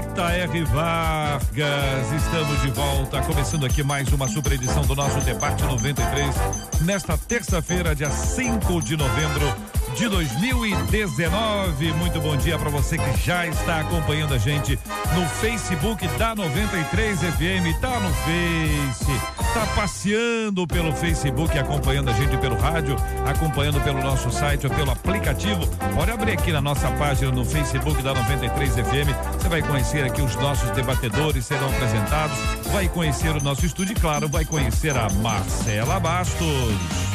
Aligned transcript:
J.R. 0.00 0.64
Vargas, 0.64 2.12
estamos 2.12 2.62
de 2.62 2.70
volta, 2.70 3.20
começando 3.20 3.66
aqui 3.66 3.82
mais 3.82 4.10
uma 4.10 4.26
super 4.28 4.52
edição 4.52 4.80
do 4.82 4.94
nosso 4.94 5.20
debate 5.20 5.62
93, 5.62 6.34
nesta 6.80 7.18
terça-feira, 7.18 7.94
dia 7.94 8.10
5 8.10 8.82
de 8.82 8.96
novembro 8.96 9.54
de 9.94 10.08
2019. 10.08 11.92
Muito 11.94 12.20
bom 12.20 12.36
dia 12.36 12.58
para 12.58 12.70
você 12.70 12.98
que 12.98 13.26
já 13.26 13.46
está 13.46 13.80
acompanhando 13.80 14.34
a 14.34 14.38
gente 14.38 14.78
no 15.14 15.26
Facebook 15.26 16.06
da 16.18 16.34
93 16.34 17.18
FM, 17.18 17.80
tá 17.80 18.00
no 18.00 18.10
Face, 18.10 19.20
tá 19.54 19.66
passeando 19.74 20.66
pelo 20.66 20.92
Facebook, 20.92 21.58
acompanhando 21.58 22.10
a 22.10 22.12
gente 22.12 22.36
pelo 22.38 22.56
rádio, 22.56 22.96
acompanhando 23.26 23.80
pelo 23.82 24.02
nosso 24.02 24.30
site 24.30 24.66
ou 24.66 24.72
pelo 24.72 24.90
aplicativo. 24.90 25.66
Pode 25.94 26.10
abrir 26.10 26.32
aqui 26.32 26.52
na 26.52 26.60
nossa 26.60 26.90
página 26.92 27.30
no 27.30 27.44
Facebook 27.44 28.02
da 28.02 28.14
93 28.14 28.74
FM. 28.74 29.38
Você 29.38 29.48
vai 29.48 29.62
conhecer 29.62 30.04
aqui 30.04 30.22
os 30.22 30.34
nossos 30.36 30.70
debatedores 30.70 31.46
serão 31.46 31.68
apresentados, 31.68 32.36
vai 32.72 32.88
conhecer 32.88 33.30
o 33.30 33.42
nosso 33.42 33.64
estúdio 33.66 33.98
claro, 34.00 34.28
vai 34.28 34.44
conhecer 34.44 34.96
a 34.96 35.08
Marcela 35.10 35.98
Bastos. 35.98 37.10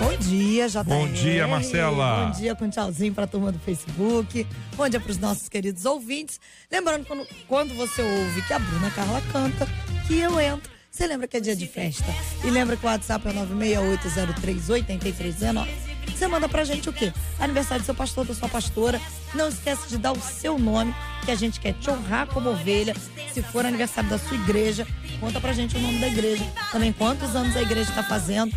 Bom 0.00 0.16
dia, 0.18 0.68
JR. 0.68 0.84
Bom 0.84 1.08
dia, 1.08 1.46
Marcela. 1.46 2.26
Bom 2.26 2.30
dia 2.32 2.54
com 2.54 2.68
tchauzinho 2.68 3.14
pra 3.14 3.26
turma 3.26 3.52
do 3.52 3.58
Facebook. 3.58 4.46
Bom 4.76 4.88
dia 4.88 5.00
pros 5.00 5.18
nossos 5.18 5.48
queridos 5.48 5.84
ouvintes. 5.84 6.40
Lembrando, 6.70 7.06
quando, 7.06 7.26
quando 7.46 7.74
você 7.74 8.02
ouve 8.02 8.42
que 8.42 8.52
a 8.52 8.58
Bruna 8.58 8.90
Carla 8.90 9.22
canta, 9.32 9.66
que 10.06 10.18
eu 10.18 10.38
entro, 10.40 10.70
você 10.90 11.06
lembra 11.06 11.26
que 11.26 11.36
é 11.36 11.40
dia 11.40 11.56
de 11.56 11.66
festa. 11.66 12.04
E 12.44 12.50
lembra 12.50 12.76
que 12.76 12.84
o 12.84 12.88
WhatsApp 12.88 13.26
é 13.28 13.32
968038319. 13.32 15.68
Você 16.14 16.28
manda 16.28 16.48
pra 16.48 16.64
gente 16.64 16.88
o 16.88 16.92
quê? 16.92 17.12
Aniversário 17.40 17.82
do 17.82 17.86
seu 17.86 17.94
pastor, 17.94 18.24
da 18.24 18.34
sua 18.34 18.48
pastora. 18.48 19.00
Não 19.34 19.48
esquece 19.48 19.88
de 19.88 19.98
dar 19.98 20.12
o 20.12 20.20
seu 20.20 20.58
nome, 20.58 20.94
que 21.24 21.30
a 21.30 21.34
gente 21.34 21.58
quer 21.58 21.72
te 21.74 21.90
honrar 21.90 22.26
como 22.28 22.50
ovelha. 22.50 22.94
Se 23.32 23.42
for 23.42 23.66
aniversário 23.66 24.08
da 24.08 24.18
sua 24.18 24.36
igreja, 24.36 24.86
conta 25.18 25.40
pra 25.40 25.52
gente 25.52 25.76
o 25.76 25.80
nome 25.80 25.98
da 25.98 26.06
igreja. 26.06 26.44
Também 26.70 26.92
quantos 26.92 27.34
anos 27.34 27.56
a 27.56 27.62
igreja 27.62 27.90
está 27.90 28.04
fazendo. 28.04 28.54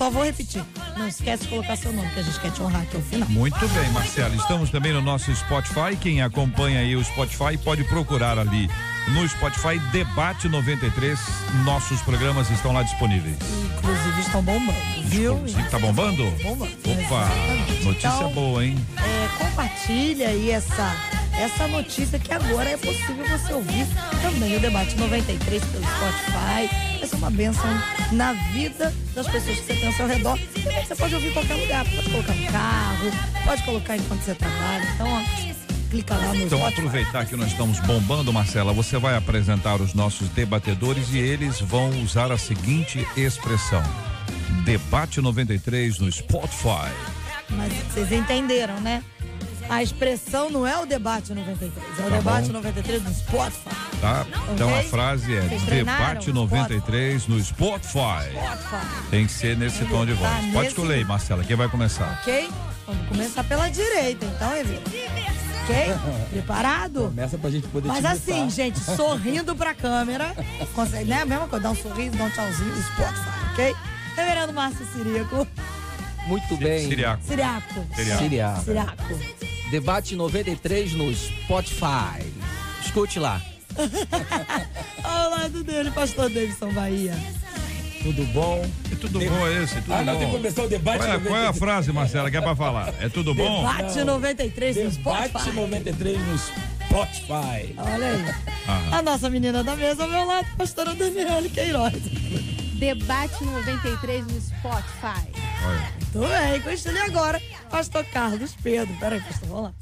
Só 0.00 0.08
vou 0.08 0.24
repetir. 0.24 0.64
Não 0.96 1.06
esquece 1.06 1.42
de 1.42 1.50
colocar 1.50 1.76
seu 1.76 1.92
nome, 1.92 2.08
que 2.14 2.20
a 2.20 2.22
gente 2.22 2.40
quer 2.40 2.50
te 2.50 2.62
honrar 2.62 2.80
aqui 2.80 2.96
ao 2.96 3.02
final. 3.02 3.28
Muito 3.28 3.68
bem, 3.68 3.90
Marcelo. 3.90 4.34
Estamos 4.34 4.70
também 4.70 4.94
no 4.94 5.02
nosso 5.02 5.30
Spotify. 5.36 5.94
Quem 6.00 6.22
acompanha 6.22 6.80
aí 6.80 6.96
o 6.96 7.04
Spotify 7.04 7.58
pode 7.62 7.84
procurar 7.84 8.38
ali 8.38 8.66
no 9.08 9.28
Spotify 9.28 9.78
Debate 9.92 10.48
93. 10.48 11.20
Nossos 11.66 12.00
programas 12.00 12.48
estão 12.50 12.72
lá 12.72 12.82
disponíveis. 12.82 13.36
Inclusive 13.76 14.20
estão 14.22 14.42
bombando, 14.42 14.72
viu? 15.04 15.34
Inclusive, 15.34 15.68
tá 15.68 15.78
bombando? 15.78 16.24
Bombando. 16.42 16.72
Opa, 16.72 17.30
Exatamente. 17.30 17.84
notícia 17.84 18.08
Então, 18.08 18.32
boa, 18.32 18.64
hein? 18.64 18.86
É, 18.96 19.44
compartilha 19.44 20.28
aí 20.28 20.50
essa, 20.50 20.96
essa 21.40 21.66
notícia 21.68 22.18
que 22.18 22.32
agora 22.32 22.68
é 22.70 22.76
possível 22.76 23.24
você 23.26 23.52
ouvir 23.52 23.86
também 24.20 24.56
o 24.56 24.60
Debate 24.60 24.96
93 24.96 25.62
pelo 25.64 25.84
Spotify. 25.84 26.98
Vai 26.98 27.08
ser 27.08 27.16
uma 27.16 27.30
bênção 27.30 27.64
na 28.12 28.32
vida 28.52 28.94
das 29.14 29.26
pessoas 29.26 29.58
que 29.58 29.64
você 29.66 29.74
tem 29.74 29.86
ao 29.86 29.92
seu 29.94 30.06
redor. 30.06 30.38
Também 30.62 30.84
você 30.84 30.94
pode 30.94 31.14
ouvir 31.14 31.28
em 31.28 31.32
qualquer 31.32 31.54
lugar. 31.54 31.84
Pode 31.84 32.10
colocar 32.10 32.34
no 32.34 32.46
carro, 32.52 33.10
pode 33.44 33.62
colocar 33.62 33.96
enquanto 33.96 34.20
você 34.22 34.34
trabalha. 34.34 34.84
Então, 34.94 35.06
ó, 35.08 35.90
clica 35.90 36.14
lá 36.14 36.26
no 36.28 36.36
Então, 36.36 36.58
Spotify. 36.58 36.78
aproveitar 36.78 37.24
que 37.26 37.36
nós 37.36 37.48
estamos 37.48 37.80
bombando, 37.80 38.32
Marcela, 38.32 38.72
você 38.72 38.98
vai 38.98 39.16
apresentar 39.16 39.80
os 39.80 39.94
nossos 39.94 40.28
debatedores 40.28 41.12
e 41.12 41.18
eles 41.18 41.58
vão 41.60 41.88
usar 42.02 42.30
a 42.30 42.36
seguinte 42.38 43.06
expressão: 43.16 43.82
Debate 44.64 45.20
93 45.20 45.98
no 46.00 46.12
Spotify. 46.12 46.90
Mas 47.50 47.72
vocês 47.92 48.12
entenderam, 48.12 48.78
né? 48.80 49.02
A 49.70 49.82
expressão 49.82 50.50
não 50.50 50.66
é 50.66 50.76
o 50.78 50.84
debate 50.84 51.32
93, 51.32 51.72
é 51.98 52.02
o 52.02 52.10
Tá 52.10 52.16
debate 52.16 52.46
bom. 52.48 52.52
93 52.54 53.02
do 53.02 53.14
Spotify. 53.14 53.70
Tá? 54.00 54.26
Então 54.52 54.74
a 54.76 54.82
frase 54.82 55.36
é 55.36 55.40
Debate 55.42 56.30
o 56.30 56.34
93 56.34 57.26
no 57.28 57.38
Spotify. 57.42 58.32
Spotify. 58.32 59.10
Tem 59.10 59.26
que 59.26 59.32
ser 59.32 59.56
nesse 59.56 59.84
tom 59.84 60.04
de 60.04 60.12
voz. 60.14 60.28
Tá 60.30 60.36
Pode 60.38 60.52
nesse- 60.54 60.66
escolher 60.68 60.94
aí, 60.94 61.04
Marcela, 61.04 61.44
quem 61.44 61.54
vai 61.56 61.68
começar? 61.68 62.18
Ok? 62.20 62.50
Vamos 62.86 63.08
começar 63.08 63.44
pela 63.44 63.68
direita, 63.68 64.26
então, 64.26 64.56
Evita. 64.56 64.90
Ok? 65.62 65.76
Preparado? 66.30 67.02
Começa 67.02 67.38
pra 67.38 67.50
gente 67.50 67.68
poder 67.68 67.86
Mas 67.88 68.00
te 68.00 68.06
assim, 68.06 68.50
gente, 68.50 68.80
sorrindo 68.96 69.54
pra 69.54 69.72
câmera. 69.74 70.34
Consegue, 70.74 71.04
né? 71.04 71.22
A 71.22 71.26
mesma 71.26 71.46
coisa, 71.46 71.62
dá 71.62 71.70
um 71.70 71.76
sorriso, 71.76 72.16
dá 72.16 72.24
um 72.24 72.30
tchauzinho, 72.30 72.74
Spotify, 72.82 73.52
ok? 73.52 73.76
Reverendo 74.16 74.52
Márcio 74.52 74.84
Siriaco. 74.92 75.46
Muito 76.30 76.56
bem. 76.56 76.88
Siriaco. 76.88 77.22
Siriaco. 77.24 77.86
Siriaco. 77.94 78.22
Siriaco. 78.22 78.64
Siriaco. 78.64 79.20
Debate 79.70 80.14
93 80.16 80.92
no 80.94 81.12
Spotify. 81.14 82.24
Escute 82.84 83.18
lá. 83.18 83.40
Ao 85.02 85.30
lado 85.30 85.62
dele, 85.64 85.90
pastor 85.90 86.30
Davidson 86.30 86.72
Bahia. 86.72 87.14
Tudo 88.02 88.24
bom? 88.32 88.64
É 88.90 88.94
tudo 88.96 89.18
bom 89.20 89.48
esse, 89.48 89.74
tudo 89.82 89.92
Ah, 89.92 90.02
não, 90.02 90.14
tem 90.14 90.20
que 90.20 90.26
bom. 90.26 90.32
começar 90.38 90.62
o 90.62 90.68
debate. 90.68 90.98
Qual 91.04 91.10
é, 91.10 91.18
qual 91.18 91.36
é 91.36 91.40
a 91.40 91.52
93. 91.52 91.58
frase, 91.58 91.92
Marcela, 91.92 92.30
que 92.30 92.36
é 92.36 92.40
pra 92.40 92.56
falar? 92.56 92.94
É 93.00 93.08
tudo 93.08 93.34
bom? 93.34 93.62
Bate 93.62 94.02
93 94.02 94.76
no 94.76 94.90
Debate 94.90 95.28
Spotify. 95.28 95.52
93 95.56 96.18
no 96.18 96.38
Spotify. 96.38 97.74
Olha 97.76 98.06
aí. 98.06 98.34
Aham. 98.68 98.98
A 98.98 99.02
nossa 99.02 99.28
menina 99.28 99.62
da 99.62 99.76
mesa 99.76 100.04
ao 100.04 100.08
meu 100.08 100.24
lado, 100.24 100.46
pastora 100.56 100.94
Daniela 100.94 101.48
Queiroz. 101.48 101.92
Debate 102.80 103.44
93 103.44 104.26
no 104.26 104.40
Spotify. 104.40 105.30
Olha. 105.66 105.92
Tudo 106.12 106.26
bem, 106.28 106.60
com 106.62 106.70
ele 106.70 106.98
agora, 106.98 107.40
pastor 107.70 108.02
Carlos 108.06 108.56
Pedro. 108.62 108.96
Peraí, 108.98 109.20
pastor, 109.20 109.48
vamos 109.50 109.64
lá. 109.64 109.72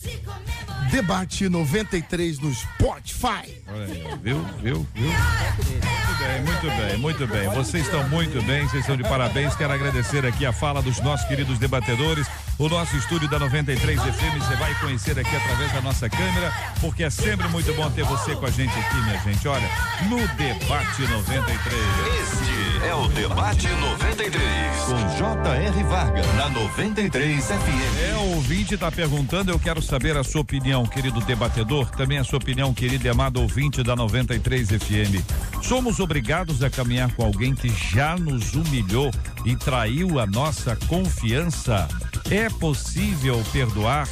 Debate 0.91 1.49
93 1.49 2.41
no 2.41 2.53
Spotify. 2.53 3.63
Olha 3.69 3.85
aí, 3.85 4.05
viu, 4.21 4.45
viu, 4.61 4.87
viu? 4.95 5.11
Muito 5.11 6.19
bem, 6.19 6.43
muito 6.43 6.67
bem, 6.67 6.99
muito 6.99 7.27
bem. 7.29 7.49
Vocês 7.51 7.85
estão 7.85 8.09
muito 8.09 8.43
bem, 8.43 8.67
vocês 8.67 8.81
estão 8.81 8.97
de 8.97 9.05
parabéns. 9.05 9.55
Quero 9.55 9.73
agradecer 9.73 10.27
aqui 10.27 10.45
a 10.45 10.53
fala 10.53 10.83
dos 10.83 11.01
nossos 11.01 11.27
queridos 11.29 11.57
debatedores. 11.57 12.27
O 12.59 12.69
nosso 12.69 12.97
estúdio 12.97 13.29
da 13.29 13.39
93 13.39 14.01
FM 14.01 14.39
você 14.41 14.57
vai 14.57 14.75
conhecer 14.81 15.17
aqui 15.17 15.37
através 15.37 15.73
da 15.73 15.81
nossa 15.81 16.11
câmera, 16.11 16.53
porque 16.81 17.05
é 17.05 17.11
sempre 17.11 17.47
muito 17.49 17.73
bom 17.75 17.89
ter 17.93 18.03
você 18.03 18.35
com 18.35 18.47
a 18.47 18.51
gente 18.51 18.77
aqui, 18.77 18.97
minha 19.03 19.21
gente. 19.21 19.47
Olha, 19.47 19.71
no 20.09 20.19
Debate 20.37 21.03
93. 21.03 21.77
Este 22.21 22.58
é 22.85 22.95
o 22.95 23.09
Debate 23.09 23.69
93 23.69 24.79
com 24.87 25.17
J.R. 25.17 25.85
Vargas 25.85 26.27
na 26.35 26.49
93 26.49 27.45
FM. 27.45 28.11
É, 28.11 28.15
o 28.17 28.37
ouvinte 28.37 28.75
está 28.75 28.91
perguntando, 28.91 29.51
eu 29.51 29.59
quero 29.59 29.83
saber 29.83 30.17
a 30.17 30.25
sua 30.25 30.43
opinião, 30.43 30.87
querido 30.87 31.21
debatedor, 31.21 31.91
também 31.91 32.19
a 32.19 32.25
sua 32.25 32.39
opinião, 32.39 32.73
querido 32.73 33.07
e 33.07 33.09
amado 33.09 33.41
ouvinte 33.41 33.83
da 33.83 33.97
93 33.97 34.69
FM. 34.69 35.63
Somos 35.63 36.01
obrigados 36.01 36.63
a 36.63 36.71
caminhar 36.71 37.13
com 37.15 37.25
alguém 37.25 37.55
que 37.55 37.69
já 37.69 38.17
nos 38.17 38.55
humilhou 38.55 39.11
e 39.45 39.57
traiu 39.57 40.19
a 40.19 40.27
nossa 40.27 40.77
confiança? 40.89 41.89
É 42.31 42.49
possível 42.49 43.43
perdoar? 43.53 44.09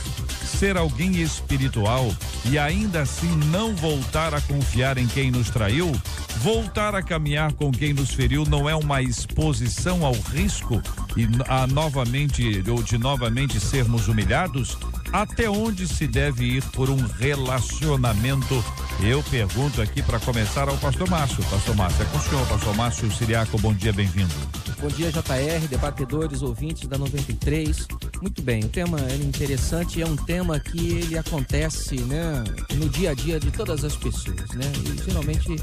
Ser 0.58 0.79
alguém 0.79 1.20
espiritual 1.20 2.11
e 2.50 2.58
ainda 2.58 3.03
assim 3.03 3.31
não 3.53 3.76
voltar 3.76 4.32
a 4.32 4.41
confiar 4.41 4.97
em 4.97 5.06
quem 5.06 5.31
nos 5.31 5.50
traiu? 5.50 5.93
Voltar 6.38 6.94
a 6.94 7.03
caminhar 7.03 7.53
com 7.53 7.70
quem 7.70 7.93
nos 7.93 8.12
feriu 8.12 8.47
não 8.47 8.67
é 8.67 8.75
uma 8.75 9.03
exposição 9.03 10.03
ao 10.03 10.14
risco 10.14 10.81
e 11.14 11.29
a 11.47 11.67
novamente 11.67 12.64
ou 12.70 12.82
de 12.82 12.97
novamente 12.97 13.61
sermos 13.61 14.08
humilhados? 14.08 14.79
Até 15.16 15.48
onde 15.48 15.88
se 15.88 16.06
deve 16.06 16.44
ir 16.44 16.62
por 16.72 16.90
um 16.90 17.02
relacionamento? 17.18 18.62
Eu 19.02 19.22
pergunto 19.22 19.80
aqui 19.80 20.02
para 20.02 20.20
começar 20.20 20.68
ao 20.68 20.76
pastor 20.76 21.08
Márcio. 21.08 21.42
Pastor 21.44 21.74
Márcio, 21.74 22.02
é 22.02 22.04
com 22.04 22.18
o 22.18 22.20
senhor, 22.20 22.46
pastor 22.46 22.76
Márcio 22.76 23.10
Siriaco, 23.10 23.58
bom 23.58 23.72
dia, 23.72 23.94
bem-vindo. 23.94 24.34
Bom 24.78 24.88
dia, 24.88 25.10
JR, 25.10 25.66
debatedores, 25.70 26.42
ouvintes 26.42 26.86
da 26.86 26.98
93. 26.98 27.88
Muito 28.20 28.42
bem, 28.42 28.64
o 28.64 28.68
tema 28.68 29.00
é 29.10 29.16
interessante, 29.16 30.02
é 30.02 30.06
um 30.06 30.16
tema 30.16 30.60
que 30.60 30.86
ele 30.86 31.16
acontece, 31.16 31.96
né, 32.02 32.44
no 32.74 32.86
dia 32.90 33.12
a 33.12 33.14
dia 33.14 33.40
de 33.40 33.50
todas 33.50 33.84
as 33.84 33.96
pessoas, 33.96 34.50
né? 34.50 34.70
E 34.84 35.02
geralmente 35.02 35.56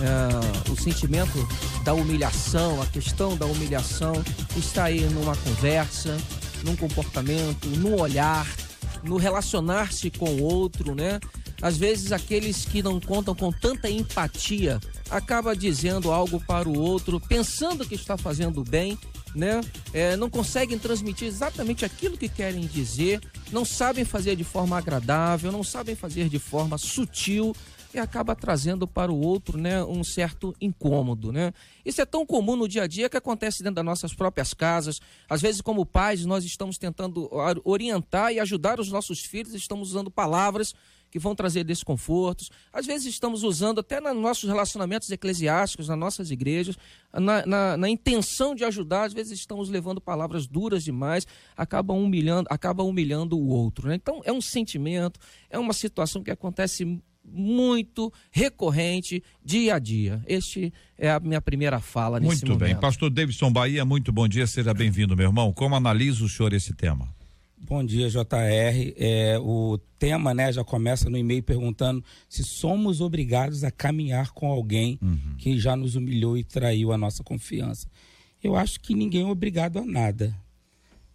ah, 0.00 0.70
o 0.72 0.76
sentimento 0.80 1.46
da 1.84 1.92
humilhação, 1.92 2.80
a 2.80 2.86
questão 2.86 3.36
da 3.36 3.44
humilhação 3.44 4.14
está 4.56 4.84
aí 4.84 5.02
numa 5.10 5.36
conversa, 5.36 6.16
num 6.64 6.74
comportamento, 6.74 7.66
num 7.66 8.00
olhar, 8.00 8.46
no 9.04 9.16
relacionar-se 9.16 10.10
com 10.10 10.26
o 10.26 10.42
outro, 10.42 10.94
né? 10.94 11.20
Às 11.62 11.76
vezes 11.76 12.12
aqueles 12.12 12.64
que 12.64 12.82
não 12.82 13.00
contam 13.00 13.34
com 13.34 13.52
tanta 13.52 13.88
empatia 13.88 14.80
acaba 15.10 15.54
dizendo 15.54 16.10
algo 16.10 16.40
para 16.40 16.68
o 16.68 16.78
outro, 16.78 17.20
pensando 17.20 17.86
que 17.86 17.94
está 17.94 18.16
fazendo 18.16 18.64
bem, 18.64 18.98
né? 19.34 19.60
É, 19.92 20.16
não 20.16 20.30
conseguem 20.30 20.78
transmitir 20.78 21.28
exatamente 21.28 21.84
aquilo 21.84 22.16
que 22.16 22.28
querem 22.28 22.66
dizer, 22.66 23.20
não 23.52 23.64
sabem 23.64 24.04
fazer 24.04 24.36
de 24.36 24.44
forma 24.44 24.76
agradável, 24.76 25.50
não 25.50 25.64
sabem 25.64 25.94
fazer 25.94 26.28
de 26.28 26.38
forma 26.38 26.78
sutil 26.78 27.54
e 27.94 27.98
acaba 27.98 28.34
trazendo 28.34 28.86
para 28.86 29.12
o 29.12 29.20
outro, 29.20 29.56
né, 29.56 29.82
um 29.84 30.02
certo 30.02 30.54
incômodo, 30.60 31.32
né? 31.32 31.52
Isso 31.84 32.00
é 32.00 32.06
tão 32.06 32.26
comum 32.26 32.56
no 32.56 32.68
dia 32.68 32.82
a 32.82 32.86
dia 32.86 33.08
que 33.08 33.16
acontece 33.16 33.62
dentro 33.62 33.76
das 33.76 33.84
nossas 33.84 34.12
próprias 34.12 34.52
casas. 34.52 35.00
Às 35.28 35.40
vezes, 35.40 35.60
como 35.60 35.86
pais, 35.86 36.24
nós 36.24 36.44
estamos 36.44 36.76
tentando 36.76 37.30
orientar 37.64 38.32
e 38.32 38.40
ajudar 38.40 38.80
os 38.80 38.90
nossos 38.90 39.20
filhos, 39.20 39.54
estamos 39.54 39.90
usando 39.90 40.10
palavras 40.10 40.74
que 41.14 41.18
vão 41.20 41.32
trazer 41.32 41.62
desconfortos. 41.62 42.50
Às 42.72 42.86
vezes 42.86 43.06
estamos 43.06 43.44
usando 43.44 43.78
até 43.78 44.00
nos 44.00 44.16
nossos 44.16 44.48
relacionamentos 44.48 45.08
eclesiásticos, 45.12 45.86
nas 45.86 45.96
nossas 45.96 46.32
igrejas, 46.32 46.76
na, 47.12 47.46
na, 47.46 47.76
na, 47.76 47.88
intenção 47.88 48.52
de 48.52 48.64
ajudar, 48.64 49.04
às 49.04 49.12
vezes 49.12 49.38
estamos 49.38 49.68
levando 49.68 50.00
palavras 50.00 50.48
duras 50.48 50.82
demais, 50.82 51.24
acaba 51.56 51.94
humilhando, 51.94 52.48
acaba 52.50 52.82
humilhando 52.82 53.38
o 53.38 53.46
outro. 53.46 53.86
Né? 53.86 53.94
Então 53.94 54.22
é 54.24 54.32
um 54.32 54.40
sentimento, 54.40 55.20
é 55.48 55.56
uma 55.56 55.72
situação 55.72 56.20
que 56.20 56.32
acontece 56.32 57.00
muito 57.24 58.12
recorrente 58.30 59.22
dia 59.44 59.76
a 59.76 59.78
dia. 59.78 60.22
Este 60.26 60.72
é 60.98 61.10
a 61.10 61.20
minha 61.20 61.40
primeira 61.40 61.80
fala 61.80 62.20
nesse 62.20 62.26
muito 62.26 62.46
momento. 62.46 62.60
Muito 62.60 62.72
bem. 62.74 62.80
Pastor 62.80 63.10
Davidson 63.10 63.52
Bahia, 63.52 63.84
muito 63.84 64.12
bom 64.12 64.28
dia, 64.28 64.46
seja 64.46 64.74
bem-vindo, 64.74 65.16
meu 65.16 65.26
irmão. 65.26 65.52
Como 65.52 65.74
analisa 65.74 66.24
o 66.24 66.28
senhor 66.28 66.52
esse 66.52 66.74
tema? 66.74 67.08
Bom 67.66 67.82
dia, 67.82 68.10
JR. 68.10 68.94
É, 68.98 69.38
o 69.40 69.78
tema 69.98 70.34
né, 70.34 70.52
já 70.52 70.62
começa 70.62 71.08
no 71.08 71.16
e-mail 71.16 71.42
perguntando 71.42 72.04
se 72.28 72.44
somos 72.44 73.00
obrigados 73.00 73.64
a 73.64 73.70
caminhar 73.70 74.32
com 74.32 74.50
alguém 74.52 74.98
uhum. 75.00 75.34
que 75.38 75.58
já 75.58 75.74
nos 75.74 75.96
humilhou 75.96 76.36
e 76.36 76.44
traiu 76.44 76.92
a 76.92 76.98
nossa 76.98 77.24
confiança. 77.24 77.88
Eu 78.42 78.54
acho 78.54 78.78
que 78.80 78.94
ninguém 78.94 79.22
é 79.22 79.26
obrigado 79.26 79.78
a 79.78 79.84
nada. 79.84 80.36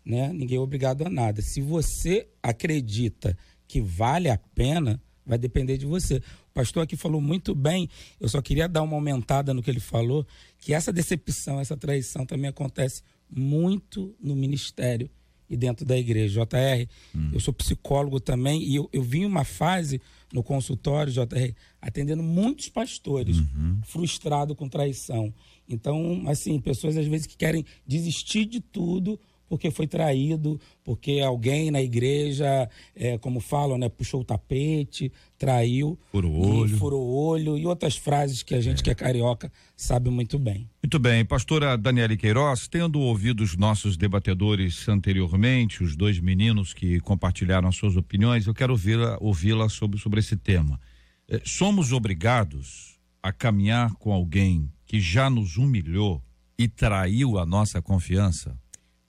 Né? 0.04 0.34
Ninguém 0.34 0.58
é 0.58 0.60
obrigado 0.60 1.06
a 1.06 1.10
nada. 1.10 1.40
Se 1.44 1.62
você 1.62 2.28
acredita 2.42 3.38
que 3.68 3.80
vale 3.80 4.28
a 4.28 4.38
pena, 4.56 5.00
vai 5.30 5.38
depender 5.38 5.78
de 5.78 5.86
você. 5.86 6.18
O 6.18 6.54
pastor 6.54 6.84
aqui 6.84 6.98
falou 6.98 7.22
muito 7.22 7.54
bem, 7.56 7.88
eu 8.20 8.28
só 8.28 8.42
queria 8.42 8.68
dar 8.68 8.82
uma 8.82 8.96
aumentada 8.96 9.54
no 9.54 9.62
que 9.62 9.70
ele 9.70 9.80
falou, 9.80 10.26
que 10.58 10.74
essa 10.74 10.92
decepção, 10.92 11.60
essa 11.60 11.78
traição 11.78 12.26
também 12.26 12.50
acontece 12.50 13.04
muito 13.30 14.16
no 14.20 14.36
ministério 14.36 15.10
e 15.48 15.56
dentro 15.56 15.86
da 15.86 15.98
igreja. 15.98 16.42
JR, 16.42 16.88
hum. 17.16 17.32
eu 17.34 17.40
sou 17.40 17.54
psicólogo 17.54 18.20
também 18.20 18.62
e 18.64 18.76
eu, 18.76 18.90
eu 18.92 19.02
vim 19.02 19.26
uma 19.26 19.44
fase 19.44 20.02
no 20.34 20.44
consultório, 20.44 21.12
JR, 21.12 21.54
atendendo 21.82 22.22
muitos 22.22 22.70
pastores 22.70 23.38
uhum. 23.38 23.80
frustrados 23.84 24.56
com 24.56 24.68
traição. 24.68 25.34
Então, 25.68 26.24
assim, 26.28 26.60
pessoas 26.60 26.98
às 26.98 27.08
vezes 27.08 27.26
que 27.26 27.38
querem 27.38 27.66
desistir 27.86 28.46
de 28.46 28.60
tudo 28.60 29.20
porque 29.50 29.72
foi 29.72 29.88
traído, 29.88 30.60
porque 30.84 31.20
alguém 31.20 31.72
na 31.72 31.82
igreja, 31.82 32.70
é, 32.96 33.18
como 33.18 33.40
falam, 33.40 33.78
né, 33.78 33.90
puxou 33.90 34.22
o 34.22 34.24
tapete, 34.24 35.12
traiu, 35.38 35.98
furou 36.12 36.32
o 36.32 36.60
olho. 36.60 36.78
furou 36.78 37.02
o 37.02 37.28
olho 37.28 37.58
e 37.58 37.66
outras 37.66 37.98
frases 37.98 38.44
que 38.44 38.54
a 38.54 38.62
gente 38.62 38.82
é. 38.82 38.84
que 38.84 38.90
é 38.92 38.96
carioca 38.96 39.52
sabe 39.76 40.10
muito 40.10 40.38
bem. 40.38 40.70
Muito 40.84 41.00
bem, 41.00 41.26
pastora 41.26 41.76
Daniela 41.76 42.16
Queiroz, 42.16 42.68
tendo 42.68 43.00
ouvido 43.00 43.42
os 43.42 43.58
nossos 43.58 43.98
debatedores 43.98 44.88
anteriormente, 44.88 45.84
os 45.84 45.96
dois 45.96 46.20
meninos 46.20 46.74
que 46.74 47.00
compartilharam 47.00 47.72
suas 47.72 47.98
opiniões, 47.98 48.46
eu 48.46 48.54
quero 48.54 48.74
ouvi-la 48.74 49.18
ouvi 49.20 49.50
sobre, 49.70 50.00
sobre 50.00 50.20
esse 50.20 50.38
tema. 50.38 50.80
É, 51.28 51.42
somos 51.44 51.92
obrigados 51.92 53.00
a 53.22 53.32
caminhar 53.32 53.94
com 53.96 54.14
alguém 54.14 54.72
que 54.86 55.00
já 55.00 55.30
nos 55.30 55.58
humilhou 55.58 56.24
e 56.58 56.68
traiu 56.68 57.38
a 57.38 57.46
nossa 57.46 57.82
confiança? 57.82 58.58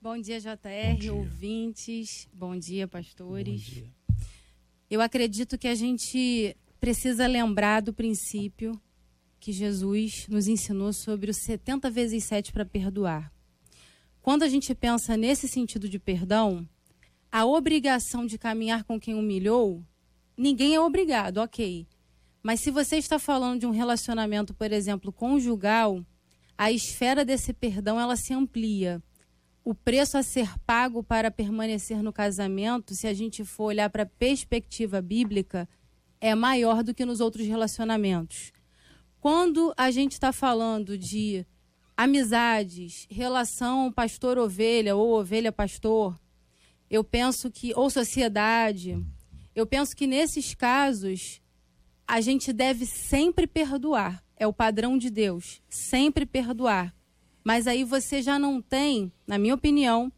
Bom 0.02 0.18
dia, 0.18 0.40
JR, 0.40 0.54
Bom 0.54 0.98
dia. 0.98 1.12
ouvintes. 1.12 2.26
Bom 2.32 2.56
dia, 2.58 2.88
pastores. 2.88 3.68
Bom 3.68 3.74
dia. 3.74 3.94
Eu 4.88 4.98
acredito 5.02 5.58
que 5.58 5.68
a 5.68 5.74
gente 5.74 6.56
precisa 6.80 7.26
lembrar 7.26 7.82
do 7.82 7.92
princípio 7.92 8.80
que 9.38 9.52
Jesus 9.52 10.26
nos 10.26 10.48
ensinou 10.48 10.94
sobre 10.94 11.30
o 11.30 11.34
70 11.34 11.90
vezes 11.90 12.24
7 12.24 12.50
para 12.50 12.64
perdoar. 12.64 13.30
Quando 14.22 14.42
a 14.42 14.48
gente 14.48 14.74
pensa 14.74 15.18
nesse 15.18 15.46
sentido 15.46 15.86
de 15.86 15.98
perdão, 15.98 16.66
a 17.30 17.44
obrigação 17.44 18.24
de 18.24 18.38
caminhar 18.38 18.84
com 18.84 18.98
quem 18.98 19.14
humilhou, 19.14 19.84
ninguém 20.34 20.74
é 20.74 20.80
obrigado, 20.80 21.36
ok. 21.42 21.86
Mas 22.42 22.60
se 22.60 22.70
você 22.70 22.96
está 22.96 23.18
falando 23.18 23.60
de 23.60 23.66
um 23.66 23.70
relacionamento, 23.70 24.54
por 24.54 24.72
exemplo, 24.72 25.12
conjugal, 25.12 26.02
a 26.56 26.72
esfera 26.72 27.22
desse 27.22 27.52
perdão 27.52 28.00
ela 28.00 28.16
se 28.16 28.32
amplia 28.32 29.02
o 29.64 29.74
preço 29.74 30.16
a 30.16 30.22
ser 30.22 30.58
pago 30.60 31.02
para 31.02 31.30
permanecer 31.30 32.02
no 32.02 32.12
casamento, 32.12 32.94
se 32.94 33.06
a 33.06 33.12
gente 33.12 33.44
for 33.44 33.64
olhar 33.64 33.90
para 33.90 34.04
a 34.04 34.06
perspectiva 34.06 35.00
bíblica, 35.02 35.68
é 36.20 36.34
maior 36.34 36.82
do 36.82 36.94
que 36.94 37.04
nos 37.04 37.20
outros 37.20 37.46
relacionamentos. 37.46 38.52
Quando 39.20 39.72
a 39.76 39.90
gente 39.90 40.12
está 40.12 40.32
falando 40.32 40.96
de 40.96 41.46
amizades, 41.96 43.06
relação 43.10 43.92
pastor-ovelha 43.92 44.96
ou 44.96 45.18
ovelha-pastor, 45.18 46.18
eu 46.88 47.04
penso 47.04 47.50
que, 47.50 47.72
ou 47.74 47.90
sociedade, 47.90 49.04
eu 49.54 49.66
penso 49.66 49.94
que 49.94 50.06
nesses 50.06 50.54
casos 50.54 51.40
a 52.08 52.20
gente 52.20 52.52
deve 52.52 52.86
sempre 52.86 53.46
perdoar. 53.46 54.24
É 54.36 54.46
o 54.46 54.52
padrão 54.52 54.96
de 54.96 55.10
Deus, 55.10 55.62
sempre 55.68 56.24
perdoar. 56.24 56.94
Mas 57.44 57.66
aí 57.66 57.84
você 57.84 58.22
já 58.22 58.38
não 58.38 58.60
tem, 58.60 59.12
na 59.26 59.38
minha 59.38 59.54
opinião, 59.54 60.12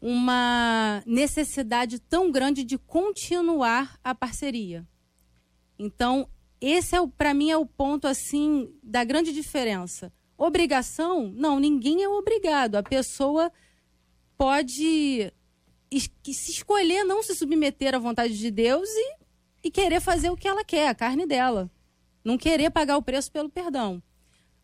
uma 0.00 1.02
necessidade 1.06 1.98
tão 1.98 2.30
grande 2.30 2.64
de 2.64 2.78
continuar 2.78 3.98
a 4.02 4.14
parceria. 4.14 4.86
Então, 5.78 6.28
esse 6.60 6.96
é 6.96 7.06
para 7.06 7.34
mim 7.34 7.50
é 7.50 7.56
o 7.56 7.66
ponto 7.66 8.06
assim 8.06 8.72
da 8.82 9.04
grande 9.04 9.32
diferença. 9.32 10.12
Obrigação? 10.36 11.30
Não, 11.34 11.60
ninguém 11.60 12.02
é 12.02 12.08
obrigado. 12.08 12.76
A 12.76 12.82
pessoa 12.82 13.52
pode 14.36 15.32
se 15.92 16.50
escolher 16.50 17.04
não 17.04 17.22
se 17.22 17.34
submeter 17.34 17.94
à 17.94 17.98
vontade 17.98 18.38
de 18.38 18.50
Deus 18.50 18.88
e, 18.88 19.16
e 19.64 19.70
querer 19.70 20.00
fazer 20.00 20.30
o 20.30 20.36
que 20.36 20.48
ela 20.48 20.64
quer, 20.64 20.88
a 20.88 20.94
carne 20.94 21.26
dela. 21.26 21.70
Não 22.24 22.38
querer 22.38 22.70
pagar 22.70 22.96
o 22.96 23.02
preço 23.02 23.30
pelo 23.30 23.50
perdão. 23.50 24.02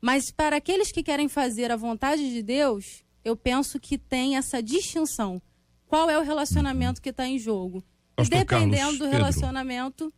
Mas 0.01 0.31
para 0.31 0.57
aqueles 0.57 0.93
que 0.93 1.03
querem 1.03 1.29
fazer 1.29 1.71
a 1.71 1.77
vontade 1.77 2.31
de 2.31 2.43
Deus, 2.43 3.05
eu 3.25 3.37
penso 3.37 3.81
que 3.81 3.99
tem 3.99 4.37
essa 4.37 4.63
distinção. 4.63 5.41
Qual 5.87 6.11
é 6.11 6.19
o 6.19 6.23
relacionamento 6.23 7.01
que 7.01 7.11
está 7.11 7.27
em 7.27 7.39
jogo? 7.39 7.85
Pastor 8.15 8.37
e 8.37 8.39
dependendo 8.41 8.77
Carlos, 8.77 8.99
do 8.99 9.07
relacionamento, 9.07 10.15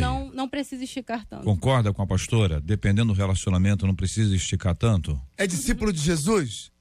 não, 0.00 0.30
não 0.32 0.48
precisa 0.48 0.82
esticar 0.82 1.24
tanto. 1.26 1.44
Concorda 1.44 1.92
com 1.92 2.02
a 2.02 2.06
pastora? 2.06 2.60
Dependendo 2.60 3.12
do 3.12 3.16
relacionamento, 3.16 3.86
não 3.86 3.94
precisa 3.94 4.34
esticar 4.34 4.74
tanto? 4.74 5.20
É 5.36 5.46
discípulo 5.46 5.92
de 5.92 6.00
Jesus? 6.00 6.72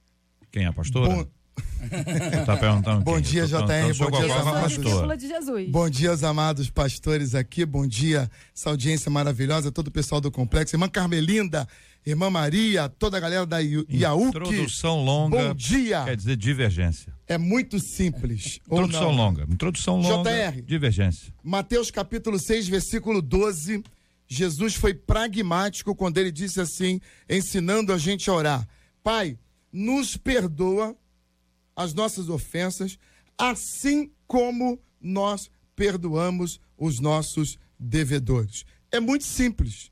Quem 0.52 0.64
é 0.64 0.68
a 0.68 0.74
pastora? 0.74 1.14
Bom... 1.14 1.37
tá 2.46 2.58
perguntando 2.58 3.04
bom 3.04 3.20
dia, 3.20 3.46
JR. 3.46 3.56
Bom 3.98 4.12
dia, 4.12 4.36
amados. 4.36 4.74
Jesus. 5.20 5.70
Bom 5.70 5.90
dia, 5.90 6.12
os 6.12 6.24
amados 6.24 6.70
pastores 6.70 7.36
aqui. 7.36 7.66
Bom 7.66 7.88
dia, 7.88 8.30
essa 8.56 8.70
audiência 8.70 9.10
maravilhosa, 9.10 9.72
todo 9.72 9.88
o 9.88 9.92
pessoal 9.92 10.20
do 10.20 10.32
complexo. 10.32 10.76
Irmã 10.76 10.90
Carmelinda, 10.90 11.68
Irmã 12.06 12.30
Maria, 12.30 12.88
toda 12.88 13.18
a 13.18 13.20
galera 13.20 13.46
da 13.46 13.60
IAUC. 13.60 14.28
Introdução 14.28 15.04
longa. 15.04 15.50
Bom 15.50 15.54
dia. 15.54 16.04
Quer 16.06 16.16
dizer 16.16 16.38
divergência. 16.38 17.14
É 17.28 17.38
muito 17.38 17.80
simples. 17.80 18.60
Introdução 18.66 19.12
longa. 19.12 19.46
Introdução 19.50 20.00
longa. 20.00 20.30
JR. 20.30 20.62
Divergência. 20.62 21.34
Mateus 21.44 21.92
capítulo 21.92 22.40
6, 22.40 22.68
versículo 22.68 23.22
12. 23.22 23.84
Jesus 24.28 24.76
foi 24.76 24.94
pragmático 24.94 25.96
quando 25.96 26.18
ele 26.18 26.32
disse 26.32 26.60
assim, 26.60 27.00
ensinando 27.30 27.94
a 27.94 27.98
gente 27.98 28.30
a 28.30 28.34
orar: 28.34 28.68
Pai, 29.04 29.38
nos 29.72 30.18
perdoa 30.18 30.96
as 31.78 31.94
nossas 31.94 32.28
ofensas, 32.28 32.98
assim 33.38 34.12
como 34.26 34.82
nós 35.00 35.50
perdoamos 35.76 36.60
os 36.76 37.00
nossos 37.00 37.60
devedores. 37.80 38.66
É 38.92 39.00
muito 39.00 39.24
simples 39.24 39.92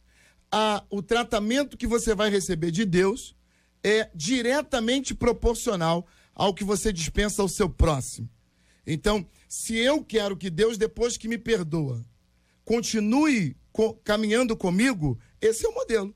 a, 0.51 0.83
o 0.89 1.03
tratamento 1.03 1.77
que 1.77 1.85
você 1.85 2.15
vai 2.15 2.29
receber 2.29 2.71
de 2.71 2.85
Deus 2.85 3.35
é 3.83 4.09
diretamente 4.15 5.13
proporcional 5.13 6.07
ao 6.33 6.55
que 6.55 6.63
você 6.63 6.91
dispensa 6.91 7.41
ao 7.41 7.47
seu 7.47 7.69
próximo. 7.69 8.27
Então, 8.87 9.27
se 9.47 9.75
eu 9.75 10.03
quero 10.03 10.35
que 10.35 10.49
Deus, 10.49 10.77
depois 10.77 11.17
que 11.17 11.27
me 11.27 11.37
perdoa, 11.37 12.03
continue 12.63 13.55
co 13.71 13.93
caminhando 13.95 14.57
comigo, 14.57 15.19
esse 15.39 15.65
é 15.65 15.69
o 15.69 15.73
modelo. 15.73 16.15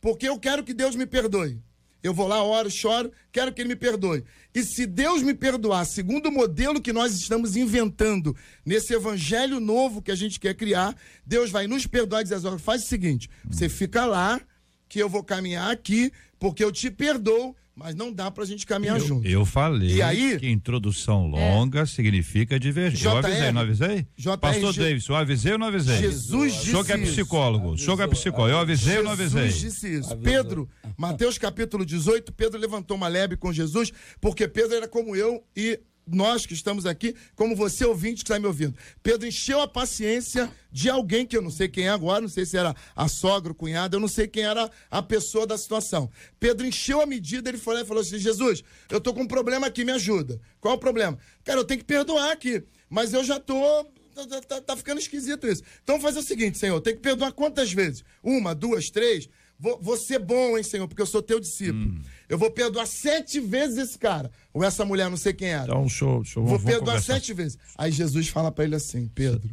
Porque 0.00 0.28
eu 0.28 0.38
quero 0.38 0.64
que 0.64 0.72
Deus 0.72 0.96
me 0.96 1.06
perdoe. 1.06 1.62
Eu 2.02 2.14
vou 2.14 2.26
lá, 2.26 2.42
oro, 2.42 2.70
choro, 2.70 3.12
quero 3.30 3.52
que 3.52 3.60
ele 3.60 3.68
me 3.68 3.76
perdoe. 3.76 4.24
E 4.54 4.62
se 4.62 4.86
Deus 4.86 5.22
me 5.22 5.34
perdoar, 5.34 5.84
segundo 5.84 6.28
o 6.28 6.32
modelo 6.32 6.80
que 6.80 6.92
nós 6.92 7.14
estamos 7.14 7.56
inventando 7.56 8.34
nesse 8.64 8.94
evangelho 8.94 9.60
novo 9.60 10.02
que 10.02 10.10
a 10.10 10.16
gente 10.16 10.40
quer 10.40 10.54
criar, 10.54 10.96
Deus 11.24 11.50
vai 11.50 11.66
nos 11.66 11.86
perdoar 11.86 12.20
e 12.20 12.24
dizer: 12.24 12.58
faz 12.58 12.84
o 12.84 12.86
seguinte, 12.86 13.28
você 13.48 13.68
fica 13.68 14.06
lá, 14.06 14.40
que 14.88 14.98
eu 14.98 15.08
vou 15.08 15.22
caminhar 15.22 15.70
aqui, 15.70 16.12
porque 16.38 16.64
eu 16.64 16.72
te 16.72 16.90
perdoo, 16.90 17.54
mas 17.80 17.94
não 17.94 18.12
dá 18.12 18.30
pra 18.30 18.44
gente 18.44 18.66
caminhar 18.66 18.98
eu, 18.98 19.06
junto. 19.06 19.26
Eu 19.26 19.46
falei 19.46 19.94
E 19.96 20.02
aí- 20.02 20.38
que 20.38 20.46
introdução 20.50 21.26
longa 21.26 21.86
significa 21.86 22.60
divergência. 22.60 23.08
Eu 23.08 23.16
avisei, 23.16 23.52
não 23.52 23.62
avisei? 23.62 24.06
JR, 24.18 24.36
Pastor 24.38 24.74
Davis, 24.74 25.08
eu 25.08 25.16
avisei 25.16 25.52
ou 25.52 25.58
não 25.58 25.66
avisei? 25.68 25.96
Jesus 25.96 26.54
O 26.58 26.64
senhor 26.66 26.84
que 26.84 26.92
é 26.92 26.96
disse 26.98 27.06
isso. 27.12 27.20
psicólogo, 27.22 27.70
o 27.70 27.78
senhor 27.78 27.96
que 27.96 28.02
é 28.02 28.06
psicólogo, 28.06 28.50
eu 28.52 28.58
avisei 28.58 28.98
ou 28.98 29.04
não 29.04 29.12
avisei? 29.12 29.44
Jesus 29.48 29.60
disse 29.60 29.98
isso. 29.98 30.14
Pedro, 30.18 30.68
Mateus 30.96 31.38
capítulo 31.38 31.86
18, 31.86 32.32
Pedro 32.34 32.60
levantou 32.60 32.96
uma 32.98 33.08
lebre 33.08 33.38
com 33.38 33.50
Jesus, 33.50 33.90
porque 34.20 34.46
Pedro 34.46 34.76
era 34.76 34.86
como 34.86 35.16
eu 35.16 35.42
e 35.56 35.80
nós 36.06 36.44
que 36.44 36.54
estamos 36.54 36.86
aqui, 36.86 37.14
como 37.36 37.54
você 37.54 37.84
ouvinte 37.84 38.16
que 38.16 38.22
está 38.24 38.38
me 38.38 38.46
ouvindo. 38.46 38.74
Pedro 39.02 39.26
encheu 39.28 39.60
a 39.60 39.68
paciência 39.68 40.50
de 40.72 40.88
alguém 40.90 41.24
que 41.24 41.36
eu 41.36 41.42
não 41.42 41.50
sei 41.50 41.68
quem 41.68 41.86
é 41.86 41.90
agora, 41.90 42.20
não 42.20 42.28
sei 42.28 42.44
se 42.44 42.56
era 42.56 42.74
a 42.96 43.06
sogra, 43.08 43.52
o 43.52 43.54
cunhado, 43.54 43.96
eu 43.96 44.00
não 44.00 44.08
sei 44.08 44.26
quem 44.26 44.42
era 44.44 44.70
a 44.90 45.02
pessoa 45.02 45.46
da 45.46 45.56
situação. 45.56 46.10
Pedro 46.38 46.66
encheu 46.66 47.00
a 47.00 47.06
medida, 47.06 47.48
ele 47.48 47.58
falou, 47.58 47.78
ele 47.80 47.86
falou 47.88 48.00
assim: 48.00 48.18
Jesus, 48.18 48.62
eu 48.90 49.00
tô 49.00 49.14
com 49.14 49.22
um 49.22 49.28
problema 49.28 49.66
aqui, 49.68 49.84
me 49.84 49.92
ajuda. 49.92 50.40
Qual 50.60 50.74
é 50.74 50.76
o 50.76 50.80
problema? 50.80 51.18
Cara, 51.44 51.60
eu 51.60 51.64
tenho 51.64 51.78
que 51.78 51.86
perdoar 51.86 52.32
aqui, 52.32 52.62
mas 52.88 53.12
eu 53.12 53.22
já 53.22 53.38
tô 53.38 53.84
tá, 54.14 54.40
tá- 54.42 54.60
tá 54.60 54.76
ficando 54.76 54.98
esquisito 55.00 55.46
isso. 55.46 55.62
Então 55.82 56.00
fazer 56.00 56.18
o 56.18 56.22
seguinte, 56.22 56.58
Senhor, 56.58 56.80
tem 56.80 56.94
que 56.94 57.00
perdoar 57.00 57.32
quantas 57.32 57.72
vezes? 57.72 58.04
Uma, 58.22 58.54
duas, 58.54 58.90
três? 58.90 59.28
Vou, 59.58 59.78
vou 59.80 59.96
ser 59.96 60.18
bom, 60.18 60.56
hein, 60.56 60.62
Senhor, 60.64 60.88
porque 60.88 61.02
eu 61.02 61.06
sou 61.06 61.22
teu 61.22 61.38
discípulo. 61.38 62.00
Eu 62.30 62.38
vou 62.38 62.48
perdoar 62.48 62.86
sete 62.86 63.40
vezes 63.40 63.76
esse 63.76 63.98
cara. 63.98 64.30
Ou 64.54 64.62
essa 64.62 64.84
mulher, 64.84 65.10
não 65.10 65.16
sei 65.16 65.32
quem 65.32 65.48
era. 65.48 65.64
Então, 65.64 65.88
show, 65.88 66.24
show. 66.24 66.44
vou 66.46 66.56
vamos 66.56 66.64
perdoar 66.64 66.94
conversar. 66.94 67.14
sete 67.14 67.34
vezes. 67.34 67.58
Aí 67.76 67.90
Jesus 67.90 68.28
fala 68.28 68.52
pra 68.52 68.62
ele 68.62 68.76
assim, 68.76 69.08
Pedro, 69.08 69.50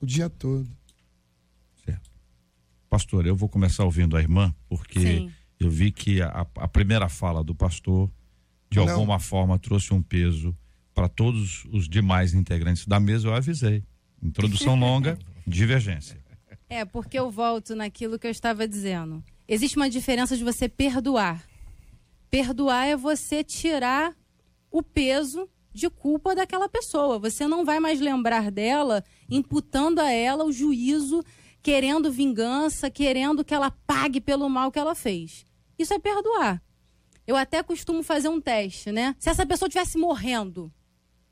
o 0.00 0.06
dia 0.06 0.30
todo. 0.30 0.70
Certo. 1.84 2.08
Pastor, 2.88 3.26
eu 3.26 3.34
vou 3.34 3.48
começar 3.48 3.84
ouvindo 3.84 4.16
a 4.16 4.20
irmã, 4.20 4.54
porque 4.68 5.00
Sim. 5.00 5.32
eu 5.58 5.68
vi 5.68 5.90
que 5.90 6.22
a, 6.22 6.46
a 6.54 6.68
primeira 6.68 7.08
fala 7.08 7.42
do 7.42 7.52
pastor, 7.52 8.08
de 8.70 8.78
Não. 8.78 8.88
alguma 8.88 9.18
forma, 9.18 9.58
trouxe 9.58 9.92
um 9.92 10.00
peso 10.00 10.56
para 10.94 11.08
todos 11.08 11.64
os 11.72 11.88
demais 11.88 12.32
integrantes 12.32 12.86
da 12.86 13.00
mesa. 13.00 13.26
Eu 13.26 13.34
avisei. 13.34 13.82
Introdução 14.22 14.78
longa, 14.78 15.18
divergência. 15.44 16.16
É, 16.68 16.84
porque 16.84 17.18
eu 17.18 17.28
volto 17.28 17.74
naquilo 17.74 18.20
que 18.20 18.26
eu 18.28 18.30
estava 18.30 18.68
dizendo. 18.68 19.20
Existe 19.48 19.76
uma 19.76 19.90
diferença 19.90 20.36
de 20.36 20.44
você 20.44 20.68
perdoar. 20.68 21.44
Perdoar 22.32 22.86
é 22.86 22.96
você 22.96 23.44
tirar 23.44 24.16
o 24.70 24.82
peso 24.82 25.46
de 25.70 25.90
culpa 25.90 26.34
daquela 26.34 26.66
pessoa. 26.66 27.18
Você 27.18 27.46
não 27.46 27.62
vai 27.62 27.78
mais 27.78 28.00
lembrar 28.00 28.50
dela, 28.50 29.04
imputando 29.28 29.98
a 29.98 30.10
ela 30.10 30.42
o 30.42 30.50
juízo, 30.50 31.22
querendo 31.62 32.10
vingança, 32.10 32.90
querendo 32.90 33.44
que 33.44 33.52
ela 33.52 33.70
pague 33.70 34.18
pelo 34.18 34.48
mal 34.48 34.72
que 34.72 34.78
ela 34.78 34.94
fez. 34.94 35.44
Isso 35.78 35.92
é 35.92 35.98
perdoar. 35.98 36.62
Eu 37.26 37.36
até 37.36 37.62
costumo 37.62 38.02
fazer 38.02 38.30
um 38.30 38.40
teste, 38.40 38.90
né? 38.90 39.14
Se 39.18 39.28
essa 39.28 39.44
pessoa 39.44 39.68
estivesse 39.68 39.98
morrendo 39.98 40.72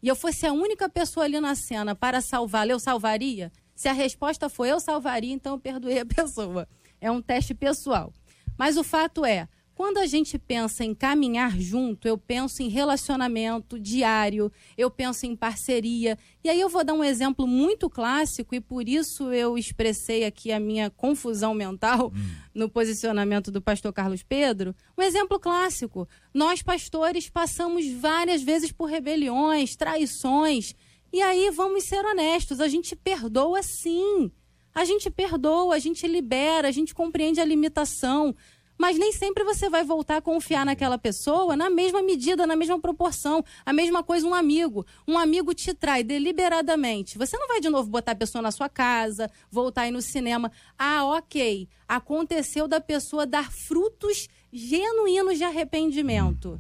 e 0.03 0.09
eu 0.09 0.15
fosse 0.15 0.47
a 0.47 0.53
única 0.53 0.87
pessoa 0.87 1.25
ali 1.25 1.41
na 1.41 1.55
cena 1.55 1.95
para 1.95 2.21
salvá-la, 2.21 2.73
eu 2.73 2.79
salvaria? 2.79 3.51
Se 3.75 3.89
a 3.89 3.95
resposta 3.95 4.51
for 4.51 4.67
eu 4.67 4.79
salvaria, 4.79 5.33
então 5.33 5.55
eu 5.55 5.59
perdoei 5.59 6.01
a 6.01 6.05
pessoa. 6.05 6.69
É 7.01 7.11
um 7.11 7.23
teste 7.23 7.55
pessoal. 7.55 8.13
Mas 8.59 8.77
o 8.77 8.85
fato 8.85 9.25
é, 9.25 9.49
quando 9.81 9.97
a 9.97 10.05
gente 10.05 10.39
pensa 10.39 10.85
em 10.85 10.95
caminhar 10.95 11.59
junto, 11.59 12.07
eu 12.07 12.19
penso 12.19 12.63
em 12.63 12.69
relacionamento 12.69 13.79
diário, 13.81 14.53
eu 14.77 14.91
penso 14.91 15.25
em 15.25 15.35
parceria. 15.35 16.19
E 16.45 16.51
aí 16.51 16.61
eu 16.61 16.69
vou 16.69 16.85
dar 16.85 16.93
um 16.93 17.03
exemplo 17.03 17.47
muito 17.47 17.89
clássico 17.89 18.55
e 18.55 18.61
por 18.61 18.87
isso 18.87 19.33
eu 19.33 19.57
expressei 19.57 20.27
aqui 20.27 20.53
a 20.53 20.61
minha 20.61 20.91
confusão 20.91 21.55
mental 21.55 22.13
no 22.55 22.69
posicionamento 22.69 23.51
do 23.51 23.63
pastor 23.63 23.91
Carlos 23.91 24.23
Pedro. 24.23 24.77
Um 24.99 25.03
exemplo 25.03 25.41
clássico. 25.41 26.07
Nós 26.35 26.61
pastores 26.61 27.31
passamos 27.31 27.91
várias 27.91 28.43
vezes 28.43 28.71
por 28.71 28.85
rebeliões, 28.85 29.77
traições. 29.77 30.75
E 31.11 31.23
aí 31.23 31.51
vamos 31.51 31.85
ser 31.85 32.05
honestos, 32.05 32.61
a 32.61 32.69
gente 32.69 32.95
perdoa 32.95 33.63
sim. 33.63 34.31
A 34.75 34.85
gente 34.85 35.11
perdoa, 35.11 35.75
a 35.75 35.79
gente 35.79 36.07
libera, 36.07 36.69
a 36.69 36.71
gente 36.71 36.95
compreende 36.95 37.41
a 37.41 37.45
limitação. 37.45 38.37
Mas 38.81 38.99
nem 38.99 39.13
sempre 39.13 39.45
você 39.45 39.69
vai 39.69 39.85
voltar 39.85 40.17
a 40.17 40.23
confiar 40.23 40.65
naquela 40.65 40.97
pessoa 40.97 41.55
na 41.55 41.69
mesma 41.69 42.03
medida, 42.03 42.47
na 42.47 42.57
mesma 42.57 42.81
proporção. 42.81 43.45
A 43.67 43.75
mesma 43.75 44.03
coisa 44.03 44.27
um 44.27 44.33
amigo. 44.33 44.87
Um 45.07 45.19
amigo 45.19 45.53
te 45.53 45.75
trai 45.75 46.03
deliberadamente. 46.03 47.19
Você 47.19 47.37
não 47.37 47.47
vai 47.47 47.61
de 47.61 47.69
novo 47.69 47.91
botar 47.91 48.13
a 48.13 48.15
pessoa 48.15 48.41
na 48.41 48.51
sua 48.51 48.71
casa, 48.71 49.31
voltar 49.51 49.83
aí 49.83 49.91
no 49.91 50.01
cinema. 50.01 50.51
Ah, 50.79 51.05
ok. 51.05 51.69
Aconteceu 51.87 52.67
da 52.67 52.81
pessoa 52.81 53.27
dar 53.27 53.53
frutos 53.53 54.29
genuínos 54.51 55.37
de 55.37 55.45
arrependimento. 55.45 56.59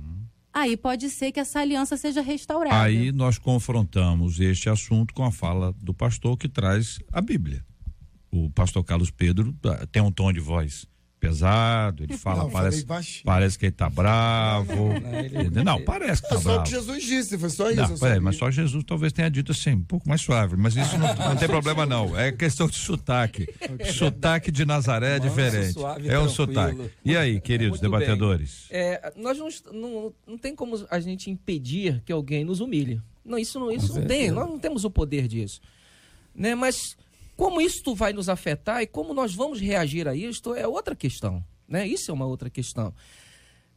Aí 0.52 0.76
pode 0.76 1.08
ser 1.08 1.32
que 1.32 1.40
essa 1.40 1.60
aliança 1.60 1.96
seja 1.96 2.20
restaurada. 2.20 2.82
Aí 2.82 3.10
nós 3.12 3.38
confrontamos 3.38 4.38
este 4.40 4.68
assunto 4.68 5.14
com 5.14 5.24
a 5.24 5.32
fala 5.32 5.72
do 5.80 5.94
pastor 5.94 6.36
que 6.36 6.50
traz 6.50 6.98
a 7.10 7.22
Bíblia. 7.22 7.64
O 8.30 8.50
pastor 8.50 8.84
Carlos 8.84 9.10
Pedro 9.10 9.56
ah, 9.64 9.86
tem 9.90 10.02
um 10.02 10.12
tom 10.12 10.30
de 10.30 10.38
voz 10.38 10.89
pesado, 11.20 12.02
ele 12.02 12.16
fala, 12.16 12.44
Não, 12.44 12.50
parece, 12.50 12.84
baixinho. 12.84 13.24
parece 13.24 13.58
que 13.58 13.66
ele 13.66 13.72
tá 13.72 13.90
bravo. 13.90 14.92
Entendeu? 14.94 15.62
Não, 15.64 15.80
parece 15.84 16.22
que 16.22 16.28
tá 16.28 16.36
É 16.36 16.38
só 16.38 16.48
o 16.50 16.52
bravo. 16.54 16.64
que 16.64 16.70
Jesus 16.70 17.04
disse, 17.04 17.38
foi 17.38 17.50
só 17.50 17.70
isso. 17.70 17.80
Não, 17.80 17.96
só 17.96 18.20
mas 18.20 18.36
só 18.36 18.50
Jesus 18.50 18.82
talvez 18.84 19.12
tenha 19.12 19.30
dito 19.30 19.52
assim, 19.52 19.72
um 19.74 19.82
pouco 19.82 20.08
mais 20.08 20.20
suave, 20.22 20.56
mas 20.56 20.74
isso 20.74 20.96
não, 20.98 21.14
não 21.14 21.36
tem 21.36 21.46
problema 21.46 21.84
não, 21.84 22.18
é 22.18 22.32
questão 22.32 22.66
de 22.66 22.76
sotaque. 22.76 23.46
Sotaque 23.92 24.50
de 24.50 24.64
Nazaré 24.64 25.16
é 25.16 25.18
diferente. 25.18 25.72
suave, 25.74 26.08
É 26.08 26.18
um 26.18 26.26
tranquilo. 26.26 26.30
sotaque. 26.30 26.90
E 27.04 27.16
aí, 27.16 27.40
queridos 27.40 27.80
Muito 27.80 27.82
debatedores? 27.82 28.66
É, 28.70 29.12
nós 29.16 29.38
não, 29.38 29.48
não, 29.72 30.12
não 30.26 30.38
tem 30.38 30.56
como 30.56 30.84
a 30.90 30.98
gente 31.00 31.30
impedir 31.30 32.02
que 32.04 32.12
alguém 32.12 32.44
nos 32.44 32.60
humilhe. 32.60 33.00
Não, 33.24 33.38
isso 33.38 33.60
não, 33.60 33.70
isso 33.70 33.94
não 33.98 34.06
tem, 34.06 34.30
nós 34.30 34.48
não 34.48 34.58
temos 34.58 34.84
o 34.84 34.90
poder 34.90 35.28
disso. 35.28 35.60
Né? 36.34 36.54
Mas 36.54 36.96
como 37.40 37.58
isto 37.58 37.94
vai 37.94 38.12
nos 38.12 38.28
afetar 38.28 38.82
e 38.82 38.86
como 38.86 39.14
nós 39.14 39.34
vamos 39.34 39.58
reagir 39.58 40.06
a 40.06 40.14
isto 40.14 40.54
é 40.54 40.68
outra 40.68 40.94
questão. 40.94 41.42
Né? 41.66 41.86
Isso 41.86 42.10
é 42.10 42.14
uma 42.14 42.26
outra 42.26 42.50
questão. 42.50 42.92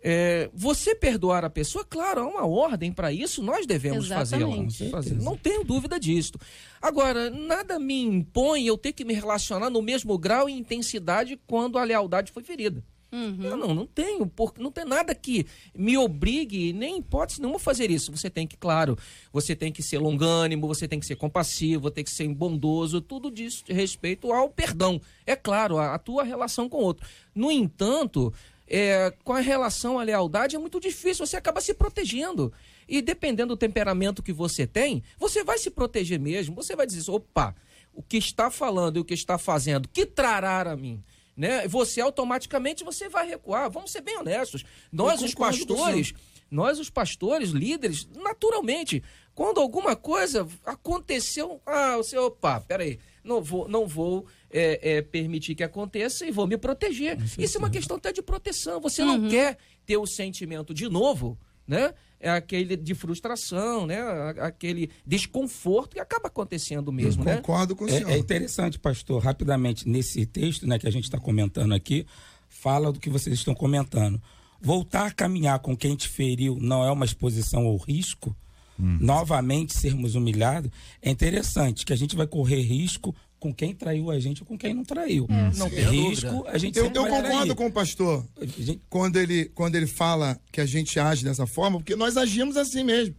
É, 0.01 0.50
você 0.53 0.93
perdoar 0.93 1.46
a 1.46 1.50
pessoa, 1.50 1.86
claro, 1.86 2.20
há 2.20 2.27
uma 2.27 2.46
ordem 2.46 2.91
para 2.91 3.13
isso, 3.13 3.41
nós 3.41 3.65
devemos 3.65 4.10
fazê-la. 4.10 4.53
Fazer. 4.91 5.15
Não 5.15 5.38
tenho 5.38 5.63
dúvida 5.63 5.98
disso. 5.98 6.34
Agora, 6.82 7.29
nada 7.29 7.79
me 7.79 8.01
impõe 8.01 8.65
eu 8.65 8.77
ter 8.77 8.91
que 8.91 9.05
me 9.05 9.13
relacionar 9.13 9.70
no 9.70 9.82
mesmo 9.82 10.17
grau 10.17 10.50
e 10.50 10.51
intensidade 10.51 11.39
quando 11.48 11.77
a 11.77 11.86
lealdade 11.86 12.34
foi 12.34 12.43
ferida. 12.43 12.84
Não, 13.13 13.55
não, 13.55 13.75
não 13.75 13.86
tenho, 13.86 14.25
porque 14.25 14.62
não 14.62 14.72
tem 14.72 14.84
nada 14.84 15.13
que 15.13 15.46
me 15.77 15.96
obrigue, 15.98 16.74
nem 16.74 16.98
hipótese 16.98 17.39
nenhuma 17.39 17.60
fazer 17.60 17.91
isso. 17.91 18.12
Você 18.12 18.29
tem 18.29 18.48
que, 18.48 18.58
claro, 18.58 18.98
você 19.32 19.55
tem 19.55 19.72
que 19.72 19.84
ser 19.84 20.00
longânimo, 20.00 20.67
você 20.67 20.88
tem 20.88 21.00
que 21.00 21.05
ser 21.05 21.15
compassivo, 21.15 21.91
tem 21.91 22.03
que 22.03 22.10
ser 22.10 22.27
bondoso, 22.29 23.01
tudo 23.01 23.29
disso 23.29 23.63
de 23.65 23.74
respeito 23.74 24.32
ao 24.32 24.50
perdão. 24.50 25.00
É 25.25 25.36
claro, 25.36 25.77
a, 25.77 25.93
a 25.93 26.00
tua 26.00 26.24
relação 26.24 26.67
com 26.67 26.77
o 26.77 26.84
outro. 26.84 27.08
No 27.36 27.51
entanto, 27.51 28.34
é, 28.67 29.13
com 29.24 29.34
a 29.34 29.39
relação 29.39 30.00
à 30.00 30.03
lealdade 30.03 30.55
é 30.55 30.60
muito 30.60 30.79
difícil, 30.79 31.25
você 31.27 31.38
acaba 31.38 31.62
se 31.62 31.74
protegendo. 31.74 32.51
E 32.88 33.01
dependendo 33.01 33.55
do 33.55 33.58
temperamento 33.58 34.24
que 34.24 34.34
você 34.34 34.65
tem, 34.65 35.03
você 35.17 35.43
vai 35.43 35.58
se 35.58 35.70
proteger 35.70 36.20
mesmo. 36.20 36.55
Você 36.55 36.75
vai 36.75 36.88
dizer, 36.88 37.10
opa, 37.12 37.55
o 37.93 38.01
que 38.01 38.17
está 38.17 38.50
falando 38.50 38.98
e 38.98 39.00
o 39.00 39.05
que 39.05 39.13
está 39.13 39.38
fazendo, 39.38 39.88
que 39.88 40.05
trará 40.05 40.72
a 40.72 40.75
mim? 40.75 41.03
Né? 41.36 41.68
Você 41.68 42.00
automaticamente 42.00 42.84
você 42.84 43.10
vai 43.10 43.28
recuar. 43.28 43.70
Vamos 43.70 43.92
ser 43.92 44.02
bem 44.02 44.18
honestos. 44.18 44.63
Nós, 44.92 45.22
os 45.22 45.34
pastores, 45.34 46.13
nós, 46.50 46.80
os 46.80 46.90
pastores, 46.90 47.50
líderes, 47.50 48.08
naturalmente, 48.16 49.04
quando 49.34 49.60
alguma 49.60 49.96
coisa 49.96 50.48
aconteceu, 50.63 51.60
ah, 51.66 51.98
você, 51.98 52.18
opa, 52.18 52.62
peraí, 52.62 53.00
não 53.24 53.42
vou, 53.42 53.68
não 53.68 53.88
vou 53.88 54.28
é, 54.52 54.98
é, 54.98 55.02
permitir 55.02 55.56
que 55.56 55.63
aconteça 55.63 56.25
e 56.25 56.32
vou 56.32 56.46
me 56.46 56.58
proteger. 56.58 57.18
Isso 57.40 57.58
é 57.58 57.60
uma 57.60 57.70
questão 57.70 57.98
até 57.98 58.12
de 58.12 58.22
proteção. 58.22 58.80
Você 58.82 59.04
não 59.04 59.28
quer 59.28 59.58
ter 59.86 59.98
o 59.98 60.06
sentimento 60.06 60.74
de 60.74 60.88
novo, 60.88 61.38
né? 61.68 61.94
É 62.24 62.30
aquele 62.30 62.77
de 62.77 62.96
frustração, 62.96 63.86
né? 63.86 64.00
Aquele 64.39 64.89
desconforto 65.06 65.96
que 65.96 66.00
acaba 66.00 66.30
acontecendo 66.30 66.89
mesmo, 66.89 67.22
né? 67.22 67.36
Concordo 67.36 67.75
com 67.75 67.84
o 67.84 67.89
senhor. 67.89 68.10
É, 68.10 68.13
é 68.13 68.18
interessante, 68.18 68.80
pastor, 68.80 69.22
rapidamente, 69.22 69.88
nesse 69.88 70.25
texto 70.25 70.65
né, 70.65 70.80
que 70.80 70.88
a 70.88 70.92
gente 70.92 71.03
está 71.03 71.20
comentando 71.20 71.74
aqui, 71.74 72.06
fala 72.48 72.94
do 72.94 73.00
que 73.00 73.10
vocês 73.10 73.38
estão 73.38 73.53
comentando. 73.53 74.22
Voltar 74.62 75.08
a 75.08 75.12
caminhar 75.12 75.60
com 75.60 75.75
quem 75.75 75.98
te 75.98 76.08
feriu 76.08 76.58
não 76.62 76.82
é 76.86 76.89
uma 76.89 77.03
exposição 77.03 77.65
ao 77.65 77.75
risco? 77.75 78.34
Novamente 78.80 79.74
sermos 79.74 80.15
humilhados? 80.15 80.72
É 81.01 81.10
interessante 81.10 81.86
que 81.86 81.94
a 81.94 81.96
gente 81.96 82.15
vai 82.15 82.25
correr 82.25 82.62
risco 82.62 83.15
com 83.44 83.54
quem 83.54 83.76
traiu 83.76 84.10
a 84.10 84.18
gente 84.22 84.42
ou 84.42 84.48
com 84.48 84.58
quem 84.58 84.74
não 84.74 84.86
traiu. 84.86 85.28
É. 85.30 85.58
Não 85.58 85.70
tem 85.70 85.84
risco, 85.84 86.30
dúvida. 86.30 86.50
a 86.52 86.58
gente 86.58 86.78
Eu, 86.80 86.86
eu 86.86 86.92
concordo 86.92 87.28
trair. 87.28 87.56
com 87.56 87.66
o 87.66 87.72
pastor 87.72 88.26
gente- 88.58 88.80
quando 88.90 89.18
ele, 89.18 89.46
quando 89.54 89.76
ele 89.76 89.86
fala 89.86 90.40
que 90.50 90.62
a 90.62 90.66
gente 90.66 90.98
age 90.98 91.26
dessa 91.26 91.46
forma, 91.46 91.78
porque 91.78 91.94
nós 91.94 92.16
agimos 92.16 92.56
assim 92.56 92.86
mesmo. 92.86 93.16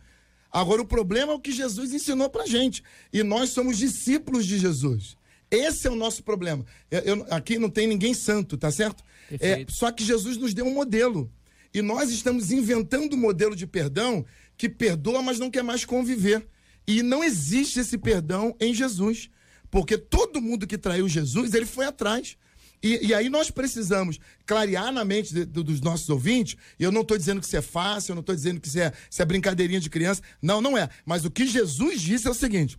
Agora, 0.50 0.81
o 0.81 0.87
problema 0.87 1.33
é 1.33 1.35
o 1.35 1.40
que 1.40 1.52
Jesus 1.52 1.93
ensinou 1.93 2.31
pra 2.31 2.47
gente. 2.47 2.83
E 3.12 3.23
nós 3.23 3.50
somos 3.50 3.76
discípulos 3.76 4.47
de 4.47 4.59
Jesus. 4.59 5.14
Esse 5.50 5.88
é 5.88 5.90
o 5.90 5.95
nosso 5.97 6.23
problema. 6.23 6.64
Eu- 6.90 7.00
eu- 7.00 7.26
aqui 7.28 7.59
não 7.59 7.69
tem 7.69 7.87
ninguém 7.87 8.14
santo, 8.14 8.57
tá 8.57 8.71
certo? 8.71 9.04
É, 9.40 9.66
só 9.69 9.90
que 9.93 10.02
Jesus 10.04 10.37
nos 10.38 10.54
deu 10.54 10.64
um 10.66 10.73
modelo. 10.73 11.31
E 11.75 11.83
nós 11.83 12.11
estamos 12.11 12.50
inventando 12.50 13.14
um 13.14 13.19
modelo 13.21 13.54
de 13.54 13.66
perdão 13.66 14.25
que 14.57 14.69
perdoa, 14.71 15.21
mas 15.23 15.38
não 15.38 15.50
quer 15.50 15.62
mais 15.62 15.85
conviver. 15.85 16.47
E 16.87 17.02
não 17.02 17.23
existe 17.23 17.81
esse 17.81 17.99
perdão 17.99 18.54
em 18.61 18.73
Jesus. 18.73 19.28
Porque 19.75 19.99
todo 19.99 20.40
mundo 20.40 20.69
que 20.69 20.78
traiu 20.78 21.09
Jesus, 21.09 21.52
ele 21.52 21.66
foi 21.66 21.85
atrás. 21.85 22.37
E, 22.81 23.09
e 23.09 23.12
aí 23.12 23.28
nós 23.28 23.50
precisamos 23.50 24.21
clarear 24.47 24.93
na 24.93 25.04
mente 25.04 25.35
de- 25.35 25.45
do- 25.45 25.64
dos 25.64 25.81
nossos 25.81 26.09
ouvintes. 26.09 26.54
Eu 26.78 26.93
não 26.93 27.00
estou 27.00 27.19
dizendo 27.19 27.40
que 27.40 27.47
isso 27.49 27.57
é 27.57 27.61
fácil, 27.61 28.12
eu 28.12 28.14
não 28.14 28.21
estou 28.21 28.37
dizendo 28.37 28.61
que 28.61 28.69
isso 28.69 28.78
é, 28.78 28.93
isso 29.11 29.21
é 29.21 29.25
brincadeirinha 29.25 29.81
de 29.81 29.90
criança. 29.90 30.23
Não, 30.40 30.61
não 30.61 30.78
é. 30.78 30.88
Mas 31.04 31.25
o 31.25 31.31
que 31.31 31.45
Jesus 31.45 32.00
disse 32.00 32.28
é 32.28 32.31
o 32.31 32.35
seguinte: 32.35 32.78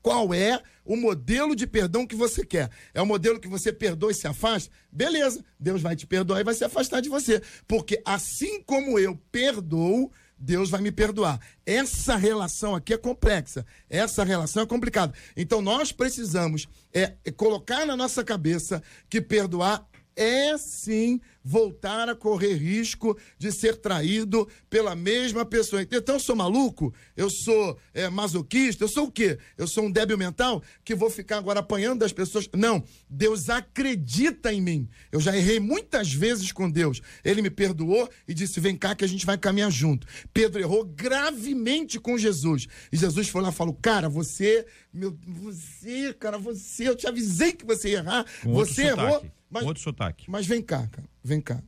qual 0.00 0.32
é 0.32 0.62
o 0.84 0.94
modelo 0.94 1.56
de 1.56 1.66
perdão 1.66 2.06
que 2.06 2.14
você 2.14 2.46
quer? 2.46 2.70
É 2.94 3.02
o 3.02 3.06
modelo 3.06 3.40
que 3.40 3.48
você 3.48 3.72
perdoa 3.72 4.12
e 4.12 4.14
se 4.14 4.28
afasta? 4.28 4.70
Beleza, 4.92 5.44
Deus 5.58 5.82
vai 5.82 5.96
te 5.96 6.06
perdoar 6.06 6.38
e 6.40 6.44
vai 6.44 6.54
se 6.54 6.62
afastar 6.62 7.00
de 7.00 7.08
você. 7.08 7.42
Porque 7.66 8.00
assim 8.04 8.62
como 8.62 9.00
eu 9.00 9.16
perdoo, 9.32 10.12
Deus 10.40 10.70
vai 10.70 10.80
me 10.80 10.90
perdoar. 10.90 11.38
Essa 11.66 12.16
relação 12.16 12.74
aqui 12.74 12.94
é 12.94 12.98
complexa. 12.98 13.66
Essa 13.88 14.24
relação 14.24 14.62
é 14.62 14.66
complicada. 14.66 15.12
Então 15.36 15.60
nós 15.60 15.92
precisamos 15.92 16.66
é, 16.92 17.14
colocar 17.36 17.84
na 17.84 17.94
nossa 17.94 18.24
cabeça 18.24 18.82
que 19.08 19.20
perdoar 19.20 19.86
é 20.20 20.58
sim 20.58 21.18
voltar 21.42 22.10
a 22.10 22.14
correr 22.14 22.52
risco 22.52 23.18
de 23.38 23.50
ser 23.50 23.76
traído 23.76 24.46
pela 24.68 24.94
mesma 24.94 25.46
pessoa. 25.46 25.80
Então 25.80 26.16
eu 26.16 26.20
sou 26.20 26.36
maluco? 26.36 26.92
Eu 27.16 27.30
sou 27.30 27.78
é, 27.94 28.06
masoquista? 28.10 28.84
Eu 28.84 28.88
sou 28.88 29.06
o 29.06 29.10
quê? 29.10 29.38
Eu 29.56 29.66
sou 29.66 29.84
um 29.84 29.90
débil 29.90 30.18
mental 30.18 30.62
que 30.84 30.94
vou 30.94 31.08
ficar 31.08 31.38
agora 31.38 31.60
apanhando 31.60 32.00
das 32.00 32.12
pessoas? 32.12 32.46
Não. 32.54 32.84
Deus 33.08 33.48
acredita 33.48 34.52
em 34.52 34.60
mim. 34.60 34.86
Eu 35.10 35.20
já 35.20 35.34
errei 35.34 35.58
muitas 35.58 36.12
vezes 36.12 36.52
com 36.52 36.70
Deus. 36.70 37.00
Ele 37.24 37.40
me 37.40 37.48
perdoou 37.48 38.06
e 38.28 38.34
disse: 38.34 38.60
vem 38.60 38.76
cá 38.76 38.94
que 38.94 39.04
a 39.04 39.08
gente 39.08 39.24
vai 39.24 39.38
caminhar 39.38 39.70
junto. 39.70 40.06
Pedro 40.34 40.60
errou 40.60 40.84
gravemente 40.84 41.98
com 41.98 42.18
Jesus. 42.18 42.66
E 42.92 42.96
Jesus 42.98 43.30
foi 43.30 43.40
lá 43.40 43.48
e 43.48 43.52
falou: 43.52 43.72
cara, 43.80 44.06
você, 44.06 44.66
meu, 44.92 45.16
você, 45.26 46.12
cara, 46.12 46.36
você, 46.36 46.88
eu 46.88 46.94
te 46.94 47.06
avisei 47.06 47.54
que 47.54 47.64
você 47.64 47.88
ia 47.88 47.98
errar. 48.00 48.26
Com 48.42 48.52
você 48.52 48.82
errou. 48.88 49.24
Sotaque. 49.50 49.52
Mas, 49.52 49.64
outro 49.66 49.82
sotaque. 49.82 50.30
mas 50.30 50.46
vem 50.46 50.62
cá, 50.62 50.86
cara. 50.86 51.08
Vem 51.22 51.40
cá. 51.40 51.62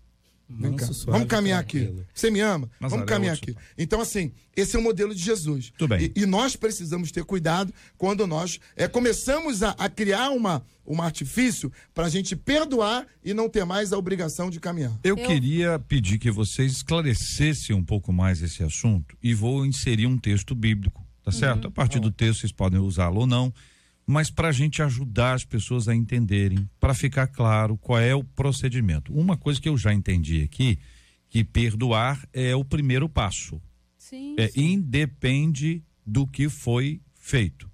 Vem 0.54 0.76
cá. 0.76 0.84
Suave, 0.86 1.12
Vamos 1.12 1.28
caminhar 1.28 1.60
aqui. 1.60 1.78
tranquilo. 1.80 2.06
Você 2.12 2.30
me 2.30 2.40
ama? 2.40 2.68
Nazaré 2.78 2.90
Vamos 2.90 3.04
é 3.04 3.06
caminhar 3.14 3.36
outro 3.36 3.52
aqui. 3.52 3.60
Então, 3.78 4.02
assim, 4.02 4.32
esse 4.54 4.76
é 4.76 4.78
o 4.78 4.82
modelo 4.82 5.14
de 5.14 5.22
Jesus. 5.22 5.72
Tudo 5.78 5.96
bem. 5.96 6.12
E, 6.14 6.22
e 6.22 6.26
nós 6.26 6.54
precisamos 6.56 7.10
ter 7.10 7.24
cuidado 7.24 7.72
quando 7.96 8.26
nós 8.26 8.60
é, 8.76 8.86
começamos 8.86 9.62
a, 9.62 9.70
a 9.70 9.88
criar 9.88 10.28
uma, 10.28 10.62
um 10.86 11.00
artifício 11.00 11.72
para 11.94 12.04
a 12.04 12.08
gente 12.10 12.36
perdoar 12.36 13.06
e 13.24 13.32
não 13.32 13.48
ter 13.48 13.64
mais 13.64 13.94
a 13.94 13.98
obrigação 13.98 14.50
de 14.50 14.60
caminhar. 14.60 14.92
Eu, 15.02 15.16
Eu- 15.16 15.26
queria 15.26 15.78
pedir 15.78 16.18
que 16.18 16.30
vocês 16.30 16.72
esclarecessem 16.72 17.74
um 17.74 17.82
pouco 17.84 18.12
mais 18.12 18.42
esse 18.42 18.62
assunto 18.62 19.16
e 19.22 19.32
vou 19.32 19.64
inserir 19.64 20.06
um 20.06 20.18
texto 20.18 20.54
bíblico, 20.54 21.02
tá 21.24 21.32
certo? 21.32 21.68
A 21.68 21.70
partir 21.70 21.98
do 21.98 22.10
texto 22.10 22.40
vocês 22.40 22.52
podem 22.52 22.78
usá-lo 22.78 23.20
ou 23.20 23.26
não, 23.26 23.50
mas 24.06 24.30
para 24.30 24.48
a 24.48 24.52
gente 24.52 24.82
ajudar 24.82 25.34
as 25.34 25.44
pessoas 25.44 25.88
a 25.88 25.94
entenderem, 25.94 26.68
para 26.80 26.94
ficar 26.94 27.26
claro 27.26 27.76
qual 27.76 28.00
é 28.00 28.14
o 28.14 28.24
procedimento. 28.24 29.12
Uma 29.12 29.36
coisa 29.36 29.60
que 29.60 29.68
eu 29.68 29.76
já 29.76 29.92
entendi 29.92 30.42
aqui, 30.42 30.78
que 31.28 31.44
perdoar 31.44 32.26
é 32.32 32.54
o 32.54 32.64
primeiro 32.64 33.08
passo. 33.08 33.60
Sim. 33.96 34.36
É, 34.38 34.50
independe 34.54 35.82
do 36.04 36.26
que 36.26 36.48
foi 36.48 37.00
feito. 37.14 37.70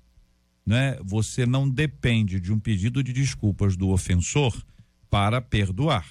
Né? 0.65 0.99
Você 1.03 1.47
não 1.47 1.69
depende 1.69 2.39
de 2.39 2.53
um 2.53 2.61
pedido 2.61 3.03
de 3.03 3.13
desculpas 3.13 3.77
do 3.77 3.89
ofensor 3.89 4.63
para 5.09 5.41
perdoar. 5.41 6.07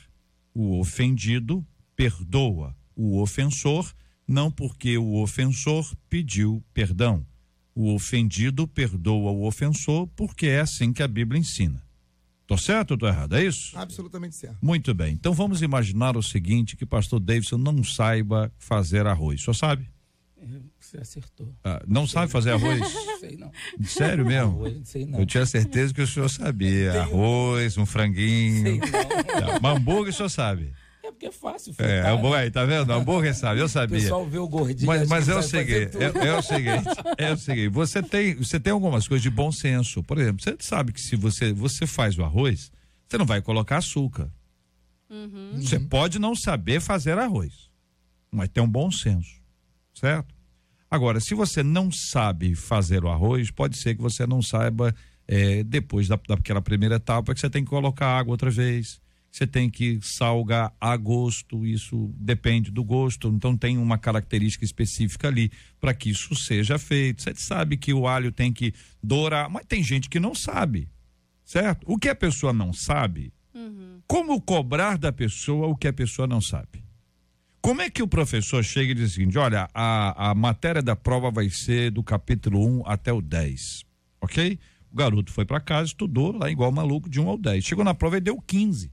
O 0.54 0.80
ofendido 0.80 1.66
perdoa 1.96 2.76
o 2.96 3.22
ofensor, 3.22 3.94
não 4.28 4.52
porque 4.52 4.98
o 4.98 5.22
ofensor 5.22 5.96
pediu 6.10 6.64
perdão. 6.74 7.26
O 7.80 7.94
ofendido 7.94 8.68
perdoa 8.68 9.30
o 9.30 9.46
ofensor 9.46 10.08
porque 10.16 10.48
é 10.48 10.62
assim 10.62 10.92
que 10.92 11.04
a 11.04 11.08
Bíblia 11.08 11.40
ensina. 11.40 11.80
Tô 12.48 12.58
certo 12.58 12.92
ou 12.92 12.98
tô 12.98 13.08
errado? 13.08 13.36
É 13.36 13.44
isso? 13.46 13.78
Absolutamente 13.78 14.36
certo. 14.36 14.58
Muito 14.64 14.96
bem. 14.96 15.14
Então 15.14 15.32
vamos 15.32 15.62
imaginar 15.62 16.18
o 16.18 16.24
seguinte: 16.24 16.76
que 16.76 16.88
pastor 16.88 17.20
Davidson 17.20 17.60
não 17.60 17.84
saiba 17.84 18.52
fazer 18.58 19.06
arroz. 19.06 19.44
Só 19.44 19.54
sabe? 19.54 19.88
Você 20.80 20.98
acertou. 20.98 21.54
Ah, 21.64 21.80
não 21.88 22.08
sabe 22.08 22.32
fazer 22.32 22.54
arroz? 22.54 22.80
Não 22.80 22.90
sei 23.20 23.38
não. 23.38 23.52
Sério 23.84 24.26
mesmo? 24.26 24.58
Hoje 24.62 24.76
não 24.78 24.86
sei 24.86 25.06
não. 25.06 25.20
Eu 25.20 25.28
tinha 25.28 25.46
certeza 25.46 25.94
que 25.94 26.02
o 26.02 26.08
senhor 26.08 26.30
sabia. 26.30 27.02
Arroz, 27.02 27.78
um 27.78 27.86
franguinho. 27.86 28.64
Sei 28.64 28.80
não. 28.80 29.60
Tá, 29.60 29.70
hambúrguer 29.70 30.12
o 30.12 30.16
senhor 30.16 30.30
sabe. 30.30 30.74
É 31.08 31.12
porque 31.12 31.28
é 31.28 31.32
fácil. 31.32 31.72
É, 31.72 31.74
fritar, 31.74 32.14
hambúrguer 32.14 32.40
aí, 32.40 32.52
tá 32.52 32.66
vendo? 32.66 32.92
Hambúrguer 32.92 33.34
sabe, 33.34 33.62
eu 33.62 33.66
O 33.66 33.70
sabia. 33.70 33.98
pessoal 33.98 34.26
vê 34.28 34.38
o 34.40 34.48
gordinho. 34.48 34.88
Mas, 34.88 35.08
mas 35.08 35.30
é 35.30 35.36
o 35.36 35.42
seguinte, 35.42 35.98
é, 35.98 36.28
é 36.28 36.34
o 36.38 36.42
seguinte, 36.42 36.90
é 37.18 37.32
o 37.32 37.38
seguinte, 37.38 37.70
você 37.70 38.04
tem, 38.04 38.36
você 38.36 38.60
tem 38.60 38.74
algumas 38.74 39.08
coisas 39.08 39.24
de 39.24 39.30
bom 39.30 39.52
senso. 39.52 40.04
Por 40.04 40.18
exemplo, 40.18 40.44
você 40.44 40.56
sabe 40.60 40.92
que 40.92 41.00
se 41.00 41.16
você, 41.16 41.54
você 41.54 41.88
faz 41.88 42.18
o 42.18 42.24
arroz, 42.24 42.72
você 43.08 43.18
não 43.18 43.26
vai 43.26 43.42
colocar 43.42 43.78
açúcar. 43.78 44.30
Você 45.56 45.80
pode 45.80 46.20
não 46.20 46.36
saber 46.36 46.82
fazer 46.82 47.18
arroz, 47.18 47.70
mas 48.30 48.50
tem 48.50 48.62
um 48.62 48.68
bom 48.70 48.92
senso, 48.92 49.40
certo? 49.94 50.36
Agora, 50.92 51.22
se 51.22 51.34
você 51.34 51.64
não 51.64 51.90
sabe 51.90 52.54
fazer 52.56 53.06
o 53.06 53.10
arroz, 53.10 53.50
pode 53.50 53.78
ser 53.78 53.96
que 53.96 54.02
você 54.02 54.28
não 54.28 54.42
saiba, 54.42 54.94
eh, 55.26 55.64
depois 55.64 56.10
da, 56.10 56.20
daquela 56.28 56.62
primeira 56.62 56.96
etapa, 56.96 57.34
que 57.34 57.40
você 57.40 57.50
tem 57.50 57.64
que 57.64 57.70
colocar 57.70 58.08
água 58.18 58.34
outra 58.34 58.50
vez, 58.50 59.00
você 59.32 59.46
tem 59.46 59.70
que 59.70 60.00
salgar 60.02 60.74
a 60.80 60.98
gosto, 60.98 61.66
isso 61.66 62.12
depende 62.16 62.72
do 62.72 62.84
gosto, 62.84 63.28
então 63.30 63.56
tem 63.56 63.78
uma 63.78 63.98
característica 63.98 64.66
específica 64.66 65.28
ali 65.28 65.52
para 65.80 65.94
que 65.94 66.10
isso 66.10 66.34
seja 66.36 66.80
feito. 66.80 67.22
Você 67.22 67.36
sabe 67.36 67.78
que 67.78 67.94
o 67.94 68.08
alho 68.08 68.32
tem 68.32 68.52
que 68.52 68.74
dourar, 69.04 69.50
mas 69.50 69.66
tem 69.66 69.84
gente 69.84 70.10
que 70.10 70.20
não 70.20 70.34
sabe, 70.34 70.90
certo? 71.44 71.84
O 71.86 71.98
que 71.98 72.10
a 72.10 72.16
pessoa 72.16 72.52
não 72.52 72.74
sabe, 72.74 73.32
como 74.08 74.42
cobrar 74.42 74.98
da 74.98 75.12
pessoa 75.12 75.68
o 75.68 75.76
que 75.76 75.88
a 75.88 75.94
pessoa 75.94 76.28
não 76.28 76.40
sabe? 76.40 76.84
Como 77.62 77.82
é 77.82 77.90
que 77.90 78.02
o 78.02 78.08
professor 78.08 78.64
chega 78.64 78.92
e 78.92 78.96
diz 78.96 79.12
o 79.12 79.14
seguinte: 79.16 79.38
olha, 79.38 79.68
a, 79.74 80.32
a 80.32 80.36
matéria 80.36 80.82
da 80.82 80.96
prova 80.96 81.30
vai 81.30 81.50
ser 81.50 81.92
do 81.92 82.02
capítulo 82.02 82.66
1 82.66 82.84
até 82.86 83.12
o 83.12 83.22
10, 83.22 83.84
ok? 84.22 84.58
O 84.90 84.96
garoto 84.96 85.32
foi 85.32 85.46
para 85.46 85.60
casa, 85.60 85.88
estudou 85.88 86.32
lá 86.32 86.50
igual 86.50 86.72
maluco, 86.72 87.10
de 87.10 87.20
1 87.20 87.28
ao 87.28 87.38
10. 87.38 87.66
Chegou 87.66 87.84
na 87.84 87.94
prova 87.94 88.18
e 88.18 88.22
deu 88.22 88.42
15. 88.42 88.90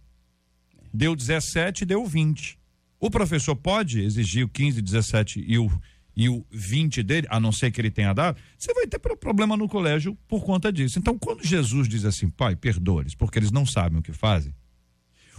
Deu 0.97 1.17
17 1.17 1.83
e 1.83 1.87
deu 1.87 2.07
20. 2.07 2.57
O 3.01 3.11
professor 3.11 3.57
pode 3.57 4.01
exigir 4.01 4.45
o 4.45 4.49
15, 4.49 4.81
17 4.81 5.45
e 5.45 5.59
o, 5.59 5.69
e 6.17 6.29
o 6.29 6.47
20 6.53 7.03
dele, 7.03 7.27
a 7.29 7.41
não 7.41 7.51
ser 7.51 7.73
que 7.73 7.81
ele 7.81 7.91
tenha 7.91 8.13
dado, 8.13 8.41
você 8.57 8.73
vai 8.73 8.87
ter 8.87 9.01
pro- 9.01 9.17
problema 9.17 9.57
no 9.57 9.69
colégio 9.69 10.17
por 10.29 10.45
conta 10.45 10.73
disso. 10.73 10.99
Então, 11.01 11.19
quando 11.19 11.45
Jesus 11.45 11.89
diz 11.89 12.05
assim, 12.05 12.31
pai, 12.31 12.55
perdoa-lhes, 12.55 13.17
porque 13.17 13.41
eles 13.41 13.51
não 13.51 13.67
sabem 13.67 13.99
o 13.99 14.03
que 14.03 14.13
fazem, 14.13 14.55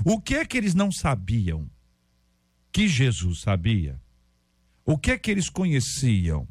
o 0.03 0.19
que 0.19 0.35
é 0.35 0.45
que 0.45 0.57
eles 0.57 0.75
não 0.75 0.91
sabiam 0.91 1.69
que 2.71 2.87
Jesus 2.89 3.39
sabia? 3.39 3.97
O 4.85 4.97
que 4.97 5.11
é 5.11 5.17
que 5.17 5.31
eles 5.31 5.49
conheciam? 5.49 6.45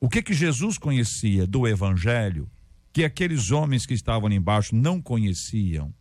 O 0.00 0.08
que 0.08 0.18
é 0.18 0.22
que 0.22 0.34
Jesus 0.34 0.76
conhecia 0.76 1.46
do 1.46 1.66
evangelho 1.66 2.50
que 2.92 3.04
aqueles 3.04 3.52
homens 3.52 3.86
que 3.86 3.94
estavam 3.94 4.26
ali 4.26 4.34
embaixo 4.34 4.74
não 4.74 5.00
conheciam? 5.00 5.94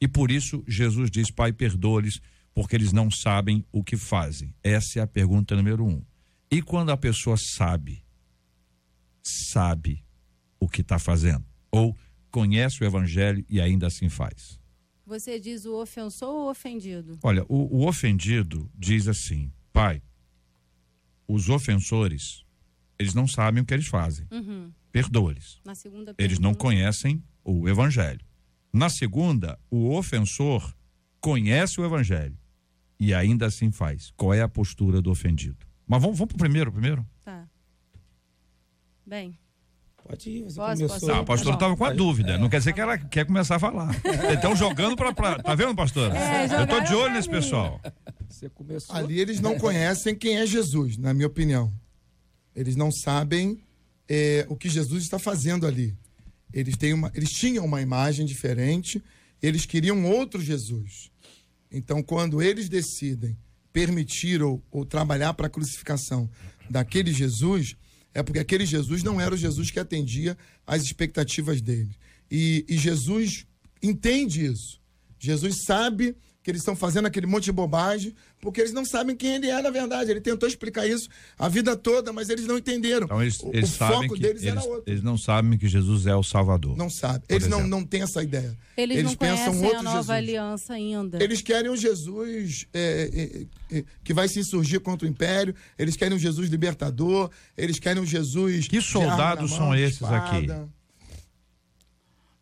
E 0.00 0.08
por 0.08 0.30
isso 0.30 0.64
Jesus 0.66 1.10
diz: 1.10 1.30
Pai, 1.30 1.52
perdoa-lhes, 1.52 2.20
porque 2.54 2.74
eles 2.74 2.92
não 2.92 3.10
sabem 3.10 3.64
o 3.70 3.84
que 3.84 3.96
fazem. 3.96 4.54
Essa 4.62 5.00
é 5.00 5.02
a 5.02 5.06
pergunta 5.06 5.54
número 5.54 5.84
um. 5.84 6.02
E 6.50 6.62
quando 6.62 6.90
a 6.90 6.96
pessoa 6.96 7.36
sabe, 7.36 8.02
sabe 9.22 10.04
o 10.58 10.68
que 10.68 10.80
está 10.80 10.98
fazendo, 10.98 11.44
ou 11.70 11.96
conhece 12.30 12.82
o 12.82 12.86
evangelho 12.86 13.44
e 13.48 13.60
ainda 13.60 13.86
assim 13.86 14.08
faz? 14.08 14.58
Você 15.06 15.38
diz 15.40 15.64
o 15.64 15.80
ofensor 15.80 16.28
ou 16.28 16.50
ofendido? 16.50 17.18
Olha, 17.22 17.44
o, 17.48 17.78
o 17.78 17.86
ofendido 17.86 18.70
diz 18.74 19.06
assim: 19.06 19.52
Pai, 19.72 20.02
os 21.26 21.48
ofensores, 21.48 22.44
eles 22.98 23.14
não 23.14 23.26
sabem 23.26 23.62
o 23.62 23.66
que 23.66 23.74
eles 23.74 23.86
fazem. 23.86 24.26
Uhum. 24.30 24.72
Perdoa-lhes. 24.90 25.60
Eles 26.18 26.38
não 26.38 26.54
conhecem 26.54 27.22
o 27.44 27.68
evangelho. 27.68 28.20
Na 28.72 28.88
segunda, 28.88 29.58
o 29.70 29.90
ofensor 29.94 30.74
conhece 31.20 31.80
o 31.80 31.84
evangelho 31.84 32.36
e 32.98 33.12
ainda 33.12 33.46
assim 33.46 33.70
faz. 33.72 34.12
Qual 34.16 34.32
é 34.32 34.40
a 34.42 34.48
postura 34.48 35.00
do 35.02 35.10
ofendido? 35.10 35.66
Mas 35.86 36.00
vamos, 36.00 36.16
vamos 36.18 36.28
pro 36.34 36.38
primeiro, 36.38 36.70
primeiro? 36.72 37.04
Tá. 37.24 37.48
Bem, 39.06 39.36
Pode 40.02 40.28
ir, 40.30 40.42
você 40.42 40.56
Posso, 40.56 40.76
começou. 40.76 40.88
posso 40.88 41.06
Não, 41.06 41.14
a 41.20 41.24
pastora 41.24 41.56
Tá 41.56 41.66
bom. 41.68 41.72
estava 41.74 41.76
com 41.76 41.84
a 41.84 41.92
dúvida. 41.92 42.38
Não 42.38 42.48
quer 42.48 42.58
dizer 42.58 42.72
que 42.72 42.80
ela 42.80 42.98
quer 42.98 43.24
começar 43.26 43.56
a 43.56 43.58
falar. 43.60 43.90
Estão 44.34 44.56
jogando 44.56 44.96
pra, 44.96 45.12
pra- 45.12 45.38
Tá 45.40 45.54
vendo, 45.54 45.74
pastora? 45.74 46.16
É, 46.16 46.62
Eu 46.62 46.66
tô 46.66 46.80
de 46.80 46.94
olho 46.94 47.12
nesse 47.14 47.28
mim. 47.28 47.34
pessoal. 47.34 47.80
Você 48.28 48.48
começou. 48.48 48.96
Ali 48.96 49.20
eles 49.20 49.40
não 49.40 49.56
conhecem 49.58 50.16
quem 50.16 50.38
é 50.38 50.46
Jesus, 50.46 50.96
na 50.96 51.12
minha 51.14 51.26
opinião. 51.28 51.72
Eles 52.56 52.74
não 52.76 52.90
sabem 52.90 53.62
é, 54.08 54.46
o 54.48 54.56
que 54.56 54.68
Jesus 54.68 55.04
está 55.04 55.18
fazendo 55.18 55.64
ali. 55.66 55.96
Eles, 56.52 56.76
têm 56.76 56.92
uma, 56.92 57.10
eles 57.14 57.30
tinham 57.30 57.64
uma 57.64 57.80
imagem 57.80 58.26
diferente, 58.26 59.02
eles 59.42 59.66
queriam 59.66 60.04
outro 60.04 60.40
Jesus. 60.40 61.10
Então, 61.70 62.02
quando 62.02 62.42
eles 62.42 62.68
decidem 62.68 63.36
permitir 63.72 64.42
ou, 64.42 64.62
ou 64.70 64.84
trabalhar 64.84 65.34
para 65.34 65.46
a 65.46 65.50
crucificação 65.50 66.28
daquele 66.68 67.12
Jesus, 67.12 67.76
é 68.12 68.22
porque 68.22 68.40
aquele 68.40 68.66
Jesus 68.66 69.02
não 69.02 69.20
era 69.20 69.34
o 69.34 69.38
Jesus 69.38 69.70
que 69.70 69.78
atendia 69.78 70.36
às 70.66 70.82
expectativas 70.82 71.60
deles. 71.60 71.96
E, 72.30 72.64
e 72.68 72.76
Jesus 72.76 73.46
entende 73.82 74.44
isso. 74.44 74.80
Jesus 75.18 75.64
sabe 75.64 76.16
que 76.42 76.50
eles 76.50 76.62
estão 76.62 76.74
fazendo 76.74 77.06
aquele 77.06 77.26
monte 77.26 77.44
de 77.44 77.52
bobagem, 77.52 78.14
porque 78.40 78.60
eles 78.60 78.72
não 78.72 78.84
sabem 78.84 79.14
quem 79.14 79.34
ele 79.34 79.48
é 79.48 79.60
na 79.60 79.70
verdade. 79.70 80.10
Ele 80.10 80.20
tentou 80.20 80.48
explicar 80.48 80.86
isso 80.86 81.08
a 81.38 81.48
vida 81.48 81.76
toda, 81.76 82.12
mas 82.12 82.30
eles 82.30 82.46
não 82.46 82.56
entenderam. 82.56 83.04
Então 83.04 83.20
eles, 83.20 83.40
o 83.40 83.50
eles 83.52 83.74
o 83.74 83.76
sabem 83.76 84.02
foco 84.02 84.14
que 84.14 84.20
deles 84.22 84.42
eles, 84.42 84.56
era 84.56 84.64
outro. 84.66 84.84
eles 84.86 85.02
não 85.02 85.18
sabem 85.18 85.58
que 85.58 85.68
Jesus 85.68 86.06
é 86.06 86.14
o 86.14 86.22
Salvador. 86.22 86.76
Não 86.76 86.88
sabem. 86.88 87.22
Eles 87.28 87.46
não, 87.46 87.58
exemplo. 87.58 87.78
não 87.78 87.84
têm 87.84 88.02
essa 88.02 88.22
ideia. 88.22 88.56
Eles, 88.76 89.04
não 89.04 89.14
conhecem 89.14 89.62
outro 89.62 89.78
a 89.78 89.82
nova 89.82 89.96
Jesus. 89.98 90.10
aliança 90.10 90.72
ainda. 90.72 91.22
Eles 91.22 91.42
querem 91.42 91.70
um 91.70 91.76
Jesus 91.76 92.66
é, 92.72 93.46
é, 93.70 93.76
é, 93.78 93.84
que 94.02 94.14
vai 94.14 94.26
se 94.26 94.40
insurgir 94.40 94.80
contra 94.80 95.06
o 95.06 95.10
império. 95.10 95.54
Eles 95.78 95.96
querem 95.96 96.16
um 96.16 96.20
Jesus 96.20 96.48
libertador. 96.48 97.30
Eles 97.56 97.78
querem 97.78 98.02
um 98.02 98.06
Jesus. 98.06 98.66
Que 98.66 98.80
soldados 98.80 99.50
mão, 99.50 99.58
são 99.58 99.74
esses 99.74 100.02
aqui? 100.02 100.46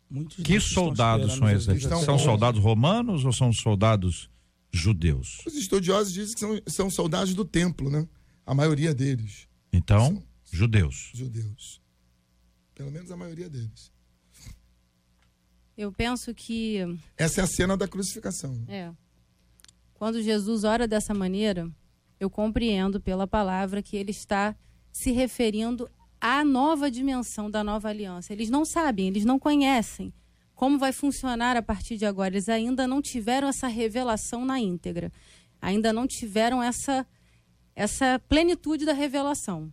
Muitos 0.09 0.43
Que 0.43 0.59
soldados 0.59 1.33
são 1.33 1.49
esses 1.49 1.67
Estão 1.67 2.01
São 2.01 2.17
soldados 2.17 2.59
romanos 2.61 3.23
ou 3.25 3.31
são 3.31 3.53
soldados 3.53 4.29
judeus? 4.71 5.39
Os 5.45 5.53
estudiosos 5.55 6.11
dizem 6.13 6.33
que 6.33 6.39
são, 6.39 6.61
são 6.67 6.89
soldados 6.89 7.33
do 7.33 7.45
templo, 7.45 7.89
né? 7.89 8.07
A 8.45 8.55
maioria 8.55 8.93
deles, 8.93 9.47
Então, 9.71 10.23
judeus. 10.51 11.11
judeus. 11.13 11.79
Pelo 12.73 12.89
menos 12.91 13.11
a 13.11 13.17
maioria 13.17 13.47
deles. 13.49 13.91
Eu 15.77 15.91
penso 15.91 16.33
que 16.33 16.79
Essa 17.15 17.41
é 17.41 17.43
a 17.43 17.47
cena 17.47 17.77
da 17.77 17.87
crucificação. 17.87 18.53
né? 18.67 18.75
É. 18.75 18.91
Quando 19.93 20.21
Jesus 20.21 20.63
ora 20.63 20.87
dessa 20.87 21.13
maneira, 21.13 21.69
eu 22.19 22.29
compreendo 22.29 22.99
pela 22.99 23.27
palavra 23.27 23.81
que 23.81 23.95
ele 23.95 24.11
está 24.11 24.55
se 24.91 25.11
referindo 25.11 25.89
à 26.21 26.43
nova 26.43 26.89
dimensão 26.91 27.49
da 27.49 27.63
nova 27.63 27.89
aliança. 27.89 28.33
Eles 28.33 28.49
não 28.49 28.65
sabem, 28.65 29.07
eles 29.07 29.25
não 29.25 29.39
conhecem 29.39 30.13
como 30.55 30.77
vai 30.77 30.91
funcionar 30.91 31.55
a 31.55 31.61
partir 31.61 31.95
de 31.97 32.05
agora. 32.05 32.33
Eles 32.33 32.49
ainda 32.49 32.85
não 32.87 33.01
tiveram 33.01 33.47
essa 33.47 33.67
revelação 33.67 34.43
na 34.45 34.59
íntegra. 34.59 35.11
Ainda 35.61 35.93
não 35.93 36.05
tiveram 36.07 36.61
essa 36.61 37.05
essa 37.75 38.19
plenitude 38.27 38.85
da 38.85 38.91
revelação. 38.93 39.71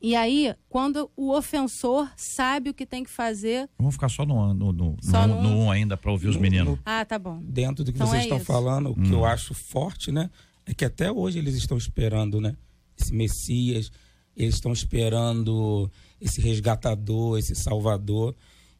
E 0.00 0.16
aí, 0.16 0.52
quando 0.68 1.08
o 1.16 1.30
ofensor 1.30 2.10
sabe 2.16 2.70
o 2.70 2.74
que 2.74 2.84
tem 2.84 3.04
que 3.04 3.10
fazer, 3.10 3.70
Vamos 3.78 3.94
ficar 3.94 4.08
só 4.08 4.26
no, 4.26 4.52
no, 4.52 4.72
no, 4.72 4.96
Só 5.00 5.24
no, 5.28 5.40
no- 5.40 5.42
no 5.50 5.56
um 5.58 5.70
ainda 5.70 5.96
para 5.96 6.10
ouvir 6.10 6.26
os 6.26 6.34
No- 6.34 6.42
meninos. 6.42 6.74
no- 6.74 6.78
ah, 6.84 7.04
tá 7.04 7.16
bom. 7.20 7.40
dentro 7.40 7.84
do 7.84 7.92
que 7.92 7.98
Então 7.98 8.08
vocês 8.08 8.22
é 8.22 8.24
estão 8.24 8.38
isso. 8.38 8.46
falando, 8.46 8.90
o 8.90 8.94
que 8.96 9.10
Hum. 9.10 9.12
eu 9.12 9.24
acho 9.24 9.54
forte, 9.54 10.10
né? 10.10 10.28
É 10.66 10.74
que 10.74 10.84
até 10.84 11.12
hoje 11.12 11.38
eles 11.38 11.54
estão 11.54 11.78
esperando, 11.78 12.40
né? 12.40 12.56
Esse 13.00 13.14
Messias, 13.14 13.92
eles 14.36 14.54
estão 14.54 14.72
esperando 14.72 15.90
esse 16.20 16.40
resgatador, 16.40 17.38
esse 17.38 17.54
salvador. 17.54 18.34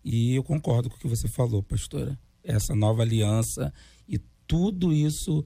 E 0.04 0.34
eu 0.34 0.42
concordo 0.42 0.90
com 0.90 0.96
o 0.96 0.98
que 0.98 1.08
você 1.08 1.28
falou, 1.28 1.62
pastora. 1.62 2.18
Essa 2.42 2.74
nova 2.74 3.02
aliança 3.02 3.72
e 4.08 4.18
tudo 4.46 4.92
isso, 4.92 5.44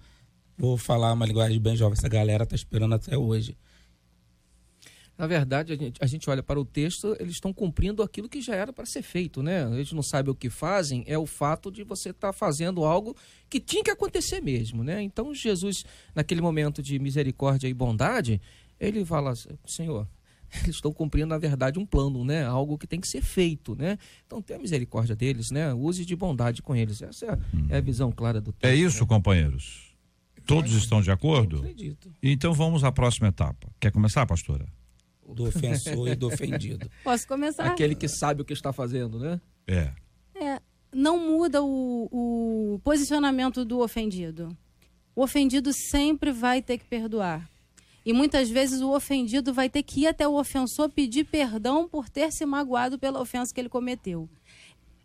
vou 0.56 0.78
falar 0.78 1.12
uma 1.12 1.26
linguagem 1.26 1.60
bem 1.60 1.76
jovem, 1.76 1.96
essa 1.98 2.08
galera 2.08 2.44
está 2.44 2.56
esperando 2.56 2.94
até 2.94 3.16
hoje. 3.18 3.56
Na 5.18 5.26
verdade, 5.26 5.72
a 5.72 5.76
gente, 5.76 5.98
a 6.02 6.06
gente 6.06 6.28
olha 6.28 6.42
para 6.42 6.60
o 6.60 6.64
texto, 6.64 7.16
eles 7.18 7.34
estão 7.34 7.50
cumprindo 7.50 8.02
aquilo 8.02 8.28
que 8.28 8.42
já 8.42 8.54
era 8.54 8.70
para 8.70 8.84
ser 8.84 9.00
feito, 9.00 9.42
né? 9.42 9.62
Eles 9.72 9.90
não 9.92 10.02
sabem 10.02 10.30
o 10.30 10.34
que 10.34 10.50
fazem, 10.50 11.04
é 11.06 11.16
o 11.16 11.24
fato 11.24 11.70
de 11.70 11.82
você 11.82 12.10
estar 12.10 12.34
fazendo 12.34 12.84
algo 12.84 13.16
que 13.48 13.58
tinha 13.58 13.82
que 13.82 13.90
acontecer 13.90 14.42
mesmo, 14.42 14.84
né? 14.84 15.00
Então, 15.02 15.34
Jesus, 15.34 15.84
naquele 16.14 16.42
momento 16.42 16.82
de 16.82 16.98
misericórdia 16.98 17.66
e 17.66 17.72
bondade, 17.72 18.42
ele 18.78 19.04
fala, 19.04 19.34
Senhor, 19.66 20.08
eles 20.62 20.76
estão 20.76 20.92
cumprindo, 20.92 21.28
na 21.28 21.38
verdade, 21.38 21.78
um 21.78 21.86
plano, 21.86 22.24
né? 22.24 22.44
Algo 22.44 22.78
que 22.78 22.86
tem 22.86 23.00
que 23.00 23.08
ser 23.08 23.20
feito, 23.20 23.74
né? 23.74 23.98
Então, 24.26 24.40
tenha 24.40 24.58
misericórdia 24.58 25.14
deles, 25.14 25.50
né? 25.50 25.72
Use 25.74 26.04
de 26.04 26.16
bondade 26.16 26.62
com 26.62 26.74
eles. 26.74 27.02
Essa 27.02 27.26
é 27.26 27.30
a, 27.30 27.38
é 27.70 27.76
a 27.78 27.80
visão 27.80 28.12
clara 28.12 28.40
do 28.40 28.52
texto. 28.52 28.72
É 28.72 28.74
isso, 28.74 29.02
né? 29.02 29.08
companheiros? 29.08 29.86
Todos 30.46 30.72
estão 30.72 31.02
de 31.02 31.10
acordo? 31.10 31.58
acredito. 31.58 32.12
Então 32.22 32.54
vamos 32.54 32.84
à 32.84 32.92
próxima 32.92 33.28
etapa. 33.28 33.68
Quer 33.80 33.90
começar, 33.90 34.24
pastora? 34.26 34.66
Do 35.28 35.48
ofensor 35.48 36.08
e 36.08 36.14
do 36.14 36.28
ofendido. 36.32 36.88
Posso 37.02 37.26
começar? 37.26 37.66
Aquele 37.66 37.96
que 37.96 38.06
sabe 38.06 38.42
o 38.42 38.44
que 38.44 38.52
está 38.52 38.72
fazendo, 38.72 39.18
né? 39.18 39.40
É. 39.66 39.92
É, 40.36 40.60
não 40.94 41.18
muda 41.18 41.62
o, 41.62 42.08
o 42.12 42.78
posicionamento 42.84 43.64
do 43.64 43.80
ofendido. 43.80 44.56
O 45.16 45.22
ofendido 45.22 45.72
sempre 45.72 46.30
vai 46.30 46.62
ter 46.62 46.78
que 46.78 46.84
perdoar. 46.84 47.50
E 48.06 48.12
muitas 48.12 48.48
vezes 48.48 48.82
o 48.82 48.94
ofendido 48.94 49.52
vai 49.52 49.68
ter 49.68 49.82
que 49.82 50.02
ir 50.02 50.06
até 50.06 50.28
o 50.28 50.38
ofensor 50.38 50.88
pedir 50.88 51.24
perdão 51.24 51.88
por 51.88 52.08
ter 52.08 52.32
se 52.32 52.46
magoado 52.46 53.00
pela 53.00 53.20
ofensa 53.20 53.52
que 53.52 53.60
ele 53.60 53.68
cometeu. 53.68 54.28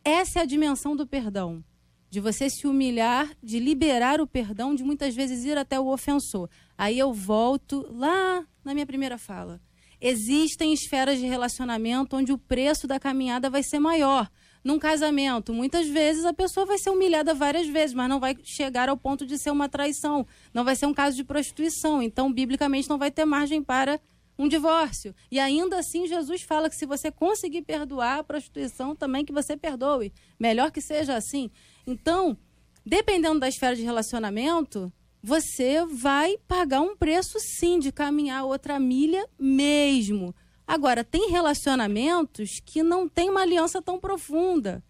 Essa 0.06 0.38
é 0.38 0.42
a 0.44 0.46
dimensão 0.46 0.96
do 0.96 1.08
perdão. 1.08 1.64
De 2.12 2.20
você 2.20 2.48
se 2.48 2.68
humilhar, 2.68 3.36
de 3.42 3.58
liberar 3.58 4.22
o 4.22 4.28
perdão, 4.28 4.76
de 4.76 4.84
muitas 4.84 5.16
vezes 5.16 5.44
ir 5.44 5.58
até 5.58 5.80
o 5.80 5.88
ofensor. 5.88 6.48
Aí 6.78 7.00
eu 7.00 7.12
volto 7.12 7.88
lá 7.90 8.46
na 8.64 8.76
minha 8.76 8.86
primeira 8.86 9.18
fala. 9.18 9.60
Existem 10.00 10.72
esferas 10.72 11.18
de 11.18 11.26
relacionamento 11.26 12.16
onde 12.16 12.32
o 12.32 12.38
preço 12.38 12.86
da 12.86 13.00
caminhada 13.00 13.50
vai 13.50 13.64
ser 13.64 13.80
maior. 13.80 14.30
Num 14.64 14.78
casamento, 14.78 15.54
muitas 15.54 15.88
vezes 15.88 16.24
a 16.24 16.34
pessoa 16.34 16.66
vai 16.66 16.78
ser 16.78 16.92
humilhada 16.92 17.34
várias 17.34 17.68
vezes, 17.68 17.96
mas 17.96 18.08
não 18.08 18.20
vai 18.20 18.38
chegar 18.44 18.90
ao 18.90 18.98
ponto 18.98 19.26
de 19.26 19.38
ser 19.38 19.50
uma 19.50 19.68
traição. 19.68 20.26
Não 20.54 20.64
vai 20.64 20.76
ser 20.76 20.86
um 20.86 20.94
caso 20.94 21.16
de 21.16 21.24
prostituição. 21.24 22.02
Então, 22.02 22.32
biblicamente, 22.32 22.90
não 22.90 22.98
vai 22.98 23.10
ter 23.10 23.26
margem 23.26 23.64
para 23.64 24.00
um 24.38 24.48
divórcio. 24.48 25.16
E 25.32 25.40
ainda 25.40 25.80
assim, 25.80 26.08
Jesus 26.08 26.44
fala 26.44 26.70
que 26.70 26.76
se 26.76 26.86
você 26.86 27.12
conseguir 27.12 27.64
perdoar 27.64 28.20
a 28.20 28.24
prostituição, 28.24 28.96
também 28.96 29.26
que 29.26 29.34
você 29.34 29.58
perdoe. 29.58 30.14
Melhor 30.40 30.72
que 30.72 30.82
seja 30.82 31.16
assim. 31.16 31.50
Então, 31.86 32.38
dependendo 32.86 33.40
da 33.40 33.48
esfera 33.48 33.76
de 33.76 33.84
relacionamento, 33.84 34.92
você 35.24 35.86
vai 35.86 36.38
pagar 36.48 36.82
um 36.82 36.96
preço 36.96 37.40
sim 37.40 37.80
de 37.80 37.92
caminhar 37.92 38.46
outra 38.46 38.80
milha 38.80 39.28
mesmo. 39.40 40.34
Agora, 40.72 41.04
tem 41.04 41.30
relacionamentos 41.30 42.62
que 42.66 42.82
não 42.82 43.06
tem 43.06 43.30
uma 43.30 43.42
aliança 43.42 43.82
tão 43.82 44.00
profunda. 44.00 44.82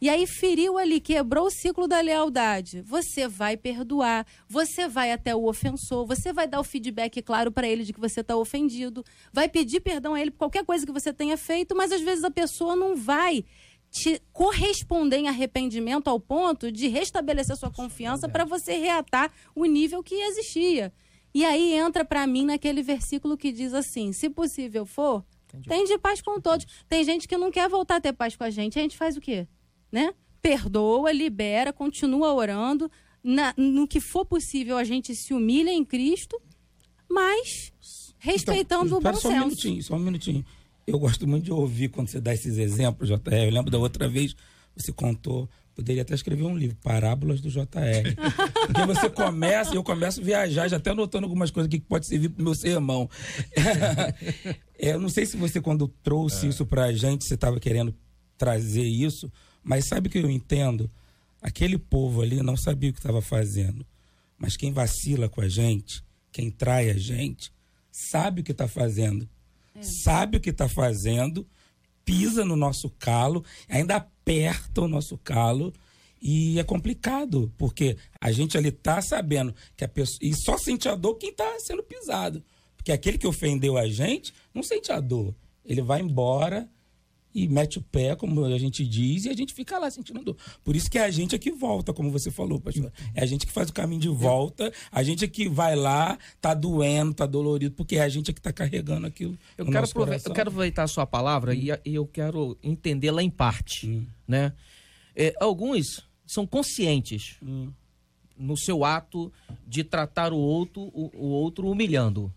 E 0.00 0.08
aí 0.08 0.28
feriu 0.28 0.78
ali, 0.78 1.00
quebrou 1.00 1.46
o 1.46 1.50
ciclo 1.50 1.88
da 1.88 2.00
lealdade. 2.00 2.82
Você 2.82 3.26
vai 3.26 3.56
perdoar, 3.56 4.24
você 4.48 4.86
vai 4.86 5.10
até 5.10 5.34
o 5.34 5.48
ofensor, 5.48 6.06
você 6.06 6.32
vai 6.32 6.46
dar 6.46 6.60
o 6.60 6.62
feedback 6.62 7.20
claro 7.20 7.50
para 7.50 7.66
ele 7.66 7.82
de 7.82 7.92
que 7.92 7.98
você 7.98 8.20
está 8.20 8.36
ofendido, 8.36 9.04
vai 9.32 9.48
pedir 9.48 9.80
perdão 9.80 10.14
a 10.14 10.20
ele 10.20 10.30
por 10.30 10.38
qualquer 10.38 10.64
coisa 10.64 10.86
que 10.86 10.92
você 10.92 11.12
tenha 11.12 11.36
feito, 11.36 11.74
mas 11.74 11.90
às 11.90 12.00
vezes 12.00 12.22
a 12.22 12.30
pessoa 12.30 12.76
não 12.76 12.94
vai 12.94 13.44
te 13.90 14.22
corresponder 14.32 15.16
em 15.16 15.26
arrependimento 15.26 16.06
ao 16.06 16.20
ponto 16.20 16.70
de 16.70 16.86
restabelecer 16.86 17.56
sua 17.56 17.72
confiança 17.72 18.28
para 18.28 18.44
você 18.44 18.76
reatar 18.76 19.32
o 19.52 19.64
nível 19.64 20.00
que 20.00 20.14
existia. 20.14 20.92
E 21.34 21.44
aí 21.44 21.74
entra 21.74 22.04
para 22.04 22.26
mim 22.26 22.44
naquele 22.44 22.82
versículo 22.82 23.36
que 23.36 23.52
diz 23.52 23.74
assim: 23.74 24.12
se 24.12 24.28
possível 24.30 24.84
for, 24.86 25.24
tem 25.66 25.84
de 25.84 25.96
paz 25.98 26.20
com 26.22 26.40
todos. 26.40 26.66
Tem 26.88 27.04
gente 27.04 27.26
que 27.28 27.36
não 27.36 27.50
quer 27.50 27.68
voltar 27.68 27.96
a 27.96 28.00
ter 28.00 28.12
paz 28.12 28.34
com 28.36 28.44
a 28.44 28.50
gente. 28.50 28.78
A 28.78 28.82
gente 28.82 28.96
faz 28.96 29.16
o 29.16 29.20
quê? 29.20 29.46
Né? 29.92 30.12
Perdoa, 30.42 31.12
libera, 31.12 31.72
continua 31.72 32.32
orando. 32.32 32.90
Na- 33.22 33.52
no 33.56 33.86
que 33.86 34.00
for 34.00 34.24
possível, 34.24 34.76
a 34.78 34.84
gente 34.84 35.14
se 35.14 35.34
humilha 35.34 35.70
em 35.70 35.84
Cristo, 35.84 36.40
mas 37.10 37.72
respeitando 38.18 38.86
Então, 38.86 38.98
o 38.98 39.00
bom 39.00 39.10
espera 39.10 39.16
só 39.16 39.28
um 39.28 39.32
senso. 39.32 39.44
minutinho, 39.46 39.82
só 39.82 39.94
um 39.94 39.98
minutinho. 39.98 40.44
Eu 40.86 40.98
gosto 40.98 41.26
muito 41.26 41.44
de 41.44 41.52
ouvir 41.52 41.88
quando 41.88 42.08
você 42.08 42.20
dá 42.20 42.32
esses 42.32 42.56
exemplos, 42.58 43.08
JR. 43.08 43.44
Eu 43.44 43.50
lembro 43.50 43.70
da 43.70 43.78
outra 43.78 44.08
vez, 44.08 44.34
você 44.76 44.92
contou, 44.92 45.48
poderia 45.78 46.02
até 46.02 46.12
escrever 46.12 46.42
um 46.42 46.56
livro, 46.56 46.76
Parábolas 46.82 47.40
do 47.40 47.48
JR. 47.48 47.62
Porque 48.66 48.84
você 48.84 49.08
começa, 49.08 49.72
e 49.72 49.76
eu 49.76 49.84
começo 49.84 50.20
a 50.20 50.24
viajar, 50.24 50.66
já 50.66 50.76
até 50.76 50.90
anotando 50.90 51.24
algumas 51.24 51.52
coisas 51.52 51.68
aqui 51.68 51.78
que 51.78 51.86
pode 51.86 52.04
servir 52.04 52.30
pro 52.30 52.42
meu 52.42 52.54
sermão. 52.54 53.08
É, 54.80 54.92
eu 54.92 55.00
não 55.00 55.08
sei 55.08 55.26
se 55.26 55.36
você, 55.36 55.60
quando 55.60 55.88
trouxe 55.88 56.46
isso 56.46 56.64
pra 56.64 56.92
gente, 56.92 57.24
você 57.24 57.34
estava 57.34 57.58
querendo 57.58 57.92
trazer 58.36 58.84
isso, 58.84 59.28
mas 59.60 59.86
sabe 59.86 60.06
o 60.06 60.10
que 60.10 60.18
eu 60.18 60.30
entendo? 60.30 60.88
Aquele 61.42 61.76
povo 61.76 62.22
ali 62.22 62.40
não 62.44 62.56
sabia 62.56 62.90
o 62.90 62.92
que 62.92 63.00
estava 63.00 63.20
fazendo. 63.20 63.84
Mas 64.38 64.56
quem 64.56 64.72
vacila 64.72 65.28
com 65.28 65.40
a 65.40 65.48
gente, 65.48 66.04
quem 66.30 66.48
trai 66.48 66.90
a 66.90 66.94
gente, 66.96 67.52
sabe 67.90 68.40
o 68.40 68.44
que 68.44 68.52
está 68.52 68.68
fazendo. 68.68 69.28
Sabe 69.80 70.36
o 70.36 70.40
que 70.40 70.50
está 70.50 70.68
fazendo, 70.68 71.44
pisa 72.08 72.42
no 72.42 72.56
nosso 72.56 72.88
calo, 72.98 73.44
ainda 73.68 73.96
aperta 73.96 74.80
o 74.80 74.88
nosso 74.88 75.18
calo. 75.18 75.74
E 76.22 76.58
é 76.58 76.64
complicado, 76.64 77.52
porque 77.58 77.98
a 78.18 78.32
gente 78.32 78.56
ali 78.56 78.72
tá 78.72 79.02
sabendo 79.02 79.54
que 79.76 79.84
a 79.84 79.88
pessoa. 79.88 80.18
E 80.22 80.34
só 80.34 80.56
sente 80.56 80.88
a 80.88 80.94
dor 80.94 81.16
quem 81.16 81.34
tá 81.34 81.58
sendo 81.60 81.82
pisado. 81.82 82.42
Porque 82.74 82.90
aquele 82.90 83.18
que 83.18 83.26
ofendeu 83.26 83.76
a 83.76 83.86
gente 83.86 84.32
não 84.54 84.62
sente 84.62 84.90
a 84.90 85.00
dor. 85.00 85.34
Ele 85.66 85.82
vai 85.82 86.00
embora 86.00 86.66
e 87.34 87.46
mete 87.46 87.78
o 87.78 87.82
pé, 87.82 88.16
como 88.16 88.44
a 88.44 88.58
gente 88.58 88.86
diz, 88.86 89.24
e 89.24 89.28
a 89.28 89.34
gente 89.34 89.52
fica 89.52 89.78
lá 89.78 89.90
sentindo 89.90 90.22
dor. 90.22 90.36
Por 90.64 90.74
isso 90.74 90.90
que 90.90 90.98
é 90.98 91.04
a 91.04 91.10
gente 91.10 91.34
é 91.34 91.38
que 91.38 91.50
volta, 91.50 91.92
como 91.92 92.10
você 92.10 92.30
falou, 92.30 92.60
pastor. 92.60 92.92
É 93.14 93.22
a 93.22 93.26
gente 93.26 93.46
que 93.46 93.52
faz 93.52 93.68
o 93.68 93.72
caminho 93.72 94.00
de 94.00 94.08
volta, 94.08 94.72
a 94.90 95.02
gente 95.02 95.24
é 95.24 95.28
que 95.28 95.48
vai 95.48 95.76
lá, 95.76 96.18
tá 96.40 96.54
doendo, 96.54 97.14
tá 97.14 97.26
dolorido, 97.26 97.74
porque 97.74 97.96
é 97.96 98.02
a 98.02 98.08
gente 98.08 98.30
é 98.30 98.34
que 98.34 98.40
tá 98.40 98.52
carregando 98.52 99.06
aquilo. 99.06 99.38
Eu, 99.56 99.66
quero, 99.66 99.86
eu 99.86 100.32
quero 100.32 100.48
aproveitar 100.48 100.84
a 100.84 100.88
sua 100.88 101.06
palavra 101.06 101.54
e, 101.54 101.68
e 101.84 101.94
eu 101.94 102.06
quero 102.06 102.56
entendê-la 102.62 103.22
em 103.22 103.30
parte. 103.30 103.88
Hum. 103.88 104.06
Né? 104.26 104.52
É, 105.14 105.34
alguns 105.40 106.06
são 106.26 106.46
conscientes 106.46 107.36
hum. 107.42 107.70
no 108.36 108.56
seu 108.56 108.84
ato 108.84 109.32
de 109.66 109.84
tratar 109.84 110.32
o 110.32 110.38
outro, 110.38 110.82
o, 110.94 111.10
o 111.14 111.26
outro 111.28 111.68
humilhando. 111.68 112.32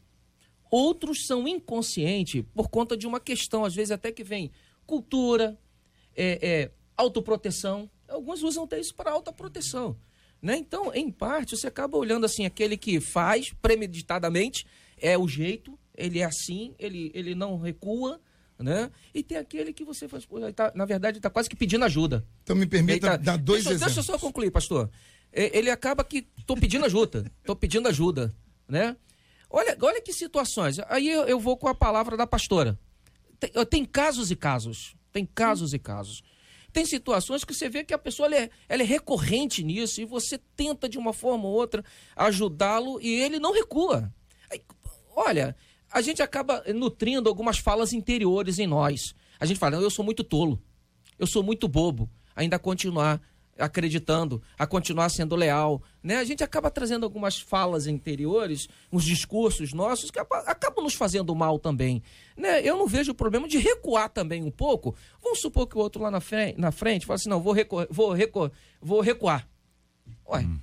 Outros 0.69 1.25
são 1.25 1.47
inconscientes 1.47 2.43
por 2.53 2.69
conta 2.69 2.95
de 2.95 3.05
uma 3.05 3.19
questão, 3.19 3.65
às 3.65 3.75
vezes 3.75 3.91
até 3.91 4.09
que 4.09 4.23
vem 4.23 4.49
cultura, 4.91 5.57
é, 6.13 6.39
é, 6.41 6.71
autoproteção. 6.97 7.89
Alguns 8.09 8.43
usam 8.43 8.65
até 8.65 8.77
isso 8.77 8.93
para 8.93 9.09
autoproteção. 9.09 9.95
Né? 10.41 10.57
Então, 10.57 10.93
em 10.93 11.09
parte, 11.09 11.55
você 11.55 11.67
acaba 11.67 11.97
olhando 11.97 12.25
assim, 12.25 12.45
aquele 12.45 12.75
que 12.75 12.99
faz 12.99 13.53
premeditadamente, 13.61 14.67
é 14.97 15.17
o 15.17 15.29
jeito, 15.29 15.79
ele 15.95 16.19
é 16.19 16.25
assim, 16.25 16.75
ele, 16.77 17.09
ele 17.13 17.33
não 17.33 17.57
recua, 17.57 18.19
né? 18.59 18.91
E 19.13 19.23
tem 19.23 19.37
aquele 19.37 19.71
que 19.73 19.83
você 19.83 20.07
faz, 20.07 20.27
tá, 20.55 20.71
na 20.75 20.85
verdade, 20.85 21.17
está 21.17 21.29
quase 21.29 21.49
que 21.49 21.55
pedindo 21.55 21.85
ajuda. 21.85 22.25
Então 22.43 22.55
me 22.55 22.67
permita 22.67 23.11
tá, 23.11 23.17
dar 23.17 23.37
dois 23.37 23.63
deixa, 23.63 23.75
exemplos. 23.75 23.95
Deixa 23.95 24.11
eu 24.11 24.19
só 24.19 24.23
concluir, 24.23 24.51
pastor. 24.51 24.89
Ele 25.31 25.71
acaba 25.71 26.03
que 26.03 26.27
estou 26.37 26.57
pedindo 26.57 26.85
ajuda, 26.85 27.31
estou 27.39 27.55
pedindo 27.55 27.87
ajuda, 27.87 28.35
né? 28.67 28.97
Olha, 29.49 29.75
olha 29.81 30.01
que 30.01 30.13
situações. 30.13 30.77
Aí 30.89 31.09
eu, 31.09 31.23
eu 31.23 31.39
vou 31.39 31.57
com 31.57 31.67
a 31.67 31.73
palavra 31.73 32.15
da 32.17 32.27
pastora. 32.27 32.77
Tem, 33.41 33.65
tem 33.65 33.85
casos 33.85 34.29
e 34.29 34.35
casos. 34.35 34.95
Tem 35.11 35.25
casos 35.25 35.73
e 35.73 35.79
casos. 35.79 36.23
Tem 36.71 36.85
situações 36.85 37.43
que 37.43 37.53
você 37.53 37.67
vê 37.67 37.83
que 37.83 37.93
a 37.93 37.97
pessoa 37.97 38.27
ela 38.27 38.35
é, 38.37 38.49
ela 38.69 38.81
é 38.81 38.85
recorrente 38.85 39.61
nisso 39.63 39.99
e 39.99 40.05
você 40.05 40.37
tenta 40.55 40.87
de 40.87 40.97
uma 40.97 41.11
forma 41.11 41.45
ou 41.45 41.53
outra 41.53 41.83
ajudá-lo 42.15 43.01
e 43.01 43.09
ele 43.09 43.39
não 43.39 43.51
recua. 43.51 44.13
Aí, 44.49 44.61
olha, 45.13 45.55
a 45.91 46.01
gente 46.01 46.21
acaba 46.21 46.63
nutrindo 46.73 47.27
algumas 47.27 47.57
falas 47.57 47.91
interiores 47.91 48.59
em 48.59 48.67
nós. 48.67 49.13
A 49.37 49.45
gente 49.45 49.59
fala, 49.59 49.75
eu 49.75 49.89
sou 49.89 50.05
muito 50.05 50.23
tolo, 50.23 50.61
eu 51.19 51.27
sou 51.27 51.43
muito 51.43 51.67
bobo, 51.67 52.09
ainda 52.33 52.57
continuar 52.57 53.19
acreditando, 53.61 54.41
a 54.57 54.65
continuar 54.65 55.09
sendo 55.09 55.35
leal. 55.35 55.81
Né? 56.03 56.17
A 56.17 56.23
gente 56.23 56.43
acaba 56.43 56.69
trazendo 56.69 57.03
algumas 57.03 57.39
falas 57.39 57.87
interiores, 57.87 58.67
uns 58.91 59.03
discursos 59.03 59.73
nossos 59.73 60.11
que 60.11 60.19
acabam 60.19 60.83
nos 60.83 60.93
fazendo 60.93 61.33
mal 61.35 61.59
também. 61.59 62.01
Né? 62.35 62.61
Eu 62.61 62.77
não 62.77 62.87
vejo 62.87 63.11
o 63.11 63.15
problema 63.15 63.47
de 63.47 63.57
recuar 63.57 64.09
também 64.09 64.43
um 64.43 64.51
pouco. 64.51 64.95
Vamos 65.21 65.39
supor 65.39 65.67
que 65.67 65.77
o 65.77 65.79
outro 65.79 66.01
lá 66.01 66.11
na 66.11 66.19
frente, 66.19 66.59
na 66.59 66.71
frente 66.71 67.05
fala 67.05 67.15
assim: 67.15 67.29
não, 67.29 67.41
vou, 67.41 67.53
recu 67.53 67.87
vou, 67.89 68.11
recu 68.11 68.51
vou 68.81 69.01
recuar. 69.01 69.47
Ué, 70.27 70.41
uhum. 70.41 70.59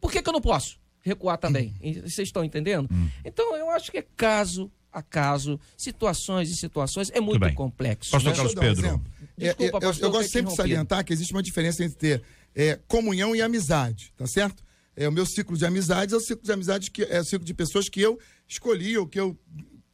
por 0.00 0.10
que, 0.10 0.22
que 0.22 0.28
eu 0.28 0.32
não 0.32 0.40
posso 0.40 0.78
recuar 1.00 1.38
também? 1.38 1.74
Uhum. 1.82 1.94
Vocês 2.02 2.28
estão 2.28 2.44
entendendo? 2.44 2.88
Uhum. 2.90 3.10
Então, 3.24 3.56
eu 3.56 3.70
acho 3.70 3.90
que 3.90 3.98
é 3.98 4.06
caso 4.16 4.70
a 4.92 5.02
caso, 5.02 5.60
situações 5.76 6.50
e 6.50 6.56
situações, 6.56 7.10
é 7.10 7.20
muito, 7.20 7.40
muito 7.40 7.54
complexo. 7.54 8.10
Pastor 8.10 8.30
né? 8.30 8.36
Carlos 8.36 8.54
Pedro. 8.54 8.94
Um 8.94 9.00
Desculpa, 9.36 9.78
eu, 9.82 9.92
eu, 10.00 10.10
gosto 10.10 10.30
sempre 10.30 10.50
de 10.50 10.56
salientar 10.56 11.04
que 11.04 11.12
existe 11.12 11.32
uma 11.32 11.42
diferença 11.42 11.84
entre 11.84 11.96
ter 11.96 12.22
é, 12.54 12.78
comunhão 12.88 13.34
e 13.34 13.42
amizade, 13.42 14.12
tá 14.16 14.26
certo? 14.26 14.62
É, 14.96 15.08
o 15.08 15.12
meu 15.12 15.24
ciclo 15.24 15.56
de 15.56 15.64
amizades 15.64 16.12
é 16.12 16.16
o 16.16 16.20
ciclo 16.20 16.44
de 16.44 16.52
amizades 16.52 16.88
que 16.88 17.04
é 17.04 17.20
o 17.20 17.24
ciclo 17.24 17.44
de 17.44 17.54
pessoas 17.54 17.88
que 17.88 18.00
eu 18.00 18.18
escolhi 18.48 18.98
ou 18.98 19.06
que 19.06 19.20
eu 19.20 19.38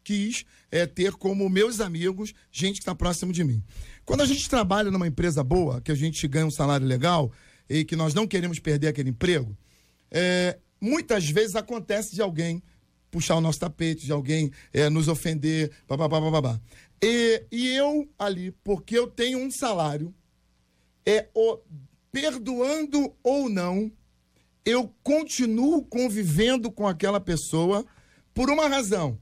quis 0.03 0.45
é, 0.71 0.87
ter 0.87 1.12
como 1.12 1.49
meus 1.49 1.81
amigos, 1.81 2.35
gente 2.51 2.75
que 2.75 2.81
está 2.81 2.95
próximo 2.95 3.33
de 3.33 3.43
mim. 3.43 3.62
Quando 4.05 4.21
a 4.21 4.27
gente 4.27 4.49
trabalha 4.49 4.90
numa 4.90 5.07
empresa 5.07 5.43
boa, 5.43 5.81
que 5.81 5.90
a 5.90 5.95
gente 5.95 6.27
ganha 6.29 6.47
um 6.47 6.51
salário 6.51 6.87
legal 6.87 7.33
e 7.69 7.85
que 7.85 7.97
nós 7.97 8.12
não 8.12 8.27
queremos 8.27 8.59
perder 8.59 8.88
aquele 8.88 9.11
emprego, 9.11 9.57
é, 10.11 10.59
muitas 10.81 11.29
vezes 11.29 11.57
acontece 11.57 12.14
de 12.14 12.21
alguém 12.21 12.62
puxar 13.11 13.37
o 13.37 13.40
nosso 13.40 13.61
tapete, 13.61 14.05
de 14.05 14.12
alguém 14.12 14.51
é, 14.73 14.90
nos 14.90 15.09
ofender, 15.09 15.71
babá, 15.88 16.09
babá. 16.09 16.61
E, 17.03 17.45
e 17.51 17.69
eu 17.69 18.09
ali, 18.19 18.51
porque 18.64 18.99
eu 18.99 19.07
tenho 19.07 19.38
um 19.38 19.51
salário, 19.51 20.12
é 21.07 21.29
o 21.35 21.59
perdoando 22.14 23.12
ou 23.24 23.48
não, 23.48 23.90
eu 24.64 24.88
continuo 25.03 25.85
convivendo 25.85 26.70
com 26.70 26.87
aquela 26.87 27.18
pessoa 27.18 27.85
por 28.33 28.48
uma 28.48 28.68
razão. 28.68 29.18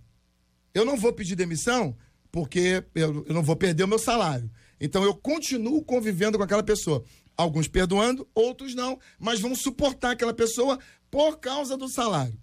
Eu 0.74 0.85
não 0.85 0.98
vou 0.98 1.11
pedir 1.11 1.35
demissão 1.35 1.96
porque 2.31 2.85
eu, 2.94 3.24
não 3.31 3.42
vou 3.42 3.57
perder 3.57 3.85
o 3.85 3.88
meu 3.88 3.98
salário. 3.98 4.50
Então 4.78 5.02
eu 5.05 5.14
continuo 5.14 5.83
convivendo 5.83 6.37
com 6.37 6.44
aquela 6.44 6.62
pessoa. 6.62 7.02
Alguns 7.35 7.66
perdoando, 7.66 8.28
outros 8.35 8.74
não, 8.74 8.98
mas 9.18 9.40
vão 9.40 9.55
suportar 9.55 10.11
aquela 10.11 10.35
pessoa 10.35 10.78
por 11.11 11.38
causa 11.38 11.78
do 11.78 11.88
salário. 11.88 12.38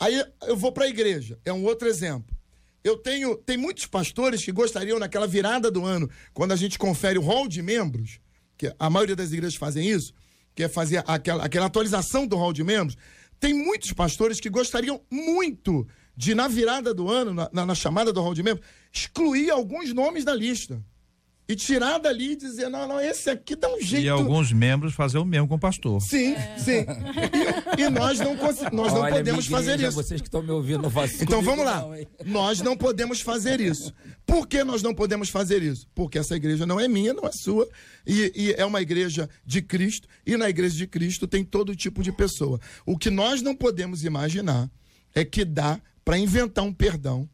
Aí 0.00 0.24
eu 0.44 0.56
vou 0.56 0.72
para 0.72 0.86
a 0.86 0.88
igreja, 0.88 1.38
é 1.44 1.52
um 1.52 1.64
outro 1.64 1.86
exemplo. 1.86 2.34
Eu 2.82 2.96
tenho, 2.96 3.36
tem 3.36 3.58
muitos 3.58 3.84
pastores 3.84 4.42
que 4.42 4.52
gostariam 4.52 4.98
naquela 4.98 5.26
virada 5.26 5.70
do 5.70 5.84
ano, 5.84 6.08
quando 6.32 6.52
a 6.52 6.56
gente 6.56 6.78
confere 6.78 7.18
o 7.18 7.22
rol 7.22 7.46
de 7.46 7.60
membros, 7.60 8.18
que 8.62 8.72
a 8.78 8.88
maioria 8.88 9.16
das 9.16 9.32
igrejas 9.32 9.56
fazem 9.56 9.90
isso, 9.90 10.14
que 10.54 10.62
é 10.62 10.68
fazer 10.68 11.02
aquela, 11.04 11.44
aquela 11.44 11.66
atualização 11.66 12.28
do 12.28 12.36
hall 12.36 12.52
de 12.52 12.62
membros. 12.62 12.96
Tem 13.40 13.52
muitos 13.52 13.92
pastores 13.92 14.38
que 14.38 14.48
gostariam 14.48 15.00
muito 15.10 15.84
de, 16.16 16.32
na 16.32 16.46
virada 16.46 16.94
do 16.94 17.08
ano, 17.08 17.48
na, 17.52 17.66
na 17.66 17.74
chamada 17.74 18.12
do 18.12 18.20
hall 18.20 18.34
de 18.34 18.42
membros, 18.44 18.64
excluir 18.92 19.50
alguns 19.50 19.92
nomes 19.92 20.24
da 20.24 20.32
lista 20.32 20.80
e 21.52 21.56
tirar 21.56 21.98
dali 21.98 22.32
e 22.32 22.36
dizer, 22.36 22.68
não, 22.68 22.88
não, 22.88 22.98
esse 22.98 23.28
aqui 23.28 23.54
dá 23.54 23.68
um 23.68 23.80
jeito. 23.80 24.04
E 24.04 24.08
alguns 24.08 24.52
membros 24.52 24.94
fazer 24.94 25.18
o 25.18 25.24
mesmo 25.24 25.46
com 25.46 25.56
o 25.56 25.58
pastor. 25.58 26.00
Sim, 26.00 26.32
é. 26.32 26.58
sim. 26.58 26.86
E, 27.78 27.82
e, 27.82 27.90
nós 27.90 28.18
não, 28.18 28.34
nós 28.72 28.92
não 28.92 29.08
podemos 29.10 29.46
fazer 29.46 29.78
isso. 29.80 29.92
Vocês 29.92 30.20
que 30.20 30.28
estão 30.28 30.42
me 30.42 30.50
ouvindo, 30.50 30.90
Então 31.20 31.42
vamos 31.42 31.64
lá. 31.64 31.82
Não, 31.82 31.92
nós 32.24 32.60
não 32.60 32.76
podemos 32.76 33.20
fazer 33.20 33.60
isso. 33.60 33.92
Por 34.24 34.46
que 34.46 34.64
nós 34.64 34.82
não 34.82 34.94
podemos 34.94 35.28
fazer 35.28 35.62
isso? 35.62 35.86
Porque 35.94 36.18
essa 36.18 36.34
igreja 36.34 36.64
não 36.64 36.80
é 36.80 36.88
minha, 36.88 37.12
não 37.12 37.26
é 37.26 37.32
sua. 37.32 37.68
E, 38.06 38.32
e 38.34 38.52
é 38.52 38.64
uma 38.64 38.80
igreja 38.80 39.28
de 39.44 39.60
Cristo. 39.60 40.08
E 40.26 40.36
na 40.36 40.48
igreja 40.48 40.76
de 40.76 40.86
Cristo 40.86 41.26
tem 41.26 41.44
todo 41.44 41.76
tipo 41.76 42.02
de 42.02 42.12
pessoa. 42.12 42.58
O 42.86 42.96
que 42.96 43.10
nós 43.10 43.42
não 43.42 43.54
podemos 43.54 44.04
imaginar 44.04 44.70
é 45.14 45.24
que 45.24 45.44
dá 45.44 45.78
para 46.04 46.18
inventar 46.18 46.64
um 46.64 46.72
perdão 46.72 47.28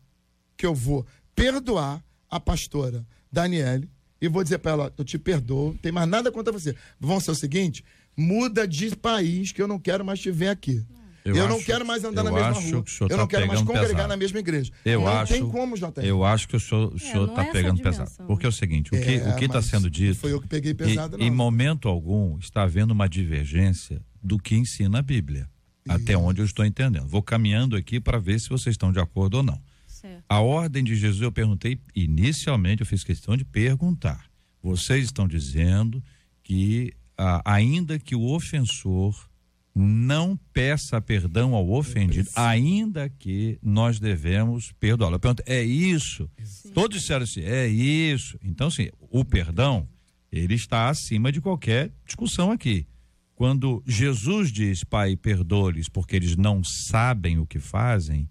que 0.56 0.66
eu 0.66 0.74
vou 0.74 1.06
perdoar 1.36 2.02
a 2.28 2.40
pastora 2.40 3.06
Daniele 3.30 3.88
e 4.20 4.28
vou 4.28 4.42
dizer 4.42 4.58
para 4.58 4.72
ela: 4.72 4.92
eu 4.96 5.04
te 5.04 5.18
perdoo, 5.18 5.72
não 5.72 5.76
tem 5.76 5.92
mais 5.92 6.08
nada 6.08 6.30
contra 6.30 6.52
você. 6.52 6.74
Vamos 7.00 7.24
ser 7.24 7.30
o 7.30 7.34
seguinte: 7.34 7.84
muda 8.16 8.66
de 8.66 8.94
país 8.96 9.52
que 9.52 9.62
eu 9.62 9.68
não 9.68 9.78
quero 9.78 10.04
mais 10.04 10.20
te 10.20 10.30
ver 10.30 10.48
aqui. 10.48 10.84
Eu, 11.24 11.36
eu 11.36 11.44
acho, 11.44 11.54
não 11.54 11.62
quero 11.62 11.86
mais 11.86 12.04
andar 12.04 12.24
na 12.24 12.32
mesma 12.32 12.52
rua. 12.52 12.84
eu 13.00 13.16
não 13.16 13.18
tá 13.18 13.26
quero 13.26 13.46
mais 13.46 13.60
congregar 13.60 13.88
pesado. 13.88 14.08
na 14.08 14.16
mesma 14.16 14.38
igreja. 14.38 14.72
Eu 14.84 15.00
não 15.00 15.08
acho, 15.08 15.32
tem 15.34 15.46
como, 15.46 15.76
JR. 15.76 16.02
Eu 16.02 16.24
acho 16.24 16.48
que 16.48 16.56
o 16.56 16.60
senhor 16.60 16.94
está 16.94 17.42
é, 17.42 17.44
tá 17.44 17.44
pegando 17.52 17.82
pesado. 17.82 18.10
Porque 18.26 18.46
é 18.46 18.48
o 18.48 18.52
seguinte, 18.52 18.88
o 18.88 19.00
que 19.00 19.14
é, 19.14 19.28
o 19.28 19.36
que 19.36 19.44
está 19.44 19.60
sendo 19.60 19.90
dito. 19.90 20.18
Foi 20.18 20.32
eu 20.32 20.40
que 20.40 20.48
peguei 20.48 20.72
pesado, 20.72 21.20
e, 21.20 21.24
Em 21.24 21.30
momento 21.30 21.88
algum 21.88 22.38
está 22.38 22.62
havendo 22.62 22.92
uma 22.92 23.08
divergência 23.08 24.00
do 24.22 24.38
que 24.38 24.54
ensina 24.54 25.00
a 25.00 25.02
Bíblia. 25.02 25.48
Até 25.86 26.16
onde 26.16 26.40
eu 26.40 26.44
estou 26.44 26.64
entendendo. 26.64 27.08
Vou 27.08 27.22
caminhando 27.22 27.74
aqui 27.74 27.98
para 27.98 28.18
ver 28.18 28.38
se 28.38 28.48
vocês 28.48 28.74
estão 28.74 28.92
de 28.92 29.00
acordo 29.00 29.38
ou 29.38 29.42
não. 29.42 29.60
Certo. 30.00 30.24
A 30.28 30.40
ordem 30.40 30.84
de 30.84 30.94
Jesus 30.94 31.20
eu 31.20 31.32
perguntei, 31.32 31.80
inicialmente 31.94 32.82
eu 32.82 32.86
fiz 32.86 33.02
questão 33.02 33.36
de 33.36 33.44
perguntar. 33.44 34.30
Vocês 34.62 35.04
estão 35.04 35.26
dizendo 35.26 36.02
que, 36.42 36.92
ah, 37.16 37.42
ainda 37.44 37.98
que 37.98 38.14
o 38.14 38.32
ofensor 38.32 39.28
não 39.74 40.38
peça 40.52 41.00
perdão 41.00 41.54
ao 41.54 41.70
ofendido, 41.70 42.28
ainda 42.34 43.08
que 43.08 43.58
nós 43.62 43.98
devemos 44.00 44.72
perdoá-lo. 44.78 45.16
Eu 45.16 45.20
pergunto, 45.20 45.42
é 45.46 45.62
isso? 45.62 46.28
Sim. 46.44 46.70
Todos 46.70 47.00
disseram 47.00 47.24
assim, 47.24 47.42
é 47.42 47.66
isso. 47.66 48.38
Então, 48.42 48.70
sim, 48.70 48.88
o 49.10 49.24
perdão, 49.24 49.88
ele 50.30 50.54
está 50.54 50.88
acima 50.88 51.30
de 51.32 51.40
qualquer 51.40 51.92
discussão 52.04 52.50
aqui. 52.50 52.86
Quando 53.34 53.82
Jesus 53.86 54.50
diz, 54.50 54.82
Pai, 54.82 55.16
perdoe-lhes 55.16 55.88
porque 55.88 56.16
eles 56.16 56.36
não 56.36 56.62
sabem 56.64 57.38
o 57.38 57.46
que 57.46 57.60
fazem, 57.60 58.28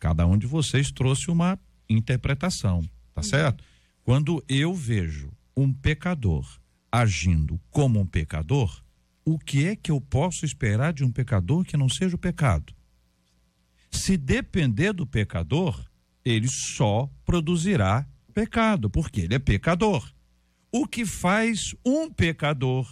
Cada 0.00 0.26
um 0.26 0.38
de 0.38 0.46
vocês 0.46 0.90
trouxe 0.90 1.30
uma 1.30 1.58
interpretação, 1.88 2.80
tá 3.14 3.20
uhum. 3.20 3.22
certo? 3.22 3.62
Quando 4.02 4.42
eu 4.48 4.74
vejo 4.74 5.30
um 5.54 5.70
pecador 5.70 6.58
agindo 6.90 7.60
como 7.70 8.00
um 8.00 8.06
pecador, 8.06 8.82
o 9.26 9.38
que 9.38 9.66
é 9.66 9.76
que 9.76 9.90
eu 9.90 10.00
posso 10.00 10.46
esperar 10.46 10.94
de 10.94 11.04
um 11.04 11.12
pecador 11.12 11.64
que 11.64 11.76
não 11.76 11.88
seja 11.88 12.16
o 12.16 12.18
pecado? 12.18 12.72
Se 13.90 14.16
depender 14.16 14.94
do 14.94 15.06
pecador, 15.06 15.78
ele 16.24 16.48
só 16.48 17.10
produzirá 17.26 18.08
pecado, 18.32 18.88
porque 18.88 19.20
ele 19.20 19.34
é 19.34 19.38
pecador. 19.38 20.10
O 20.72 20.86
que 20.86 21.04
faz 21.04 21.74
um 21.84 22.10
pecador 22.10 22.88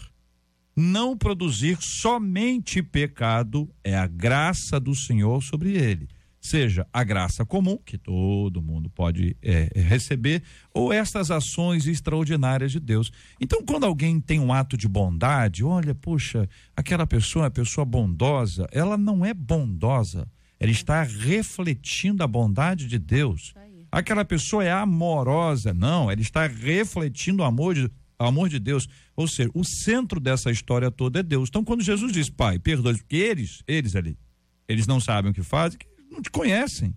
não 0.77 1.17
produzir 1.17 1.79
somente 1.81 2.83
pecado 2.83 3.69
é 3.83 3.97
a 3.97 4.07
graça 4.07 4.79
do 4.79 4.95
Senhor 4.95 5.43
sobre 5.43 5.73
ele 5.73 6.07
seja 6.49 6.87
a 6.93 7.05
graça 7.05 7.45
comum, 7.45 7.79
que 7.85 7.99
todo 7.99 8.63
mundo 8.63 8.89
pode 8.89 9.37
é, 9.43 9.71
receber, 9.75 10.43
ou 10.73 10.93
estas 10.93 11.31
ações 11.31 11.87
extraordinárias 11.87 12.73
de 12.73 12.81
Deus. 12.81 13.13
Então, 13.41 13.63
quando 13.65 13.85
alguém 13.85 14.21
tem 14.21 14.41
um 14.41 14.53
ato 14.53 14.77
de 14.77 14.89
bondade, 14.89 15.63
olha, 15.63 15.95
puxa, 15.95 16.49
aquela 16.77 17.07
pessoa 17.07 17.47
é 17.47 17.51
pessoa 17.51 17.85
bondosa, 17.85 18.67
ela 18.73 18.97
não 18.97 19.25
é 19.25 19.35
bondosa, 19.35 20.27
ela 20.59 20.71
está 20.71 21.03
refletindo 21.03 22.23
a 22.23 22.27
bondade 22.27 22.87
de 22.87 22.99
Deus. 22.99 23.55
Aquela 23.91 24.25
pessoa 24.25 24.65
é 24.65 24.71
amorosa, 24.71 25.73
não, 25.73 26.11
ela 26.11 26.21
está 26.21 26.47
refletindo 26.47 27.43
o 27.43 27.47
amor 27.47 27.75
de, 27.75 27.91
amor 28.19 28.49
de 28.49 28.59
Deus. 28.59 28.89
Ou 29.15 29.27
seja, 29.27 29.51
o 29.55 29.65
centro 29.65 30.21
dessa 30.21 30.51
história 30.51 30.91
toda 30.91 31.21
é 31.21 31.23
Deus. 31.23 31.49
Então, 31.49 31.65
quando 31.65 31.83
Jesus 31.83 32.13
diz, 32.13 32.29
Pai, 32.29 32.59
perdoe, 32.59 32.99
porque 32.99 33.17
eles, 33.17 33.63
eles 33.67 33.95
ali, 33.95 34.19
eles 34.67 34.87
não 34.87 35.01
sabem 35.01 35.31
o 35.31 35.35
que 35.35 35.43
fazem, 35.43 35.79
não 36.11 36.23
te 36.23 36.31
conhecem. 36.31 36.95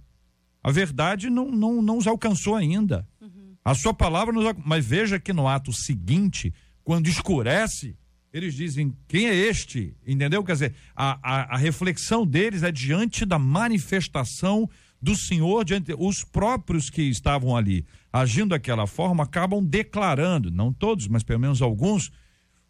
A 0.63 0.71
verdade 0.71 1.30
não, 1.30 1.52
não, 1.52 1.82
não 1.82 1.97
os 1.97 2.08
alcançou 2.08 2.56
ainda. 2.56 3.08
Uhum. 3.19 3.56
A 3.63 3.74
sua 3.74 3.93
palavra 3.93 4.34
nos 4.34 4.45
Mas 4.65 4.86
veja 4.86 5.19
que 5.19 5.34
no 5.34 5.47
ato 5.47 5.74
seguinte, 5.74 6.54
quando 6.84 7.08
escurece, 7.08 7.97
eles 8.32 8.54
dizem: 8.54 8.95
quem 9.08 9.28
é 9.28 9.36
este? 9.36 9.95
Entendeu? 10.06 10.43
Quer 10.43 10.54
dizer, 10.54 10.76
a, 10.95 11.19
a, 11.21 11.56
a 11.56 11.58
reflexão 11.58 12.26
deles 12.26 12.63
é 12.63 12.71
diante 12.71 13.26
da 13.26 13.39
manifestação 13.39 14.69
do 15.02 15.15
Senhor, 15.15 15.65
diante 15.65 15.95
os 15.97 16.24
próprios 16.24 16.89
que 16.89 17.02
estavam 17.02 17.58
ali 17.58 17.86
agindo 18.13 18.50
daquela 18.50 18.86
forma 18.86 19.24
acabam 19.24 19.63
declarando, 19.63 20.52
não 20.52 20.71
todos, 20.74 21.08
mas 21.08 21.24
pelo 21.24 21.39
menos 21.39 21.62
alguns, 21.62 22.12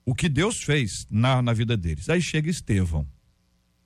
o 0.06 0.13
que 0.13 0.30
Deus 0.30 0.62
fez 0.62 1.08
na, 1.10 1.41
na 1.41 1.51
vida 1.51 1.75
deles. 1.75 2.10
Aí 2.10 2.21
chega 2.21 2.49
Estevão, 2.49 3.08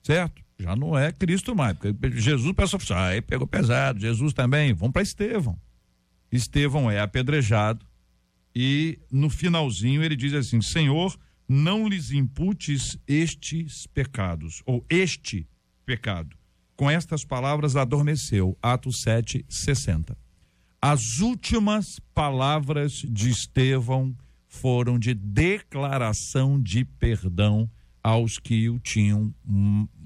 certo? 0.02 0.44
Já 0.58 0.74
não 0.74 0.96
é 0.96 1.12
Cristo 1.12 1.54
mais, 1.54 1.76
porque 1.76 2.18
Jesus 2.18 2.52
pensou, 2.52 2.80
ah, 2.96 3.06
aí 3.06 3.20
pegou 3.20 3.46
pesado, 3.46 4.00
Jesus 4.00 4.32
também, 4.32 4.72
vamos 4.72 4.92
para 4.92 5.02
Estevão. 5.02 5.58
Estevão 6.32 6.90
é 6.90 7.00
apedrejado 7.00 7.84
e 8.54 8.98
no 9.12 9.28
finalzinho 9.28 10.02
ele 10.02 10.16
diz 10.16 10.32
assim: 10.32 10.62
Senhor, 10.62 11.16
não 11.48 11.86
lhes 11.86 12.10
imputes 12.10 12.98
estes 13.06 13.86
pecados, 13.86 14.62
ou 14.64 14.84
este 14.88 15.46
pecado. 15.84 16.36
Com 16.74 16.90
estas 16.90 17.24
palavras 17.24 17.76
adormeceu. 17.76 18.56
Atos 18.62 19.02
7, 19.02 19.44
60. 19.48 20.16
As 20.80 21.20
últimas 21.20 21.98
palavras 22.14 22.92
de 22.92 23.30
Estevão 23.30 24.16
foram 24.46 24.98
de 24.98 25.14
declaração 25.14 26.60
de 26.60 26.84
perdão 26.84 27.70
aos 28.06 28.38
que 28.38 28.68
o 28.68 28.78
tinham 28.78 29.34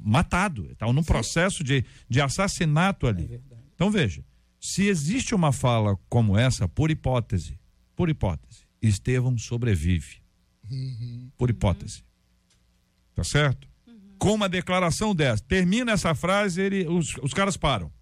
matado. 0.03 0.73
Estavam 0.73 0.95
num 0.95 1.05
processo 1.05 1.63
de, 1.63 1.85
de 2.09 2.19
assassinato 2.19 3.07
ali. 3.07 3.35
É 3.35 3.41
então 3.75 3.91
veja, 3.91 4.25
se 4.59 4.87
existe 4.87 5.35
uma 5.35 5.53
fala 5.53 5.99
como 6.09 6.39
essa, 6.39 6.67
por 6.67 6.91
hipótese, 6.91 7.59
por 7.95 8.09
hipótese, 8.09 8.63
Estevão 8.81 9.37
sobrevive. 9.37 10.23
Uhum. 10.71 11.31
Por 11.37 11.51
hipótese. 11.51 12.03
Tá 13.15 13.23
certo? 13.23 13.69
Uhum. 13.87 13.95
Com 14.19 14.33
uma 14.33 14.49
declaração 14.49 15.15
dessa, 15.15 15.43
termina 15.43 15.93
essa 15.93 16.15
frase, 16.15 16.59
ele, 16.59 16.89
os, 16.89 17.15
os 17.23 17.35
caras 17.35 17.59
param. 17.59 17.93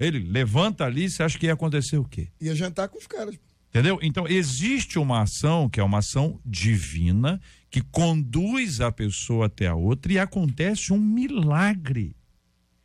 Ele 0.00 0.18
levanta 0.18 0.84
ali, 0.84 1.08
você 1.08 1.22
acha 1.22 1.38
que 1.38 1.46
ia 1.46 1.52
acontecer 1.52 1.96
o 1.96 2.04
quê? 2.04 2.28
Ia 2.40 2.56
jantar 2.56 2.88
com 2.88 2.98
os 2.98 3.06
caras. 3.06 3.38
Entendeu? 3.68 3.98
Então, 4.02 4.26
existe 4.28 5.00
uma 5.00 5.22
ação 5.22 5.68
que 5.68 5.78
é 5.78 5.82
uma 5.82 5.98
ação 5.98 6.40
divina 6.44 7.40
que 7.74 7.80
conduz 7.80 8.80
a 8.80 8.92
pessoa 8.92 9.46
até 9.46 9.66
a 9.66 9.74
outra 9.74 10.12
e 10.12 10.16
acontece 10.16 10.92
um 10.92 10.96
milagre. 10.96 12.14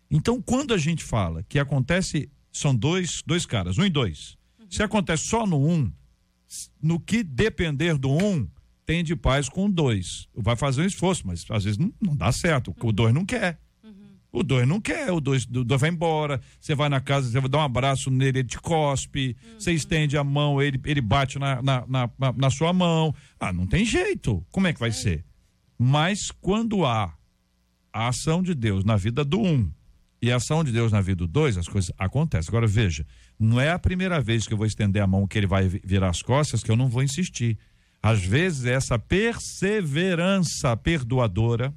Então, 0.10 0.42
quando 0.42 0.74
a 0.74 0.80
gente 0.80 1.04
fala 1.04 1.44
que 1.44 1.60
acontece, 1.60 2.28
são 2.52 2.76
dois, 2.76 3.22
dois 3.24 3.46
caras, 3.46 3.78
um 3.78 3.86
e 3.86 3.90
dois. 3.92 4.36
Uhum. 4.60 4.66
Se 4.68 4.82
acontece 4.82 5.26
só 5.26 5.46
no 5.46 5.64
um, 5.64 5.92
no 6.82 7.00
que 7.00 7.22
depender 7.22 8.00
do 8.00 8.10
um, 8.10 8.48
tem 8.84 9.04
de 9.04 9.16
paz 9.16 9.48
com 9.48 9.70
dois. 9.70 10.28
Vai 10.34 10.56
fazer 10.56 10.82
um 10.82 10.86
esforço, 10.88 11.22
mas 11.28 11.46
às 11.52 11.66
vezes 11.66 11.78
não, 11.78 11.94
não 12.02 12.16
dá 12.16 12.32
certo. 12.32 12.76
O 12.82 12.92
dois 12.92 13.14
não 13.14 13.28
quer. 13.28 13.62
O 14.32 14.44
dois 14.44 14.68
não 14.68 14.80
quer, 14.80 15.12
o 15.12 15.20
dois, 15.20 15.46
o 15.46 15.64
dois 15.64 15.82
vai 15.82 15.90
embora, 15.90 16.40
você 16.62 16.76
vai 16.76 16.88
na 16.88 17.02
casa, 17.02 17.30
você 17.30 17.40
vai 17.40 17.50
dar 17.50 17.58
um 17.58 17.62
abraço 17.64 18.12
nele, 18.12 18.40
ele 18.40 18.48
te 18.48 18.60
cospe, 18.60 19.36
uhum. 19.44 19.60
você 19.60 19.74
estende 19.74 20.18
a 20.18 20.24
mão, 20.24 20.62
ele, 20.62 20.80
ele 20.86 21.02
bate 21.02 21.40
na, 21.40 21.62
na, 21.64 21.84
na, 21.88 22.10
na, 22.38 22.50
sua 22.52 22.72
mão. 22.72 23.14
Ah, 23.40 23.52
não 23.52 23.66
tem 23.66 23.84
jeito. 23.84 24.46
Como 24.52 24.68
é 24.68 24.74
que 24.74 24.80
vai 24.80 24.90
é. 24.90 24.94
ser? 24.94 25.26
Mas 25.78 26.30
quando 26.30 26.86
há 26.86 27.12
a 27.92 28.08
ação 28.08 28.44
de 28.44 28.54
Deus 28.54 28.84
na 28.84 28.96
vida 28.96 29.26
do 29.26 29.42
um 29.42 29.72
e 30.22 30.32
a 30.32 30.36
ação 30.36 30.64
de 30.64 30.72
Deus 30.72 30.92
na 30.92 31.02
vida 31.02 31.18
do 31.18 31.28
dois, 31.28 31.58
as 31.58 31.68
coisas 31.68 31.92
acontecem. 31.98 32.50
Agora 32.50 32.68
veja, 32.68 33.06
não 33.40 33.60
é 33.60 33.72
a 33.72 33.80
primeira 33.80 34.22
vez 34.22 34.46
que 34.46 34.54
eu 34.54 34.58
vou 34.58 34.68
estender 34.68 35.02
a 35.02 35.08
mão 35.08 35.26
que 35.28 35.40
ele 35.40 35.48
vai 35.48 35.68
virar 35.68 36.10
as 36.10 36.22
costas 36.22 36.62
que 36.62 36.70
eu 36.70 36.76
não 36.76 36.88
vou 36.88 37.02
insistir. 37.02 37.58
Às 38.02 38.24
vezes 38.24 38.66
essa 38.66 39.00
perseverança 39.00 40.78
perdoadora 40.78 41.74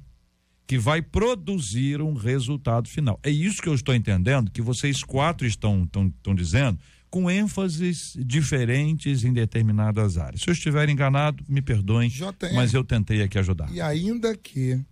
que 0.73 0.77
vai 0.79 1.03
produzir 1.03 2.01
um 2.01 2.15
resultado 2.15 2.89
final. 2.89 3.19
É 3.21 3.29
isso 3.29 3.61
que 3.61 3.69
eu 3.69 3.75
estou 3.75 3.93
entendendo 3.93 4.49
que 4.49 4.59
vocês 4.59 5.03
quatro 5.03 5.45
estão, 5.45 5.83
estão, 5.83 6.07
estão 6.07 6.33
dizendo 6.33 6.79
com 7.11 7.29
ênfases 7.29 8.17
diferentes 8.17 9.23
em 9.23 9.31
determinadas 9.31 10.17
áreas. 10.17 10.41
Se 10.41 10.49
eu 10.49 10.51
estiver 10.51 10.89
enganado, 10.89 11.43
me 11.47 11.61
perdoem, 11.61 12.11
mas 12.55 12.73
eu 12.73 12.83
tentei 12.83 13.21
aqui 13.21 13.37
ajudar. 13.37 13.71
E 13.71 13.79
ainda 13.79 14.35
que 14.35 14.83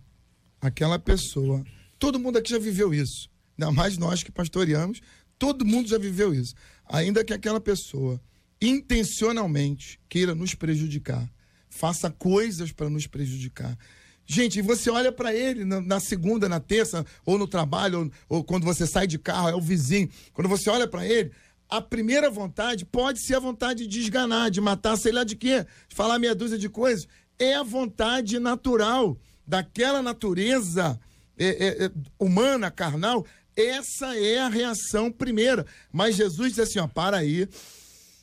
aquela 0.60 1.00
pessoa, 1.00 1.64
todo 1.98 2.16
mundo 2.16 2.38
aqui 2.38 2.50
já 2.50 2.60
viveu 2.60 2.94
isso, 2.94 3.28
ainda 3.58 3.72
mais 3.72 3.98
nós 3.98 4.22
que 4.22 4.30
pastoreamos, 4.30 5.00
todo 5.36 5.66
mundo 5.66 5.88
já 5.88 5.98
viveu 5.98 6.32
isso. 6.32 6.54
Ainda 6.88 7.24
que 7.24 7.32
aquela 7.32 7.60
pessoa 7.60 8.22
intencionalmente 8.60 9.98
queira 10.08 10.32
nos 10.32 10.54
prejudicar, 10.54 11.28
faça 11.68 12.08
coisas 12.08 12.70
para 12.70 12.88
nos 12.88 13.08
prejudicar, 13.08 13.76
Gente, 14.26 14.62
você 14.62 14.90
olha 14.90 15.10
para 15.12 15.34
ele 15.34 15.64
na, 15.64 16.00
segunda, 16.00 16.48
na 16.48 16.60
terça, 16.60 17.04
ou 17.26 17.36
no 17.36 17.46
trabalho, 17.46 18.10
ou, 18.28 18.38
ou, 18.38 18.44
quando 18.44 18.64
você 18.64 18.86
sai 18.86 19.06
de 19.06 19.18
carro, 19.18 19.48
é 19.48 19.54
o 19.54 19.60
vizinho. 19.60 20.08
Quando 20.32 20.48
você 20.48 20.70
olha 20.70 20.86
para 20.86 21.06
ele, 21.06 21.32
a 21.68 21.80
primeira 21.80 22.30
vontade 22.30 22.84
pode 22.84 23.20
ser 23.20 23.36
a 23.36 23.40
vontade 23.40 23.86
de 23.86 24.00
esganar, 24.00 24.50
de 24.50 24.60
matar, 24.60 24.96
sei 24.96 25.12
lá 25.12 25.24
de 25.24 25.34
quê, 25.36 25.66
de 25.88 25.94
falar 25.94 26.18
meia 26.18 26.34
dúzia 26.34 26.58
de 26.58 26.68
coisas. 26.68 27.06
É 27.38 27.54
a 27.54 27.62
vontade 27.62 28.38
natural 28.38 29.18
daquela 29.46 30.02
natureza 30.02 30.98
é, 31.38 31.46
é, 31.46 31.84
é, 31.86 31.90
humana, 32.18 32.70
carnal. 32.70 33.26
Essa 33.56 34.16
é 34.16 34.38
a 34.38 34.48
reação 34.48 35.10
primeira. 35.10 35.66
Mas 35.90 36.16
Jesus 36.16 36.50
diz 36.50 36.58
assim: 36.58 36.78
ó, 36.78 36.86
para 36.86 37.18
aí, 37.18 37.48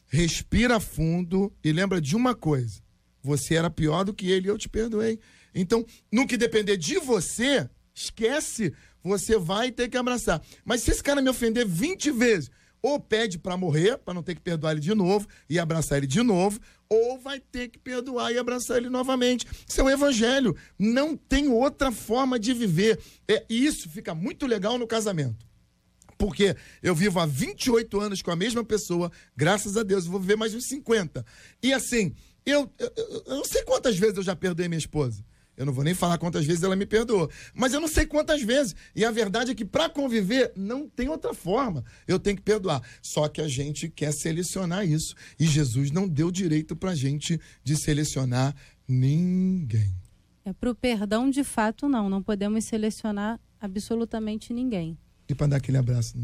respira 0.07 0.79
fundo 0.79 1.51
e 1.63 1.71
lembra 1.71 1.99
de 1.99 2.15
uma 2.15 2.33
coisa: 2.33 2.81
você 3.21 3.55
era 3.55 3.69
pior 3.69 4.03
do 4.03 4.13
que 4.13 4.29
ele 4.29 4.47
e 4.47 4.49
eu 4.49 4.57
te 4.57 4.69
perdoei. 4.69 5.19
Então, 5.53 5.85
no 6.12 6.27
que 6.27 6.38
depender 6.38 6.77
de 6.77 6.99
você, 6.99 7.69
esquece, 7.93 8.73
você 9.03 9.38
vai 9.38 9.71
ter 9.71 9.89
que 9.89 9.97
abraçar. 9.97 10.41
Mas 10.63 10.81
se 10.81 10.91
esse 10.91 11.03
cara 11.03 11.21
me 11.21 11.29
ofender 11.29 11.65
20 11.65 12.12
vezes, 12.12 12.49
ou 12.81 12.99
pede 12.99 13.38
para 13.38 13.57
morrer, 13.57 13.97
para 13.97 14.13
não 14.13 14.23
ter 14.23 14.35
que 14.35 14.41
perdoar 14.41 14.71
ele 14.71 14.79
de 14.79 14.93
novo 14.93 15.27
e 15.49 15.59
abraçar 15.59 15.97
ele 15.97 16.07
de 16.07 16.21
novo, 16.21 16.59
ou 16.88 17.19
vai 17.19 17.39
ter 17.39 17.67
que 17.67 17.77
perdoar 17.77 18.31
e 18.31 18.38
abraçar 18.38 18.77
ele 18.77 18.89
novamente. 18.89 19.45
Isso 19.67 19.79
é 19.81 19.83
o 19.83 19.89
evangelho. 19.89 20.55
Não 20.77 21.15
tem 21.15 21.49
outra 21.49 21.91
forma 21.91 22.39
de 22.39 22.53
viver. 22.53 22.99
É, 23.27 23.45
isso 23.49 23.89
fica 23.89 24.15
muito 24.15 24.47
legal 24.47 24.77
no 24.77 24.88
casamento. 24.88 25.47
Porque 26.17 26.55
eu 26.83 26.93
vivo 26.93 27.19
há 27.19 27.26
28 27.26 27.99
anos 27.99 28.21
com 28.21 28.32
a 28.32 28.36
mesma 28.36 28.63
pessoa, 28.63 29.09
graças 29.36 29.78
a 29.78 29.84
Deus, 29.84 30.05
vou 30.05 30.19
viver 30.19 30.36
mais 30.36 30.53
uns 30.53 30.65
50. 30.65 31.26
E 31.63 31.71
assim, 31.71 32.13
eu, 32.45 32.69
eu, 32.78 32.91
eu 33.26 33.36
não 33.38 33.45
sei 33.45 33.63
quantas 33.63 33.97
vezes 33.97 34.17
eu 34.17 34.24
já 34.24 34.36
perdoei 34.36 34.67
minha 34.67 34.80
esposa. 34.80 35.24
Eu 35.60 35.66
não 35.66 35.74
vou 35.74 35.84
nem 35.84 35.93
falar 35.93 36.18
quantas 36.18 36.45
vezes 36.45 36.64
ela 36.64 36.74
me 36.74 36.86
perdoou. 36.86 37.30
Mas 37.53 37.74
eu 37.74 37.82
não 37.82 37.88
sei 37.89 38.05
quantas 38.05 38.41
vezes. 38.41 38.74
E 38.95 39.03
a 39.03 39.12
verdade 39.12 39.51
é 39.51 39.53
que 39.53 39.66
para 39.66 39.89
conviver 39.89 40.53
não 40.55 40.88
tem 40.88 41.10
outra 41.10 41.34
forma. 41.34 41.84
Eu 42.07 42.18
tenho 42.18 42.38
que 42.38 42.41
perdoar. 42.41 42.82
Só 43.01 43.28
que 43.28 43.41
a 43.41 43.47
gente 43.49 43.89
quer 43.89 44.14
selecionar 44.14 44.88
isso. 44.88 45.14
E 45.38 45.45
Jesus 45.45 45.91
não 45.91 46.07
deu 46.07 46.32
direito 46.32 46.78
para 46.78 46.91
a 46.91 46.95
gente 46.95 47.38
de 47.62 47.76
selecionar 47.76 48.55
ninguém. 48.88 49.93
É 50.45 50.53
para 50.53 50.72
o 50.72 50.76
perdão, 50.76 51.30
de 51.30 51.43
fato, 51.43 51.89
não. 51.89 52.10
Não 52.10 52.24
podemos 52.24 52.64
selecionar 52.64 53.38
absolutamente 53.60 54.53
ninguém. 54.53 54.97
E 55.28 55.36
para 55.36 55.47
dar 55.47 55.57
aquele 55.57 55.78
abraço. 55.78 56.18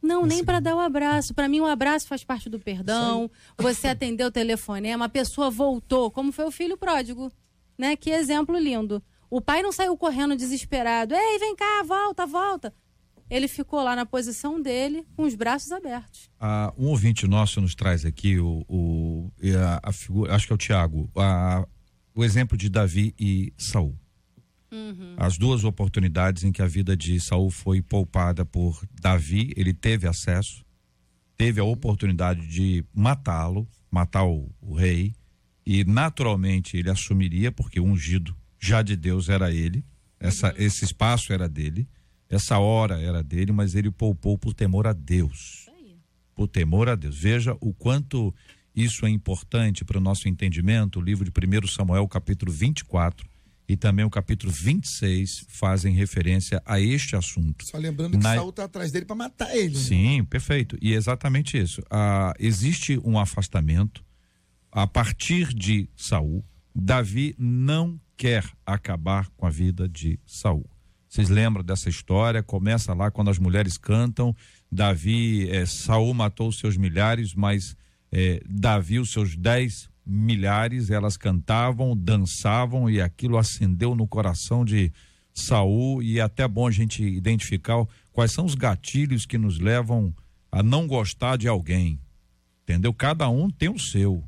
Não, 0.00 0.24
nem 0.24 0.44
para 0.44 0.60
dar 0.60 0.76
o 0.76 0.78
um 0.78 0.80
abraço. 0.80 1.34
Para 1.34 1.48
mim, 1.48 1.58
o 1.58 1.64
um 1.64 1.66
abraço 1.66 2.06
faz 2.06 2.22
parte 2.22 2.48
do 2.48 2.60
perdão. 2.60 3.28
Você 3.58 3.88
atendeu 3.88 4.28
o 4.28 4.30
telefonema, 4.30 5.06
a 5.06 5.08
pessoa 5.08 5.50
voltou, 5.50 6.08
como 6.08 6.30
foi 6.30 6.44
o 6.44 6.52
filho 6.52 6.76
pródigo 6.76 7.32
né? 7.80 7.96
Que 7.96 8.10
exemplo 8.10 8.56
lindo. 8.58 9.02
O 9.30 9.40
pai 9.40 9.62
não 9.62 9.72
saiu 9.72 9.96
correndo 9.96 10.36
desesperado. 10.36 11.14
Ei, 11.14 11.38
vem 11.38 11.56
cá, 11.56 11.82
volta, 11.86 12.26
volta. 12.26 12.74
ele 13.28 13.48
ficou 13.48 13.82
lá 13.82 13.94
na 13.94 14.04
posição 14.04 14.60
dele, 14.60 15.06
com 15.16 15.22
os 15.22 15.34
braços 15.34 15.70
abertos. 15.70 16.28
Ah, 16.38 16.72
um 16.76 16.88
ouvinte 16.88 17.26
nosso 17.26 17.60
nos 17.60 17.74
traz 17.74 18.04
aqui 18.04 18.38
o, 18.38 18.64
o 18.68 19.32
a, 19.56 19.88
a, 19.88 19.92
figura, 19.92 20.34
acho 20.34 20.46
que 20.46 20.52
é 20.52 20.54
o 20.54 20.58
Tiago, 20.58 21.08
o 22.14 22.24
exemplo 22.24 22.58
de 22.58 22.68
Davi 22.68 23.14
e 23.18 23.52
Saul. 23.56 23.96
Uhum. 24.72 25.14
As 25.16 25.38
duas 25.38 25.64
oportunidades 25.64 26.44
em 26.44 26.52
que 26.52 26.62
a 26.62 26.66
vida 26.66 26.96
de 26.96 27.20
Saul 27.20 27.50
foi 27.50 27.80
poupada 27.80 28.44
por 28.44 28.84
Davi, 29.00 29.52
ele 29.56 29.72
teve 29.72 30.08
acesso, 30.08 30.64
teve 31.36 31.60
a 31.60 31.64
oportunidade 31.64 32.46
de 32.46 32.84
matá-lo, 32.92 33.66
matar 33.90 34.24
o, 34.24 34.52
o 34.60 34.74
rei, 34.74 35.14
e 35.64 35.84
naturalmente 35.84 36.76
ele 36.76 36.90
assumiria, 36.90 37.52
porque 37.52 37.80
o 37.80 37.84
ungido 37.84 38.36
já 38.58 38.82
de 38.82 38.96
Deus 38.96 39.28
era 39.28 39.52
ele, 39.52 39.84
essa, 40.20 40.48
uhum. 40.48 40.54
esse 40.58 40.84
espaço 40.84 41.32
era 41.32 41.48
dele. 41.48 41.88
Essa 42.28 42.58
hora 42.58 43.00
era 43.00 43.22
dele, 43.22 43.50
mas 43.50 43.74
ele 43.74 43.90
poupou 43.90 44.38
por 44.38 44.54
temor 44.54 44.86
a 44.86 44.92
Deus. 44.92 45.68
Por 46.34 46.46
temor 46.46 46.88
a 46.88 46.94
Deus. 46.94 47.18
Veja 47.18 47.56
o 47.60 47.74
quanto 47.74 48.32
isso 48.76 49.04
é 49.04 49.10
importante 49.10 49.84
para 49.84 49.98
o 49.98 50.00
nosso 50.00 50.28
entendimento. 50.28 51.00
O 51.00 51.02
livro 51.02 51.24
de 51.24 51.32
1 51.32 51.66
Samuel, 51.66 52.06
capítulo 52.06 52.52
24, 52.52 53.28
e 53.68 53.76
também 53.76 54.04
o 54.04 54.10
capítulo 54.10 54.52
26 54.52 55.46
fazem 55.48 55.94
referência 55.94 56.62
a 56.64 56.80
este 56.80 57.16
assunto. 57.16 57.64
Só 57.66 57.78
lembrando 57.78 58.12
que 58.12 58.22
Na... 58.22 58.36
Saul 58.36 58.50
está 58.50 58.64
atrás 58.64 58.92
dele 58.92 59.06
para 59.06 59.16
matar 59.16 59.54
ele. 59.56 59.74
Né? 59.74 59.80
Sim, 59.80 60.18
né? 60.20 60.26
perfeito. 60.28 60.78
E 60.80 60.92
é 60.92 60.96
exatamente 60.96 61.58
isso. 61.58 61.82
Ah, 61.90 62.32
existe 62.38 63.00
um 63.04 63.18
afastamento 63.18 64.04
a 64.70 64.86
partir 64.86 65.52
de 65.52 65.88
Saul. 65.96 66.44
Davi 66.74 67.34
não 67.38 68.00
quer 68.16 68.44
acabar 68.64 69.28
com 69.36 69.46
a 69.46 69.50
vida 69.50 69.88
de 69.88 70.18
Saul. 70.26 70.68
Vocês 71.08 71.28
lembram 71.28 71.64
dessa 71.64 71.88
história? 71.88 72.42
Começa 72.42 72.94
lá 72.94 73.10
quando 73.10 73.30
as 73.30 73.38
mulheres 73.38 73.76
cantam. 73.76 74.34
Davi, 74.70 75.50
é, 75.50 75.66
Saul 75.66 76.14
matou 76.14 76.52
seus 76.52 76.76
milhares, 76.76 77.34
mas 77.34 77.76
é, 78.12 78.40
Davi 78.48 79.00
os 79.00 79.10
seus 79.10 79.34
dez 79.34 79.90
milhares. 80.06 80.88
Elas 80.88 81.16
cantavam, 81.16 81.96
dançavam 81.96 82.88
e 82.88 83.00
aquilo 83.00 83.38
acendeu 83.38 83.96
no 83.96 84.06
coração 84.06 84.64
de 84.64 84.92
Saul. 85.34 86.00
E 86.00 86.20
é 86.20 86.22
até 86.22 86.46
bom 86.46 86.68
a 86.68 86.70
gente 86.70 87.02
identificar 87.02 87.84
quais 88.12 88.30
são 88.30 88.44
os 88.44 88.54
gatilhos 88.54 89.26
que 89.26 89.36
nos 89.36 89.58
levam 89.58 90.14
a 90.52 90.62
não 90.62 90.86
gostar 90.86 91.36
de 91.36 91.48
alguém. 91.48 91.98
Entendeu? 92.62 92.94
Cada 92.94 93.28
um 93.28 93.50
tem 93.50 93.68
o 93.68 93.78
seu. 93.80 94.22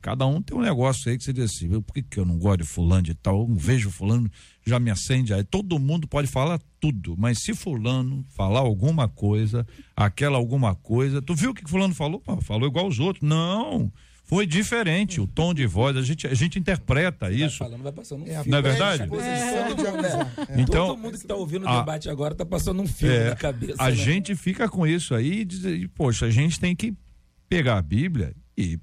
Cada 0.00 0.26
um 0.26 0.40
tem 0.40 0.56
um 0.56 0.62
negócio 0.62 1.10
aí 1.10 1.18
que 1.18 1.24
você 1.24 1.32
diz 1.32 1.44
assim, 1.44 1.68
por 1.82 1.92
que, 1.92 2.02
que 2.02 2.18
eu 2.18 2.24
não 2.24 2.38
gosto 2.38 2.62
de 2.62 2.64
fulano 2.64 3.02
de 3.02 3.14
tal? 3.14 3.42
Eu 3.42 3.48
não 3.48 3.56
vejo 3.56 3.90
fulano, 3.90 4.30
já 4.66 4.78
me 4.78 4.90
acende 4.90 5.34
aí. 5.34 5.44
Todo 5.44 5.78
mundo 5.78 6.08
pode 6.08 6.26
falar 6.26 6.58
tudo, 6.80 7.14
mas 7.18 7.40
se 7.40 7.54
fulano 7.54 8.24
falar 8.30 8.60
alguma 8.60 9.08
coisa, 9.08 9.66
aquela 9.94 10.38
alguma 10.38 10.74
coisa, 10.74 11.20
tu 11.20 11.34
viu 11.34 11.50
o 11.50 11.54
que 11.54 11.68
fulano 11.68 11.94
falou? 11.94 12.22
falou 12.42 12.66
igual 12.66 12.86
os 12.86 12.98
outros. 12.98 13.28
Não, 13.28 13.92
foi 14.30 14.46
diferente 14.46 15.20
o 15.20 15.26
tom 15.26 15.52
de 15.52 15.66
voz, 15.66 15.96
a 15.96 16.02
gente, 16.02 16.26
a 16.26 16.34
gente 16.34 16.56
interpreta 16.58 17.26
vai 17.26 17.34
isso. 17.34 17.58
Falando, 17.58 17.82
vai 17.82 17.92
passando 17.92 18.22
um 18.22 18.26
é, 18.26 18.34
filme. 18.36 18.48
Não 18.50 18.58
é 18.58 18.62
verdade? 18.62 19.02
É. 19.02 20.56
É. 20.56 20.60
Então, 20.62 20.86
Todo 20.86 20.98
mundo 20.98 21.12
que 21.12 21.24
está 21.24 21.34
ouvindo 21.34 21.66
o 21.66 21.68
a, 21.68 21.80
debate 21.80 22.08
agora 22.08 22.32
está 22.32 22.46
passando 22.46 22.80
um 22.80 22.86
filme 22.86 23.12
é, 23.12 23.30
na 23.30 23.36
cabeça. 23.36 23.82
A 23.82 23.90
né? 23.90 23.96
gente 23.96 24.34
fica 24.36 24.68
com 24.68 24.86
isso 24.86 25.14
aí 25.16 25.40
e 25.40 25.44
diz, 25.44 25.86
poxa, 25.94 26.26
a 26.26 26.30
gente 26.30 26.58
tem 26.58 26.74
que 26.74 26.94
pegar 27.48 27.76
a 27.76 27.82
Bíblia 27.82 28.32
e 28.56 28.78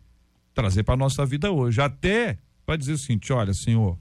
trazer 0.57 0.81
para 0.81 0.97
nossa 0.97 1.23
vida 1.23 1.51
hoje. 1.51 1.79
Até 1.79 2.39
para 2.65 2.75
dizer 2.75 2.93
o 2.93 2.97
seguinte: 2.97 3.31
olha, 3.31 3.53
Senhor, 3.53 3.95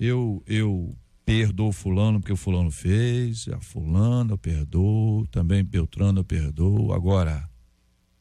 eu, 0.00 0.42
eu 0.46 0.96
perdoo 1.22 1.70
fulano 1.70 2.18
porque 2.18 2.32
o 2.32 2.36
fulano 2.36 2.70
fez, 2.70 3.46
a 3.48 3.60
fulano 3.60 4.32
eu 4.32 4.38
perdoo, 4.38 5.26
também 5.26 5.62
Beltrano 5.62 6.20
eu 6.20 6.24
perdoo. 6.24 6.94
Agora, 6.94 7.46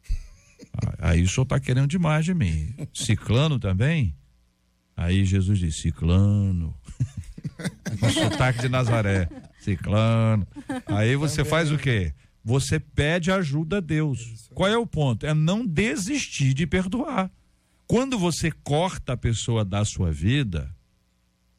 aí 1.00 1.24
o 1.24 1.30
senhor 1.30 1.44
está 1.44 1.62
querendo 1.62 1.88
demais 1.88 2.26
de 2.26 2.34
mim. 2.34 2.76
Ciclano 2.94 3.58
também? 3.58 4.14
Aí 4.98 5.24
Jesus 5.24 5.58
diz, 5.58 5.78
ciclano. 5.78 6.76
o 8.02 8.10
sotaque 8.12 8.60
de 8.60 8.70
Nazaré. 8.70 9.30
Ciclano. 9.62 10.46
Aí 10.88 11.16
você 11.16 11.46
faz 11.46 11.72
o 11.72 11.78
quê? 11.78 12.14
Você 12.44 12.82
pede 12.82 13.32
ajuda 13.32 13.78
a 13.78 13.80
Deus. 13.80 14.50
Qual 14.54 14.70
é 14.70 14.78
o 14.78 14.86
ponto? 14.86 15.26
É 15.26 15.34
não 15.34 15.66
desistir 15.66 16.54
de 16.54 16.68
perdoar. 16.68 17.32
Quando 17.92 18.18
você 18.18 18.50
corta 18.50 19.12
a 19.12 19.18
pessoa 19.18 19.66
da 19.66 19.84
sua 19.84 20.14
vida, 20.14 20.74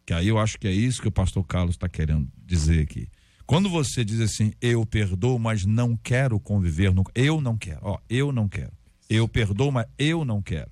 que 0.07 0.15
aí 0.15 0.29
eu 0.29 0.39
acho 0.39 0.59
que 0.59 0.67
é 0.67 0.73
isso 0.73 1.03
que 1.03 1.09
o 1.09 1.13
pastor 1.13 1.45
Carlos 1.45 1.75
está 1.75 1.91
querendo 1.91 2.27
dizer 2.39 2.81
aqui. 2.81 3.07
Quando 3.45 3.69
você 3.69 4.03
diz 4.03 4.19
assim, 4.19 4.55
eu 4.59 4.87
perdoo, 4.87 5.39
mas 5.39 5.67
não 5.67 5.95
quero 5.95 6.41
conviver, 6.41 6.95
no... 6.95 7.05
eu 7.15 7.39
não 7.39 7.59
quero, 7.59 7.81
ó, 7.83 7.99
eu 8.09 8.33
não 8.33 8.49
quero. 8.49 8.73
Eu 9.11 9.29
perdoo, 9.29 9.71
mas 9.71 9.85
eu 9.99 10.25
não 10.25 10.41
quero. 10.41 10.71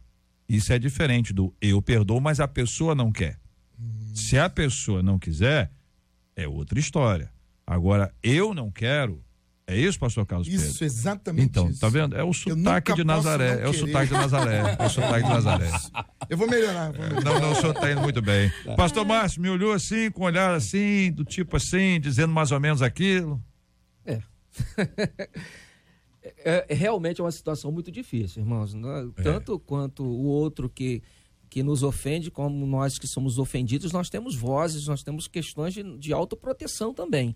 Isso 0.49 0.73
é 0.73 0.79
diferente 0.79 1.31
do 1.31 1.55
eu 1.61 1.83
perdoo, 1.83 2.23
mas 2.23 2.41
a 2.41 2.49
pessoa 2.49 2.95
não 2.95 3.13
quer. 3.13 3.39
Se 4.15 4.39
a 4.39 4.49
pessoa 4.49 5.03
não 5.03 5.19
quiser, 5.19 5.71
é 6.35 6.49
outra 6.49 6.81
história. 6.81 7.31
Agora, 7.67 8.15
eu 8.23 8.55
não 8.55 8.71
quero, 8.71 9.23
é 9.71 9.77
isso, 9.77 9.99
pastor 9.99 10.27
Carlos 10.27 10.49
Pedro? 10.49 10.67
Isso, 10.67 10.83
exatamente 10.83 11.45
Então, 11.47 11.71
isso. 11.71 11.81
tá 11.81 11.89
vendo? 11.89 12.17
É 12.17 12.25
o 12.25 12.33
sotaque 12.33 12.93
de 12.93 13.05
Nazaré. 13.05 13.63
É 13.63 13.69
o 13.69 13.73
sotaque 13.73 14.07
de 14.09 14.13
Nazaré. 14.15 14.77
É 14.79 14.85
o 14.85 14.91
sotaque 14.91 15.23
de 15.23 15.29
Nazaré. 15.29 15.71
Eu 16.29 16.37
vou 16.37 16.49
melhorar. 16.49 16.93
Vou 16.93 17.03
melhorar. 17.03 17.25
Não, 17.25 17.41
não, 17.41 17.53
o 17.53 17.55
senhor 17.55 17.75
tá 17.75 17.93
indo 17.93 18.01
muito 18.01 18.21
bem. 18.21 18.51
Tá. 18.65 18.75
Pastor 18.75 19.07
Márcio 19.07 19.41
me 19.41 19.49
olhou 19.49 19.73
assim, 19.73 20.11
com 20.11 20.23
um 20.23 20.27
olhar 20.27 20.53
assim, 20.55 21.13
do 21.13 21.25
tipo 21.25 21.57
assim, 21.57 22.01
dizendo 22.01 22.33
mais 22.33 22.51
ou 22.51 22.59
menos 22.59 22.83
aquilo. 22.83 23.41
É. 24.05 24.21
é, 26.45 26.67
é 26.69 26.75
realmente 26.75 27.21
é 27.21 27.25
uma 27.25 27.31
situação 27.31 27.71
muito 27.71 27.93
difícil, 27.93 28.43
irmãos. 28.43 28.75
Né? 28.75 29.09
É. 29.19 29.23
Tanto 29.23 29.59
quanto 29.61 30.03
o 30.03 30.25
outro 30.25 30.69
que 30.69 31.01
que 31.51 31.65
nos 31.65 31.83
ofende, 31.83 32.31
como 32.31 32.65
nós 32.65 32.97
que 32.97 33.09
somos 33.09 33.37
ofendidos, 33.37 33.91
nós 33.91 34.09
temos 34.09 34.37
vozes, 34.37 34.87
nós 34.87 35.03
temos 35.03 35.27
questões 35.27 35.75
de, 35.75 35.83
de 35.99 36.13
autoproteção 36.13 36.95
também 36.95 37.35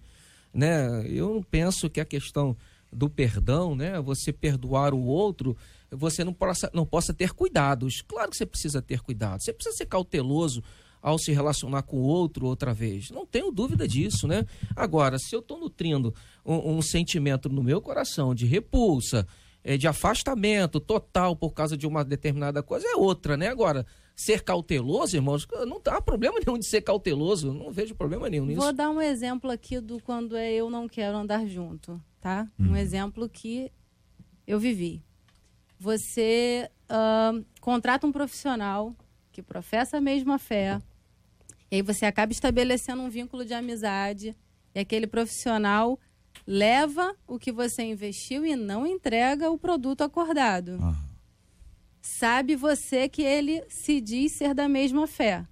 né? 0.55 1.05
Eu 1.07 1.35
não 1.35 1.43
penso 1.43 1.91
que 1.91 2.01
a 2.01 2.05
questão 2.05 2.57
do 2.93 3.11
perdão, 3.11 3.75
né? 3.75 4.01
Você 4.01 4.33
perdoar 4.33 4.95
o 4.95 5.05
outro, 5.05 5.57
você 5.91 6.23
não 6.23 6.33
possa, 6.33 6.71
não 6.73 6.87
possa 6.87 7.13
ter 7.13 7.33
cuidados. 7.33 8.03
Claro 8.03 8.31
que 8.31 8.37
você 8.37 8.47
precisa 8.47 8.81
ter 8.81 9.01
cuidado. 9.01 9.43
Você 9.43 9.53
precisa 9.53 9.77
ser 9.77 9.87
cauteloso 9.87 10.63
ao 11.03 11.19
se 11.19 11.33
relacionar 11.33 11.83
com 11.83 11.99
o 11.99 12.05
outro 12.05 12.47
outra 12.47 12.73
vez. 12.73 13.11
Não 13.11 13.27
tenho 13.27 13.51
dúvida 13.51 13.87
disso, 13.87 14.27
né? 14.27 14.47
Agora, 14.75 15.19
se 15.19 15.35
eu 15.35 15.41
estou 15.41 15.59
nutrindo 15.59 16.15
um, 16.47 16.77
um, 16.77 16.83
sentimento 16.83 17.49
no 17.51 17.63
meu 17.63 17.83
coração 17.83 18.35
de 18.35 18.47
repulsa, 18.47 19.27
é, 19.63 19.77
de 19.77 19.87
afastamento 19.87 20.81
total 20.81 21.37
por 21.37 21.53
causa 21.53 21.77
de 21.77 21.87
uma 21.87 22.03
determinada 22.03 22.63
coisa, 22.63 22.87
é 22.87 22.97
outra, 22.97 23.37
né? 23.37 23.49
Agora, 23.49 23.85
ser 24.15 24.43
cauteloso, 24.43 25.17
irmãos, 25.17 25.47
não 25.67 25.81
há 25.87 26.01
problema 26.01 26.39
nenhum 26.45 26.59
de 26.59 26.67
ser 26.67 26.83
cauteloso, 26.83 27.53
não 27.53 27.71
vejo 27.71 27.95
problema 27.95 28.29
nenhum 28.29 28.47
nisso. 28.47 28.61
Vou 28.61 28.73
dar 28.73 28.91
um 28.91 29.01
exemplo 29.01 29.51
aqui 29.51 29.81
do 29.81 30.01
quando 30.01 30.37
é 30.37 30.53
eu 30.53 30.71
não 30.71 30.89
quero 30.89 31.17
andar 31.17 31.47
junto, 31.47 32.01
tá? 32.21 32.49
Hum. 32.59 32.71
Um 32.71 32.77
exemplo 32.77 33.29
que 33.29 33.73
eu 34.47 34.59
vivi. 34.59 35.03
Você 35.79 36.71
uh, 36.89 37.45
contrata 37.61 38.07
um 38.07 38.13
profissional 38.13 38.95
que 39.33 39.43
professa 39.43 39.97
a 39.97 40.01
mesma 40.01 40.39
fé, 40.39 40.81
e 41.71 41.77
aí 41.77 41.83
você 41.83 42.07
acaba 42.07 42.31
estabelecendo 42.31 43.03
um 43.03 43.11
vínculo 43.11 43.45
de 43.45 43.53
amizade, 43.53 44.37
e 44.73 44.79
aquele 44.79 45.09
profissional 45.09 45.99
leva 46.47 47.17
o 47.27 47.39
que 47.39 47.51
você 47.51 47.83
investiu 47.83 48.47
e 48.47 48.55
não 48.55 48.87
entrega 48.87 49.51
o 49.51 49.59
produto 49.59 50.03
acordado. 50.03 50.79
Ah. 50.81 51.14
Sabe 52.05 52.55
você 52.55 53.09
que 53.09 53.23
ele 53.23 53.65
se 53.67 53.99
diz 53.99 54.33
ser 54.33 54.53
da 54.53 54.69
mesma 54.69 55.07
fé. 55.07 55.43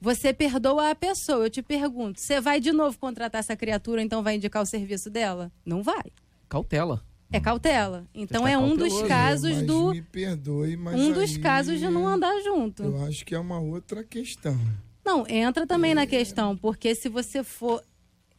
Você 0.00 0.32
perdoa 0.32 0.90
a 0.90 0.96
pessoa. 0.96 1.44
Eu 1.44 1.50
te 1.50 1.62
pergunto, 1.62 2.18
você 2.18 2.40
vai 2.40 2.58
de 2.58 2.72
novo 2.72 2.98
contratar 2.98 3.38
essa 3.38 3.54
criatura, 3.54 4.02
então 4.02 4.20
vai 4.20 4.34
indicar 4.34 4.64
o 4.64 4.66
serviço 4.66 5.08
dela? 5.08 5.52
Não 5.64 5.80
vai. 5.80 6.10
Cautela. 6.48 7.04
É 7.32 7.38
cautela. 7.38 8.04
Então 8.12 8.48
é 8.48 8.58
um 8.58 8.74
dos 8.76 9.00
casos 9.02 9.58
mas 9.58 9.66
do. 9.66 9.92
Me 9.92 10.02
perdoe, 10.02 10.76
mas 10.76 10.98
um 10.98 11.12
dos 11.12 11.36
casos 11.36 11.78
de 11.78 11.88
não 11.88 12.04
andar 12.04 12.36
junto. 12.42 12.82
Eu 12.82 13.04
acho 13.04 13.24
que 13.24 13.32
é 13.32 13.38
uma 13.38 13.60
outra 13.60 14.02
questão. 14.02 14.58
Não, 15.04 15.24
entra 15.28 15.68
também 15.68 15.92
é... 15.92 15.94
na 15.94 16.06
questão, 16.06 16.56
porque 16.56 16.96
se 16.96 17.08
você 17.08 17.44
for 17.44 17.80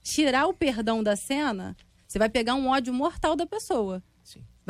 tirar 0.03 0.47
o 0.47 0.53
perdão 0.53 1.01
da 1.01 1.15
cena, 1.15 1.77
você 2.05 2.19
vai 2.19 2.27
pegar 2.27 2.55
um 2.55 2.67
ódio 2.67 2.93
mortal 2.93 3.37
da 3.37 3.45
pessoa 3.45 4.03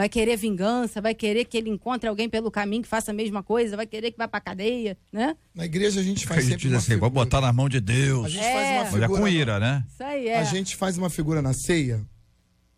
vai 0.01 0.09
querer 0.09 0.35
vingança, 0.35 0.99
vai 0.99 1.13
querer 1.13 1.45
que 1.45 1.55
ele 1.55 1.69
encontre 1.69 2.09
alguém 2.09 2.27
pelo 2.27 2.49
caminho 2.49 2.81
que 2.81 2.87
faça 2.87 3.11
a 3.11 3.13
mesma 3.13 3.43
coisa, 3.43 3.77
vai 3.77 3.85
querer 3.85 4.09
que 4.09 4.17
vá 4.17 4.27
pra 4.27 4.41
cadeia, 4.41 4.97
né? 5.11 5.37
Na 5.53 5.63
igreja 5.63 5.99
a 5.99 6.03
gente 6.03 6.25
faz 6.25 6.39
a 6.39 6.41
gente 6.41 6.53
sempre 6.53 6.69
diz 6.69 6.77
assim, 6.77 6.97
vou 6.97 7.11
botar 7.11 7.39
na 7.39 7.53
mão 7.53 7.69
de 7.69 7.79
Deus. 7.79 8.25
A 8.25 8.29
gente 8.29 8.43
é. 8.43 8.51
faz 8.51 8.71
uma 8.71 8.85
figura. 8.85 9.11
Olha 9.11 9.21
com 9.21 9.27
ira, 9.27 9.59
né? 9.59 9.85
Isso 9.87 10.03
aí 10.03 10.27
é. 10.27 10.39
A 10.39 10.43
gente 10.43 10.75
faz 10.75 10.97
uma 10.97 11.07
figura 11.07 11.39
na 11.39 11.53
ceia 11.53 12.03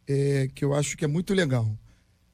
é, 0.05 0.49
que 0.53 0.65
eu 0.65 0.73
acho 0.73 0.97
que 0.97 1.05
é 1.05 1.07
muito 1.07 1.33
legal. 1.33 1.79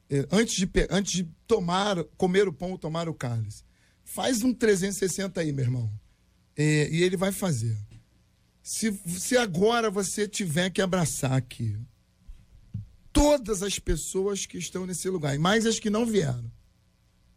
É, 0.10 0.26
antes, 0.32 0.56
de, 0.56 0.68
antes 0.90 1.12
de 1.12 1.30
tomar, 1.46 2.04
comer 2.18 2.48
o 2.48 2.54
pão, 2.54 2.76
tomar 2.76 3.08
o 3.08 3.14
cálice. 3.14 3.64
Faz 4.04 4.44
um 4.44 4.52
360 4.52 5.40
aí, 5.40 5.52
meu 5.52 5.66
irmão. 5.66 5.92
É, 6.58 6.90
e 6.90 7.04
ele 7.04 7.16
vai 7.16 7.32
fazer. 7.32 7.78
Se, 8.64 8.92
se 9.06 9.38
agora 9.38 9.92
você 9.92 10.28
tiver 10.28 10.72
que 10.72 10.82
abraçar 10.82 11.34
aqui 11.34 11.78
todas 13.12 13.64
as 13.64 13.80
pessoas 13.80 14.46
que 14.46 14.58
estão 14.58 14.86
nesse 14.86 15.10
lugar, 15.10 15.36
e 15.36 15.38
mais 15.38 15.66
as 15.66 15.80
que 15.80 15.90
não 15.90 16.06
vieram, 16.06 16.52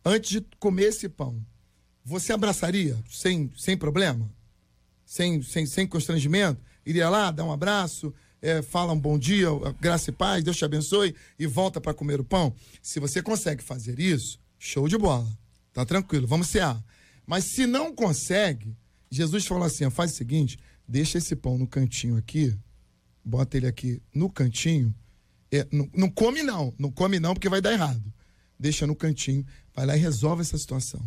antes 0.04 0.30
de 0.30 0.46
comer 0.58 0.84
esse 0.84 1.08
pão, 1.08 1.44
você 2.04 2.32
abraçaria 2.32 2.98
sem, 3.08 3.50
sem 3.56 3.76
problema? 3.76 4.30
Sem, 5.04 5.42
sem, 5.42 5.66
sem 5.66 5.86
constrangimento? 5.86 6.60
Iria 6.84 7.08
lá, 7.08 7.30
dar 7.30 7.44
um 7.44 7.52
abraço, 7.52 8.12
é, 8.40 8.60
fala 8.60 8.92
um 8.92 8.98
bom 8.98 9.18
dia, 9.18 9.48
graça 9.80 10.10
e 10.10 10.12
paz, 10.12 10.42
Deus 10.42 10.56
te 10.56 10.64
abençoe 10.64 11.14
e 11.38 11.46
volta 11.46 11.80
para 11.80 11.94
comer 11.94 12.20
o 12.20 12.24
pão? 12.24 12.54
Se 12.82 12.98
você 12.98 13.22
consegue 13.22 13.62
fazer 13.62 14.00
isso, 14.00 14.40
show 14.58 14.88
de 14.88 14.98
bola. 14.98 15.30
Tá 15.72 15.86
tranquilo, 15.86 16.26
vamos 16.26 16.48
cear. 16.48 16.82
Mas 17.26 17.44
se 17.44 17.66
não 17.66 17.94
consegue, 17.94 18.76
Jesus 19.10 19.46
falou 19.46 19.64
assim: 19.64 19.88
faz 19.90 20.12
o 20.12 20.16
seguinte, 20.16 20.58
deixa 20.86 21.18
esse 21.18 21.36
pão 21.36 21.56
no 21.56 21.66
cantinho 21.66 22.16
aqui, 22.16 22.56
bota 23.24 23.56
ele 23.56 23.66
aqui 23.66 24.02
no 24.12 24.28
cantinho. 24.28 24.94
É, 25.53 25.66
não, 25.70 25.88
não 25.94 26.11
come 26.11 26.42
não, 26.42 26.72
não 26.78 26.90
come 26.90 27.20
não 27.20 27.34
porque 27.34 27.48
vai 27.48 27.61
dar 27.61 27.72
errado. 27.72 28.03
Deixa 28.59 28.86
no 28.86 28.96
cantinho, 28.96 29.44
vai 29.74 29.84
lá 29.84 29.96
e 29.96 30.00
resolve 30.00 30.40
essa 30.40 30.57
situação. 30.57 31.03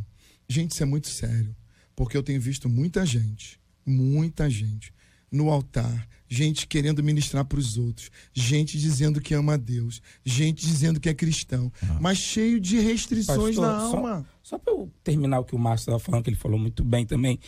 Gente, 0.47 0.71
isso 0.71 0.83
é 0.83 0.85
muito 0.85 1.07
sério, 1.07 1.55
porque 1.95 2.15
eu 2.15 2.21
tenho 2.21 2.39
visto 2.39 2.69
muita 2.69 3.05
gente, 3.05 3.59
muita 3.85 4.49
gente 4.49 4.93
no 5.31 5.49
altar, 5.49 6.07
gente 6.29 6.67
querendo 6.67 7.03
ministrar 7.03 7.43
para 7.43 7.59
os 7.59 7.77
outros, 7.77 8.11
gente 8.33 8.77
dizendo 8.77 9.19
que 9.19 9.33
ama 9.33 9.55
a 9.55 9.57
Deus, 9.57 10.01
gente 10.23 10.65
dizendo 10.65 10.99
que 10.99 11.09
é 11.09 11.13
cristão, 11.13 11.71
ah. 11.81 11.97
mas 11.99 12.17
cheio 12.17 12.59
de 12.59 12.79
restrições 12.79 13.55
Pastor, 13.55 13.65
na 13.65 13.77
alma. 13.77 14.25
Só, 14.43 14.55
só 14.55 14.59
para 14.59 14.73
eu 14.73 14.91
terminar 15.03 15.39
o 15.39 15.43
que 15.43 15.55
o 15.55 15.59
Márcio 15.59 15.83
estava 15.83 15.99
falando, 15.99 16.23
que 16.23 16.29
ele 16.29 16.37
falou 16.37 16.59
muito 16.59 16.83
bem 16.83 17.05
também, 17.05 17.39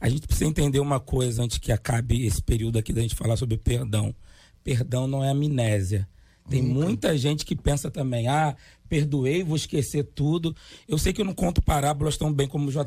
a 0.00 0.08
gente 0.08 0.26
precisa 0.26 0.48
entender 0.48 0.80
uma 0.80 0.98
coisa 0.98 1.42
antes 1.42 1.58
que 1.58 1.70
acabe 1.70 2.26
esse 2.26 2.42
período 2.42 2.78
aqui 2.78 2.92
da 2.92 3.02
gente 3.02 3.14
falar 3.14 3.36
sobre 3.36 3.56
perdão. 3.56 4.14
Perdão 4.64 5.06
não 5.06 5.22
é 5.22 5.30
amnésia. 5.30 6.08
Tem 6.48 6.62
Nunca. 6.62 6.86
muita 6.86 7.18
gente 7.18 7.44
que 7.44 7.56
pensa 7.56 7.90
também, 7.90 8.28
ah, 8.28 8.54
perdoei, 8.88 9.42
vou 9.42 9.56
esquecer 9.56 10.04
tudo. 10.04 10.54
Eu 10.88 10.98
sei 10.98 11.12
que 11.12 11.20
eu 11.20 11.24
não 11.24 11.34
conto 11.34 11.60
parábolas 11.60 12.16
tão 12.16 12.32
bem 12.32 12.46
como 12.46 12.68
o 12.68 12.72
JR. 12.72 12.82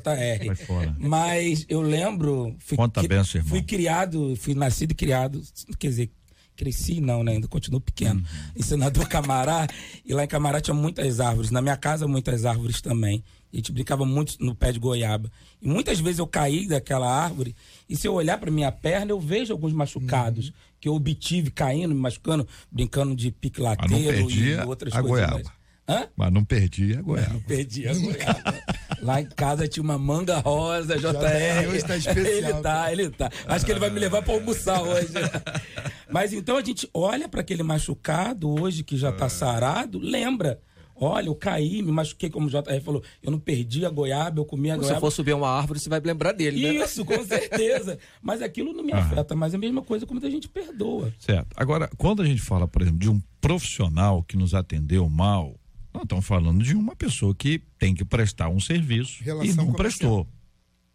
Mas 0.97 1.65
eu 1.67 1.81
lembro. 1.81 2.55
Fui, 2.59 2.77
Conta 2.77 3.01
bem, 3.01 3.17
irmão. 3.17 3.43
Fui 3.45 3.61
criado, 3.61 4.35
fui 4.37 4.55
nascido 4.55 4.91
e 4.91 4.95
criado, 4.95 5.41
quer 5.77 5.87
dizer, 5.87 6.11
cresci 6.55 6.99
não, 6.99 7.23
né? 7.23 7.33
Ainda 7.33 7.47
continuo 7.47 7.79
pequeno. 7.79 8.19
Uhum. 8.19 8.51
Em 8.57 8.61
Senador 8.61 9.07
Camará, 9.07 9.67
e 10.05 10.13
lá 10.13 10.25
em 10.25 10.27
Camará 10.27 10.59
tinha 10.59 10.73
muitas 10.73 11.19
árvores. 11.21 11.51
Na 11.51 11.61
minha 11.61 11.77
casa, 11.77 12.07
muitas 12.07 12.45
árvores 12.45 12.81
também. 12.81 13.23
A 13.51 13.55
gente 13.55 13.71
brincava 13.71 14.05
muito 14.05 14.35
no 14.39 14.53
pé 14.53 14.71
de 14.71 14.79
goiaba. 14.79 15.31
E 15.61 15.67
muitas 15.67 15.99
vezes 15.99 16.19
eu 16.19 16.27
caí 16.27 16.67
daquela 16.67 17.09
árvore, 17.09 17.55
e 17.89 17.95
se 17.95 18.07
eu 18.07 18.13
olhar 18.13 18.37
para 18.37 18.51
minha 18.51 18.71
perna, 18.71 19.11
eu 19.11 19.19
vejo 19.19 19.53
alguns 19.53 19.73
machucados 19.73 20.47
uhum. 20.47 20.53
Que 20.79 20.87
eu 20.87 20.95
obtive 20.95 21.51
caindo, 21.51 21.93
me 21.93 22.01
machucando, 22.01 22.47
brincando 22.71 23.15
de 23.15 23.31
pique 23.31 23.61
lateiro 23.61 24.29
e 24.29 24.55
outras 24.61 24.93
a 24.93 25.01
coisas. 25.01 25.29
Goiaba. 25.29 25.59
Hã? 25.87 26.07
Mas 26.15 26.31
não 26.31 26.45
perdi 26.45 26.95
a 26.95 27.01
goiaba. 27.01 27.33
Não 27.33 27.41
perdi 27.41 27.87
a 27.87 27.93
goiaba. 27.93 28.63
Lá 29.01 29.21
em 29.21 29.25
casa 29.25 29.67
tinha 29.67 29.83
uma 29.83 29.97
manga 29.97 30.39
rosa, 30.39 30.97
JR. 30.97 31.69
Hoje 31.69 31.83
tá 31.83 31.97
especial. 31.97 32.25
Ele 32.25 32.53
tá, 32.61 32.91
ele 32.91 33.09
tá. 33.09 33.31
Acho 33.47 33.65
que 33.65 33.71
ele 33.71 33.79
vai 33.79 33.89
me 33.89 33.99
levar 33.99 34.21
para 34.21 34.33
almoçar 34.33 34.81
hoje. 34.81 35.09
Mas 36.11 36.33
então 36.33 36.57
a 36.57 36.63
gente 36.63 36.89
olha 36.93 37.27
para 37.27 37.41
aquele 37.41 37.63
machucado 37.63 38.49
hoje 38.49 38.83
que 38.83 38.97
já 38.97 39.11
tá 39.11 39.25
é. 39.25 39.29
sarado, 39.29 39.99
lembra 39.99 40.59
Olha, 40.99 41.27
eu 41.27 41.35
caí, 41.35 41.81
me 41.81 41.91
machuquei, 41.91 42.29
como 42.29 42.47
o 42.47 42.49
JR 42.49 42.81
falou. 42.83 43.01
Eu 43.23 43.31
não 43.31 43.39
perdi 43.39 43.85
a 43.85 43.89
goiaba, 43.89 44.39
eu 44.39 44.45
comi 44.45 44.69
a 44.69 44.73
Se 44.73 44.79
goiaba. 44.81 44.95
Se 44.95 45.01
for 45.01 45.11
subir 45.11 45.33
uma 45.33 45.49
árvore, 45.49 45.79
você 45.79 45.89
vai 45.89 45.99
lembrar 45.99 46.33
dele, 46.33 46.61
né? 46.61 46.83
Isso, 46.83 47.05
com 47.05 47.23
certeza. 47.23 47.97
mas 48.21 48.41
aquilo 48.41 48.73
não 48.73 48.83
me 48.83 48.91
afeta, 48.91 49.35
mas 49.35 49.53
é 49.53 49.57
a 49.57 49.59
mesma 49.59 49.81
coisa 49.81 50.05
como 50.05 50.23
a 50.23 50.29
gente 50.29 50.49
perdoa. 50.49 51.13
Certo. 51.17 51.47
Agora, 51.55 51.89
quando 51.97 52.21
a 52.21 52.25
gente 52.25 52.41
fala, 52.41 52.67
por 52.67 52.81
exemplo, 52.81 52.99
de 52.99 53.09
um 53.09 53.21
profissional 53.39 54.21
que 54.23 54.35
nos 54.35 54.53
atendeu 54.53 55.07
mal, 55.07 55.55
nós 55.93 56.03
estamos 56.03 56.25
falando 56.25 56.63
de 56.63 56.75
uma 56.75 56.95
pessoa 56.95 57.33
que 57.33 57.61
tem 57.77 57.95
que 57.95 58.03
prestar 58.03 58.49
um 58.49 58.59
serviço 58.59 59.23
Relação 59.23 59.51
e 59.51 59.55
não 59.55 59.73
prestou. 59.73 60.27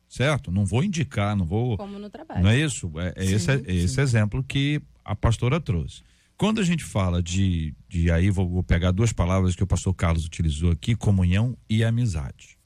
Certo? 0.08 0.52
Não 0.52 0.64
vou 0.64 0.84
indicar, 0.84 1.34
não 1.34 1.44
vou. 1.44 1.76
Como 1.76 1.98
no 1.98 2.08
trabalho. 2.08 2.42
Não 2.42 2.50
é 2.50 2.58
isso? 2.58 2.92
É, 2.96 3.14
é 3.16 3.26
sim, 3.26 3.34
esse, 3.34 3.50
é 3.50 3.74
esse 3.74 4.00
exemplo 4.00 4.44
que 4.44 4.80
a 5.04 5.16
pastora 5.16 5.60
trouxe. 5.60 6.02
Quando 6.36 6.60
a 6.60 6.64
gente 6.64 6.82
fala 6.82 7.22
de, 7.22 7.74
de 7.88 8.10
aí 8.10 8.28
vou, 8.28 8.48
vou 8.48 8.62
pegar 8.62 8.90
duas 8.90 9.12
palavras 9.12 9.54
que 9.54 9.62
o 9.62 9.66
pastor 9.66 9.94
Carlos 9.94 10.24
utilizou 10.24 10.72
aqui, 10.72 10.96
comunhão 10.96 11.56
e 11.70 11.84
amizade. 11.84 12.58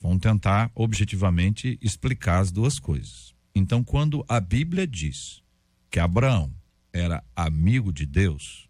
Vamos 0.00 0.20
tentar 0.20 0.70
objetivamente 0.74 1.78
explicar 1.82 2.38
as 2.38 2.50
duas 2.50 2.78
coisas. 2.78 3.34
Então, 3.54 3.84
quando 3.84 4.24
a 4.28 4.40
Bíblia 4.40 4.86
diz 4.86 5.42
que 5.90 6.00
Abraão 6.00 6.52
era 6.92 7.22
amigo 7.36 7.92
de 7.92 8.06
Deus, 8.06 8.68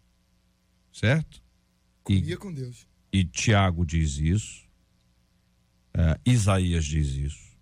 certo? 0.91 1.41
Comia 2.03 2.33
e, 2.33 2.37
com 2.37 2.53
Deus. 2.53 2.87
E 3.11 3.23
Tiago 3.23 3.85
diz 3.85 4.17
isso, 4.17 4.65
uh, 5.95 6.19
Isaías 6.25 6.85
diz 6.85 7.07
isso, 7.13 7.55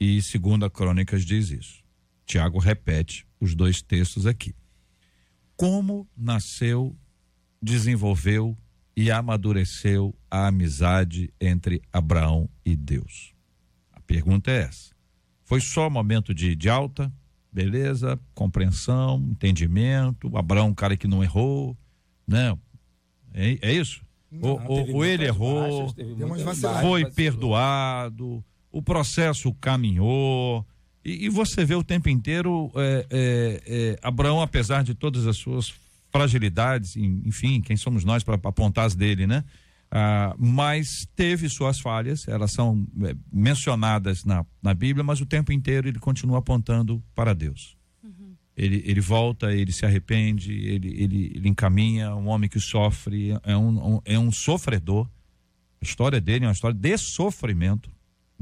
e 0.00 0.20
Segunda 0.20 0.68
Crônicas 0.68 1.24
diz 1.24 1.50
isso. 1.50 1.82
Tiago 2.26 2.58
repete 2.58 3.26
os 3.40 3.54
dois 3.54 3.82
textos 3.82 4.26
aqui 4.26 4.54
como 5.62 6.08
nasceu, 6.16 6.92
desenvolveu 7.62 8.58
e 8.96 9.12
amadureceu 9.12 10.12
a 10.28 10.48
amizade 10.48 11.32
entre 11.40 11.80
Abraão 11.92 12.50
e 12.64 12.74
Deus? 12.74 13.32
A 13.92 14.00
pergunta 14.00 14.50
é 14.50 14.62
essa. 14.62 14.92
Foi 15.44 15.60
só 15.60 15.88
momento 15.88 16.34
de, 16.34 16.56
de 16.56 16.68
alta, 16.68 17.12
beleza, 17.52 18.18
compreensão, 18.34 19.24
entendimento, 19.30 20.36
Abraão 20.36 20.70
um 20.70 20.74
cara 20.74 20.96
que 20.96 21.06
não 21.06 21.22
errou, 21.22 21.78
né? 22.26 22.58
É, 23.32 23.56
é 23.62 23.72
isso? 23.72 24.04
Não, 24.32 24.66
ou, 24.66 24.96
ou 24.96 25.04
ele 25.04 25.26
errou, 25.26 25.86
baixas, 26.44 26.80
foi 26.80 27.08
perdoado, 27.08 28.44
o 28.72 28.82
processo 28.82 29.54
caminhou, 29.60 30.66
e, 31.04 31.26
e 31.26 31.28
você 31.28 31.64
vê 31.64 31.74
o 31.74 31.82
tempo 31.82 32.08
inteiro 32.08 32.70
é, 32.76 33.06
é, 33.10 33.62
é, 33.66 33.98
Abraão, 34.02 34.40
apesar 34.40 34.82
de 34.82 34.94
todas 34.94 35.26
as 35.26 35.36
suas 35.36 35.72
fragilidades, 36.10 36.96
enfim, 36.96 37.60
quem 37.60 37.76
somos 37.76 38.04
nós 38.04 38.22
para 38.22 38.34
apontar 38.34 38.84
as 38.84 38.94
dele, 38.94 39.26
né? 39.26 39.44
Ah, 39.90 40.34
mas 40.38 41.06
teve 41.14 41.48
suas 41.48 41.78
falhas, 41.78 42.26
elas 42.26 42.52
são 42.52 42.86
é, 43.02 43.14
mencionadas 43.30 44.24
na, 44.24 44.44
na 44.62 44.72
Bíblia, 44.72 45.04
mas 45.04 45.20
o 45.20 45.26
tempo 45.26 45.52
inteiro 45.52 45.88
ele 45.88 45.98
continua 45.98 46.38
apontando 46.38 47.02
para 47.14 47.34
Deus. 47.34 47.76
Uhum. 48.02 48.34
Ele, 48.56 48.82
ele 48.86 49.00
volta, 49.00 49.52
ele 49.52 49.70
se 49.70 49.84
arrepende, 49.84 50.52
ele, 50.52 50.88
ele, 51.02 51.32
ele 51.34 51.48
encaminha, 51.48 52.14
um 52.14 52.28
homem 52.28 52.48
que 52.48 52.60
sofre, 52.60 53.38
é 53.42 53.56
um, 53.56 53.96
um, 53.96 54.00
é 54.04 54.18
um 54.18 54.32
sofredor. 54.32 55.06
A 55.80 55.84
história 55.84 56.20
dele 56.20 56.44
é 56.44 56.48
uma 56.48 56.54
história 56.54 56.76
de 56.76 56.96
sofrimento 56.96 57.90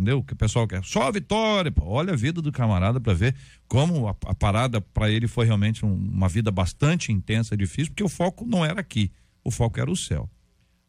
entendeu? 0.00 0.24
Que 0.24 0.32
o 0.32 0.36
pessoal 0.36 0.66
quer 0.66 0.82
só 0.82 1.08
a 1.08 1.10
vitória. 1.10 1.70
Pô, 1.70 1.84
olha 1.84 2.14
a 2.14 2.16
vida 2.16 2.40
do 2.40 2.50
camarada 2.50 2.98
para 2.98 3.12
ver 3.12 3.36
como 3.68 4.08
a, 4.08 4.16
a 4.26 4.34
parada 4.34 4.80
para 4.80 5.10
ele 5.10 5.28
foi 5.28 5.44
realmente 5.44 5.84
um, 5.84 5.92
uma 5.92 6.28
vida 6.28 6.50
bastante 6.50 7.12
intensa, 7.12 7.56
difícil, 7.56 7.92
porque 7.92 8.02
o 8.02 8.08
foco 8.08 8.46
não 8.46 8.64
era 8.64 8.80
aqui, 8.80 9.12
o 9.44 9.50
foco 9.50 9.78
era 9.78 9.90
o 9.90 9.96
céu. 9.96 10.28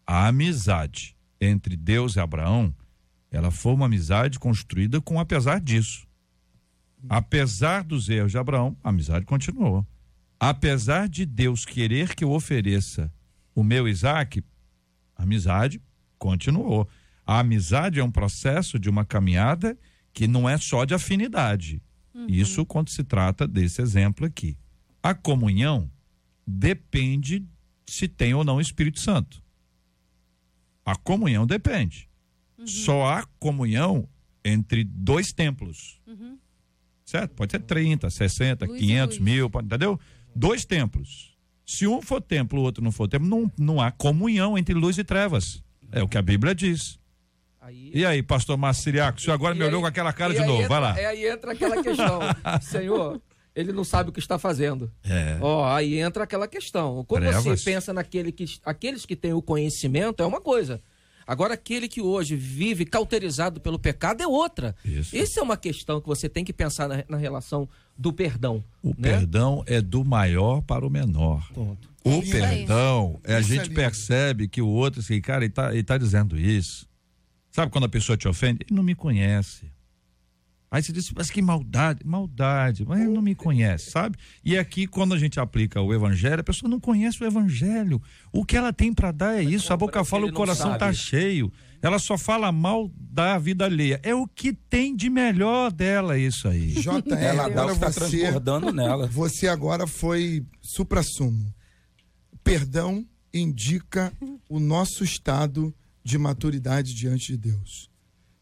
A 0.07 0.27
amizade 0.27 1.15
entre 1.39 1.75
Deus 1.75 2.15
e 2.15 2.19
Abraão, 2.19 2.73
ela 3.29 3.51
foi 3.51 3.73
uma 3.73 3.85
amizade 3.85 4.39
construída 4.39 5.01
com 5.01 5.19
apesar 5.19 5.59
disso. 5.59 6.07
Apesar 7.09 7.83
dos 7.83 8.07
erros 8.09 8.31
de 8.31 8.37
Abraão, 8.37 8.77
a 8.83 8.89
amizade 8.89 9.25
continuou. 9.25 9.85
Apesar 10.39 11.09
de 11.09 11.25
Deus 11.25 11.65
querer 11.65 12.15
que 12.15 12.23
eu 12.23 12.31
ofereça 12.31 13.11
o 13.53 13.63
meu 13.63 13.87
Isaac, 13.87 14.43
a 15.15 15.23
amizade 15.23 15.81
continuou. 16.17 16.87
A 17.25 17.39
amizade 17.39 17.99
é 17.99 18.03
um 18.03 18.11
processo 18.11 18.79
de 18.79 18.89
uma 18.89 19.05
caminhada 19.05 19.77
que 20.13 20.27
não 20.27 20.49
é 20.49 20.57
só 20.57 20.85
de 20.85 20.93
afinidade. 20.93 21.81
Uhum. 22.13 22.27
Isso 22.27 22.65
quando 22.65 22.89
se 22.89 23.03
trata 23.03 23.47
desse 23.47 23.81
exemplo 23.81 24.25
aqui. 24.25 24.57
A 25.01 25.13
comunhão 25.13 25.89
depende 26.45 27.45
se 27.85 28.07
tem 28.07 28.33
ou 28.33 28.43
não 28.43 28.57
o 28.57 28.61
Espírito 28.61 28.99
Santo. 28.99 29.41
A 30.85 30.95
comunhão 30.95 31.45
depende. 31.45 32.09
Uhum. 32.57 32.67
Só 32.67 33.05
há 33.05 33.25
comunhão 33.39 34.07
entre 34.43 34.83
dois 34.83 35.31
templos. 35.31 35.99
Uhum. 36.07 36.37
Certo? 37.05 37.35
Pode 37.35 37.51
ser 37.51 37.59
30, 37.59 38.09
60, 38.09 38.65
luz 38.65 38.79
500, 38.79 39.19
mil, 39.19 39.51
entendeu? 39.63 39.99
Dois 40.35 40.65
templos. 40.65 41.37
Se 41.65 41.87
um 41.87 42.01
for 42.01 42.21
templo, 42.21 42.59
o 42.59 42.63
outro 42.63 42.83
não 42.83 42.91
for 42.91 43.07
templo, 43.07 43.27
não, 43.27 43.51
não 43.57 43.81
há 43.81 43.91
comunhão 43.91 44.57
entre 44.57 44.73
luz 44.73 44.97
e 44.97 45.03
trevas. 45.03 45.63
É 45.91 46.01
o 46.01 46.07
que 46.07 46.17
a 46.17 46.21
Bíblia 46.21 46.55
diz. 46.55 46.99
Aí... 47.61 47.91
E 47.93 48.03
aí, 48.03 48.23
pastor 48.23 48.57
Márcio 48.57 48.85
Siriaco, 48.85 49.19
o 49.19 49.21
senhor 49.21 49.35
agora 49.35 49.53
e 49.53 49.57
me 49.57 49.63
aí, 49.63 49.69
olhou 49.69 49.81
com 49.81 49.87
aquela 49.87 50.11
cara 50.11 50.33
de 50.33 50.39
novo, 50.39 50.63
entra, 50.63 50.67
vai 50.67 50.81
lá. 50.81 50.99
É, 50.99 51.05
aí 51.05 51.27
entra 51.27 51.51
aquela 51.51 51.83
questão, 51.83 52.19
senhor, 52.59 53.21
ele 53.55 53.71
não 53.71 53.83
sabe 53.83 54.09
o 54.09 54.13
que 54.13 54.19
está 54.19 54.39
fazendo. 54.39 54.91
É. 55.03 55.37
Ó, 55.39 55.65
aí 55.65 55.99
entra 55.99 56.23
aquela 56.23 56.47
questão. 56.47 57.05
Quando 57.05 57.23
Trevas. 57.23 57.43
você 57.43 57.63
pensa 57.63 57.93
naquele 57.93 58.31
que, 58.31 58.45
aqueles 58.65 59.05
que 59.05 59.15
têm 59.15 59.33
o 59.33 59.41
conhecimento, 59.43 60.23
é 60.23 60.25
uma 60.25 60.41
coisa. 60.41 60.81
Agora, 61.27 61.53
aquele 61.53 61.87
que 61.87 62.01
hoje 62.01 62.35
vive 62.35 62.83
cauterizado 62.83 63.61
pelo 63.61 63.77
pecado 63.77 64.21
é 64.21 64.27
outra. 64.27 64.75
Isso. 64.83 65.15
Essa 65.15 65.39
é 65.39 65.43
uma 65.43 65.55
questão 65.55 66.01
que 66.01 66.07
você 66.07 66.27
tem 66.27 66.43
que 66.43 66.51
pensar 66.51 66.89
na, 66.89 67.03
na 67.07 67.17
relação 67.17 67.69
do 67.95 68.11
perdão. 68.11 68.63
O 68.81 68.89
né? 68.89 68.95
perdão 69.11 69.63
é 69.67 69.79
do 69.79 70.03
maior 70.03 70.61
para 70.61 70.85
o 70.85 70.89
menor. 70.89 71.47
Ponto. 71.53 71.89
O 72.03 72.19
isso 72.19 72.31
perdão, 72.31 73.19
é, 73.23 73.35
a 73.35 73.39
Isso 73.39 73.51
é 73.51 73.55
gente 73.55 73.67
lindo. 73.67 73.75
percebe 73.75 74.47
que 74.47 74.61
o 74.61 74.67
outro, 74.67 75.01
assim, 75.01 75.21
cara, 75.21 75.45
ele 75.45 75.53
tá, 75.53 75.71
ele 75.71 75.83
tá 75.83 75.97
dizendo 75.99 76.35
isso. 76.35 76.89
Sabe 77.51 77.71
quando 77.71 77.85
a 77.85 77.89
pessoa 77.89 78.17
te 78.17 78.27
ofende? 78.27 78.59
Ele 78.65 78.75
não 78.75 78.83
me 78.83 78.95
conhece. 78.95 79.71
Aí 80.71 80.81
você 80.81 80.93
diz, 80.93 81.11
mas 81.11 81.29
que 81.29 81.41
maldade, 81.41 81.99
maldade, 82.05 82.85
mas 82.87 83.01
ele 83.01 83.09
não 83.09 83.21
me 83.21 83.35
conhece, 83.35 83.91
sabe? 83.91 84.17
E 84.41 84.57
aqui, 84.57 84.87
quando 84.87 85.13
a 85.13 85.19
gente 85.19 85.37
aplica 85.37 85.81
o 85.81 85.93
evangelho, 85.93 86.39
a 86.39 86.43
pessoa 86.45 86.69
não 86.69 86.79
conhece 86.79 87.21
o 87.21 87.27
evangelho. 87.27 88.01
O 88.31 88.45
que 88.45 88.55
ela 88.55 88.71
tem 88.71 88.93
para 88.93 89.11
dar 89.11 89.37
é 89.37 89.43
isso. 89.43 89.73
A 89.73 89.77
boca 89.77 90.05
fala, 90.05 90.27
o 90.27 90.31
coração 90.31 90.67
sabe. 90.67 90.79
tá 90.79 90.93
cheio. 90.93 91.51
Ela 91.81 91.99
só 91.99 92.17
fala 92.17 92.53
mal 92.53 92.89
da 92.95 93.37
vida 93.37 93.65
alheia. 93.65 93.99
É 94.01 94.15
o 94.15 94.25
que 94.25 94.53
tem 94.53 94.95
de 94.95 95.09
melhor 95.09 95.73
dela, 95.73 96.17
isso 96.17 96.47
aí. 96.47 96.71
JR, 96.79 97.03
Ela 97.17 97.47
agora 97.47 97.73
está 97.73 97.91
você, 97.91 97.99
transbordando 97.99 98.71
nela. 98.71 99.07
você 99.07 99.49
agora 99.49 99.85
foi 99.85 100.45
supra-sumo. 100.61 101.53
Perdão 102.45 103.05
indica 103.33 104.13
o 104.47 104.57
nosso 104.57 105.03
estado 105.03 105.73
de 106.03 106.17
maturidade 106.17 106.93
diante 106.93 107.27
de 107.33 107.37
Deus. 107.37 107.89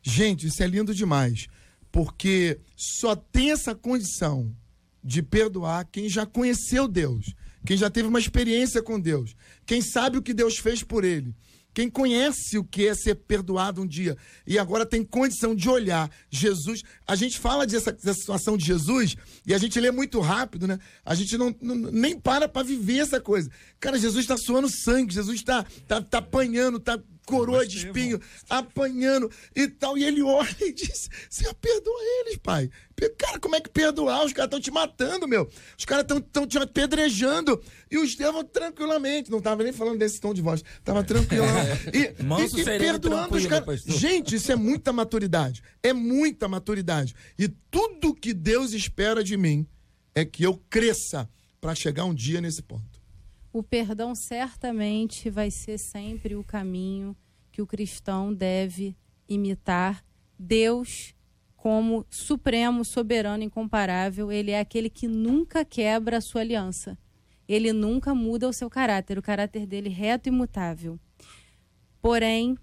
Gente, 0.02 0.48
isso 0.48 0.64
é 0.64 0.68
lindo 0.68 0.94
demais, 0.94 1.48
porque 1.92 2.60
só 2.76 3.16
tem 3.16 3.52
essa 3.52 3.76
condição 3.76 4.56
de 5.04 5.22
perdoar 5.22 5.86
quem 5.86 6.10
já 6.10 6.26
conheceu 6.26 6.88
Deus, 6.88 7.34
quem 7.66 7.76
já 7.78 7.90
teve 7.90 8.08
uma 8.08 8.20
experiência 8.20 8.82
com 8.82 9.00
Deus, 9.00 9.36
quem 9.66 9.82
sabe 9.82 10.18
o 10.18 10.22
que 10.22 10.34
Deus 10.34 10.58
fez 10.58 10.84
por 10.84 11.04
ele. 11.04 11.34
Quem 11.72 11.88
conhece 11.88 12.58
o 12.58 12.64
que 12.64 12.88
é 12.88 12.96
ser 12.96 13.14
perdoado 13.16 13.82
um 13.84 13.88
dia 13.88 14.18
e 14.46 14.58
agora 14.58 14.86
tem 14.86 15.04
condição 15.04 15.56
de 15.56 15.70
olhar 15.70 16.10
Jesus. 16.30 16.82
A 17.08 17.16
gente 17.16 17.38
fala 17.38 17.66
dessa, 17.66 17.92
dessa 17.92 18.20
situação 18.20 18.58
de 18.58 18.66
Jesus 18.66 19.16
e 19.46 19.54
a 19.54 19.58
gente 19.58 19.80
lê 19.80 19.92
muito 19.92 20.20
rápido, 20.20 20.68
né? 20.68 20.80
A 21.06 21.14
gente 21.14 21.38
não, 21.38 21.56
não- 21.62 21.76
nem 21.76 22.20
para 22.20 22.50
para 22.50 22.66
viver 22.66 22.98
essa 22.98 23.22
coisa. 23.22 23.50
Cara, 23.80 24.00
Jesus 24.00 24.24
está 24.24 24.36
suando 24.36 24.68
sangue, 24.68 25.14
Jesus 25.14 25.38
está 25.38 25.64
tá, 25.88 26.02
tá 26.02 26.18
apanhando, 26.18 26.80
tá 26.80 27.00
coroa 27.30 27.66
de 27.66 27.86
espinho, 27.86 28.20
apanhando 28.50 29.32
e 29.56 29.68
tal. 29.68 29.96
E 29.98 30.04
ele 30.04 30.24
olha 30.24 30.56
e 30.60 30.74
diz: 30.74 31.10
Senhor, 31.30 31.54
perdoa 31.54 32.02
eles, 32.22 32.38
pai. 32.38 32.70
Cara, 33.18 33.40
como 33.40 33.56
é 33.56 33.62
que 33.62 33.70
perdoar? 33.70 34.26
Os 34.26 34.34
caras 34.34 34.48
estão 34.48 34.60
te 34.60 34.72
matando, 34.72 35.28
meu. 35.28 35.50
Os 35.78 35.86
caras 35.86 36.06
estão 36.10 36.46
te 36.46 36.58
apedrejando. 36.58 37.62
E 37.90 37.98
o 37.98 38.04
Estevão, 38.04 38.44
tranquilamente, 38.44 39.32
não 39.32 39.40
tava 39.40 39.64
nem 39.64 39.72
falando 39.72 40.00
desse 40.00 40.20
tom 40.20 40.34
de 40.34 40.42
voz, 40.42 40.64
tava 40.84 41.04
tranquilo. 41.04 41.46
E, 41.94 42.24
Manso, 42.24 42.58
e, 42.58 42.62
e 42.62 42.66
perdoando 42.66 43.36
os 43.36 43.46
caras. 43.46 43.84
Gente, 43.84 44.36
isso 44.36 44.52
é 44.52 44.56
muita 44.56 44.92
maturidade. 44.92 45.62
É 45.82 45.94
muita 45.94 46.48
maturidade. 46.48 47.16
E 47.38 47.48
tudo 47.48 48.14
que 48.14 48.34
Deus 48.34 48.74
espera 48.74 49.24
de 49.24 49.38
mim 49.38 49.68
é 50.14 50.26
que 50.26 50.44
eu 50.44 50.62
cresça 50.70 51.30
para 51.62 51.76
chegar 51.76 52.06
um 52.06 52.14
dia 52.14 52.42
nesse 52.42 52.62
ponto. 52.62 52.89
O 53.52 53.64
perdão 53.64 54.14
certamente 54.14 55.30
vai 55.30 55.50
ser 55.50 55.78
sempre 55.78 56.36
o 56.36 56.44
caminho 56.44 57.16
que 57.52 57.62
o 57.62 57.68
cristão 57.68 58.34
deve 58.34 58.96
imitar. 59.28 60.04
Deus, 60.38 61.16
como 61.56 62.06
supremo, 62.10 62.86
soberano, 62.86 63.44
incomparável, 63.44 64.32
ele 64.32 64.52
é 64.52 64.60
aquele 64.60 64.90
que 64.90 65.08
nunca 65.08 65.66
quebra 65.66 66.18
a 66.18 66.22
sua 66.22 66.42
aliança. 66.42 66.98
Ele 67.48 67.74
nunca 67.74 68.14
muda 68.14 68.48
o 68.48 68.54
seu 68.54 68.70
caráter, 68.70 69.18
o 69.18 69.24
caráter 69.24 69.66
dele 69.66 69.90
reto 69.90 70.30
e 70.30 70.32
imutável. 70.32 71.00
Porém, 72.00 72.56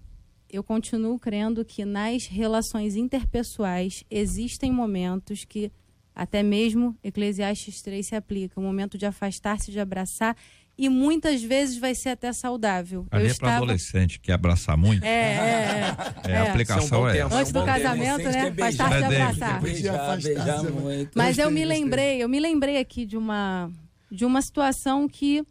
eu 0.49 0.63
continuo 0.63 1.19
crendo 1.19 1.65
que 1.65 1.83
nas 1.83 2.25
relações 2.25 2.95
interpessoais 2.95 4.05
existem 4.09 4.71
momentos 4.71 5.43
que 5.43 5.71
até 6.15 6.41
mesmo 6.41 6.97
Eclesiastes 7.03 7.81
3 7.81 8.07
se 8.07 8.15
aplica, 8.15 8.59
o 8.59 8.63
momento 8.63 8.97
de 8.97 9.05
afastar-se, 9.05 9.71
de 9.71 9.79
abraçar, 9.79 10.35
e 10.77 10.89
muitas 10.89 11.41
vezes 11.41 11.77
vai 11.77 11.95
ser 11.95 12.09
até 12.09 12.31
saudável. 12.31 13.07
Ali 13.09 13.25
eu 13.25 13.31
é 13.31 13.33
para 13.33 13.57
adolescente, 13.57 14.19
que 14.19 14.31
abraçar 14.31 14.77
muito. 14.77 15.03
É, 15.03 15.09
é, 15.09 15.95
é. 16.27 16.31
É, 16.31 16.37
a 16.37 16.43
aplicação 16.49 17.09
é. 17.09 17.13
tempo. 17.13 17.33
Antes 17.33 17.51
do 17.51 17.59
É 17.59 17.65
casamento, 17.65 18.23
né? 18.29 18.49
beijar. 18.51 18.85
Afastar-se 18.85 18.93
É 18.93 19.01
de 19.01 19.09
dele. 19.09 19.21
abraçar. 19.21 19.55
Afastar, 19.57 20.61
Zé, 20.61 20.69
muito. 20.69 21.11
Mas 21.15 21.37
eu 21.39 21.49
me 21.49 21.65
lembrei, 21.65 22.21
eu 22.23 22.29
me 22.29 22.39
lembrei 22.39 22.77
aqui 22.77 23.05
de 23.05 23.17
uma 23.17 23.71
de 24.09 24.23
uma 24.23 24.41
situação 24.41 25.07
que 25.07 25.43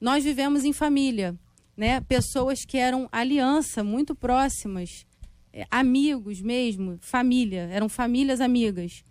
nós 0.00 0.24
vivemos 0.24 0.64
em 0.64 0.72
família, 0.72 1.34
né? 1.76 2.00
Pessoas 2.00 2.64
que 2.64 2.78
eram 2.78 3.08
aliança 3.12 3.84
muito 3.84 4.14
próximas, 4.14 5.04
eh, 5.52 5.66
amigos 5.70 6.40
mesmo, 6.40 6.96
família, 7.00 7.68
eram 7.70 7.88
famílias 7.88 8.40
amigas. 8.40 9.02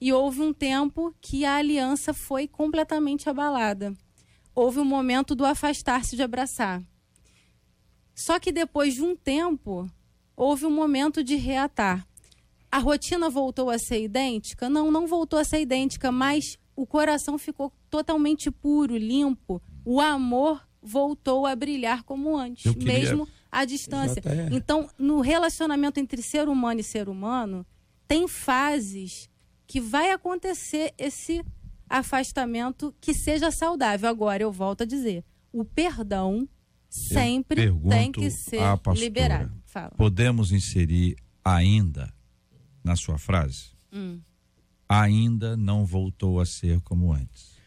E 0.00 0.12
houve 0.12 0.40
um 0.40 0.52
tempo 0.52 1.12
que 1.20 1.44
a 1.44 1.56
aliança 1.56 2.14
foi 2.14 2.46
completamente 2.48 3.28
abalada. 3.28 3.92
Houve 4.58 4.80
um 4.80 4.84
momento 4.84 5.36
do 5.36 5.44
afastar-se 5.44 6.16
de 6.16 6.22
abraçar. 6.22 6.82
Só 8.14 8.40
que 8.40 8.50
depois 8.50 8.94
de 8.94 9.02
um 9.02 9.14
tempo, 9.14 9.88
houve 10.36 10.66
um 10.66 10.70
momento 10.70 11.22
de 11.22 11.36
reatar. 11.36 12.04
A 12.70 12.78
rotina 12.78 13.30
voltou 13.30 13.70
a 13.70 13.78
ser 13.78 14.02
idêntica? 14.02 14.68
Não, 14.68 14.90
não 14.90 15.06
voltou 15.06 15.38
a 15.38 15.44
ser 15.44 15.60
idêntica, 15.60 16.10
mas 16.10 16.58
o 16.74 16.84
coração 16.84 17.38
ficou 17.38 17.72
totalmente 17.88 18.50
puro, 18.50 18.96
limpo. 18.96 19.62
O 19.84 20.00
amor 20.00 20.66
voltou 20.82 21.46
a 21.46 21.54
brilhar 21.54 22.02
como 22.02 22.36
antes, 22.36 22.64
queria- 22.74 22.92
mesmo 22.94 23.28
à 23.52 23.64
distância. 23.64 24.20
Então, 24.56 24.90
no 24.98 25.20
relacionamento 25.20 26.00
entre 26.00 26.20
ser 26.20 26.48
humano 26.48 26.80
e 26.80 26.84
ser 26.84 27.08
humano, 27.08 27.64
tem 28.08 28.26
fases 28.26 29.30
que 29.68 29.80
vai 29.80 30.10
acontecer 30.10 30.92
esse 30.98 31.44
afastamento 31.88 32.94
que 33.00 33.14
seja 33.14 33.50
saudável. 33.50 34.08
Agora, 34.08 34.42
eu 34.42 34.52
volto 34.52 34.82
a 34.82 34.86
dizer, 34.86 35.24
o 35.52 35.64
perdão 35.64 36.48
sempre 36.88 37.72
tem 37.88 38.12
que 38.12 38.30
ser 38.30 38.58
pastora. 38.58 38.98
liberado. 38.98 39.52
Fala. 39.66 39.90
Podemos 39.96 40.52
inserir 40.52 41.16
ainda 41.44 42.12
na 42.82 42.96
sua 42.96 43.18
frase? 43.18 43.66
Hum. 43.92 44.20
Ainda 44.88 45.56
não 45.56 45.84
voltou 45.84 46.40
a 46.40 46.46
ser 46.46 46.80
como 46.80 47.12
antes. 47.12 47.58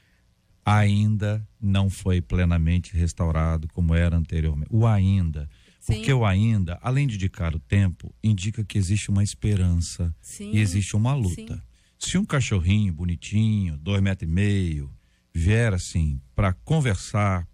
Ainda 0.65 1.47
não 1.59 1.89
foi 1.89 2.21
plenamente 2.21 2.95
restaurado 2.95 3.67
como 3.73 3.93
era 3.93 4.15
anteriormente. 4.15 4.69
O 4.71 4.85
ainda. 4.87 5.49
Sim. 5.79 5.95
Porque 5.95 6.13
o 6.13 6.25
ainda, 6.25 6.77
além 6.81 7.07
de 7.07 7.15
indicar 7.15 7.55
o 7.55 7.59
tempo, 7.59 8.13
indica 8.23 8.63
que 8.63 8.77
existe 8.77 9.09
uma 9.09 9.23
esperança 9.23 10.15
Sim. 10.21 10.51
e 10.51 10.59
existe 10.59 10.95
uma 10.95 11.13
luta. 11.15 11.55
Sim. 11.55 11.61
Se 12.03 12.17
um 12.17 12.25
cachorrinho 12.25 12.91
bonitinho, 12.91 13.77
dois 13.77 14.01
metros 14.01 14.27
e 14.27 14.33
meio, 14.33 14.91
vier 15.31 15.71
assim 15.71 16.19
para 16.35 16.51
conversar 16.51 17.47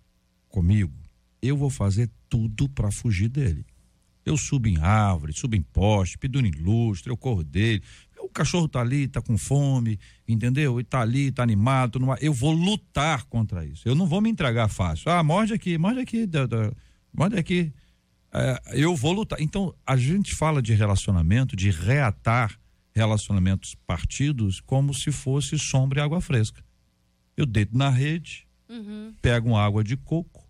comigo, 0.47 0.93
eu 1.41 1.57
vou 1.57 1.69
fazer 1.69 2.09
tudo 2.29 2.69
para 2.69 2.89
fugir 2.89 3.27
dele. 3.27 3.65
Eu 4.25 4.37
subo 4.37 4.69
em 4.69 4.77
árvore, 4.77 5.33
subo 5.33 5.55
em 5.57 5.61
poste, 5.61 6.17
penduro 6.17 6.45
em 6.47 6.51
lustre, 6.51 7.11
eu 7.11 7.17
corro 7.17 7.43
dele. 7.43 7.83
O 8.19 8.29
cachorro 8.29 8.69
tá 8.69 8.79
ali, 8.79 9.07
tá 9.09 9.21
com 9.21 9.37
fome, 9.37 9.99
entendeu? 10.25 10.79
E 10.79 10.83
tá 10.83 11.01
ali, 11.01 11.29
tá 11.29 11.43
animado. 11.43 11.99
numa- 11.99 12.17
Eu 12.21 12.33
vou 12.33 12.53
lutar 12.53 13.25
contra 13.25 13.65
isso. 13.65 13.87
Eu 13.87 13.95
não 13.95 14.07
vou 14.07 14.21
me 14.21 14.29
entregar 14.29 14.69
fácil. 14.69 15.11
Ah, 15.11 15.21
morde 15.23 15.53
aqui, 15.53 15.77
morde 15.77 15.99
aqui, 15.99 16.25
morde 17.13 17.37
aqui. 17.37 17.73
É, 18.33 18.61
eu 18.81 18.95
vou 18.95 19.11
lutar. 19.11 19.41
Então, 19.41 19.73
a 19.85 19.97
gente 19.97 20.33
fala 20.33 20.61
de 20.61 20.73
relacionamento, 20.73 21.53
de 21.55 21.69
reatar 21.69 22.57
relacionamentos 22.97 23.75
partidos 23.85 24.59
como 24.59 24.93
se 24.93 25.11
fosse 25.11 25.57
sombra 25.57 25.99
e 25.99 26.03
água 26.03 26.19
fresca. 26.19 26.61
Eu 27.35 27.45
deito 27.45 27.77
na 27.77 27.89
rede, 27.89 28.47
Uhum. 28.69 29.13
pego 29.21 29.49
uma 29.49 29.63
água 29.63 29.83
de 29.83 29.95
coco, 29.95 30.45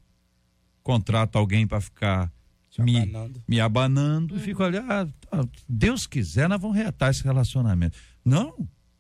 contrato 0.82 1.38
alguém 1.38 1.68
para 1.68 1.82
ficar 1.82 2.32
me, 2.80 2.98
abanando. 2.98 3.44
me 3.48 3.60
abanando 3.60 4.34
Uhum. 4.36 4.40
e 4.40 4.44
fico 4.44 4.64
ali, 4.64 4.78
ah, 4.78 5.08
tá, 5.30 5.46
Deus 5.68 6.06
quiser, 6.08 6.48
nós 6.48 6.62
vamos 6.62 6.78
reatar 6.78 7.10
esse 7.10 7.24
relacionamento. 7.24 7.98
Não, 8.24 8.54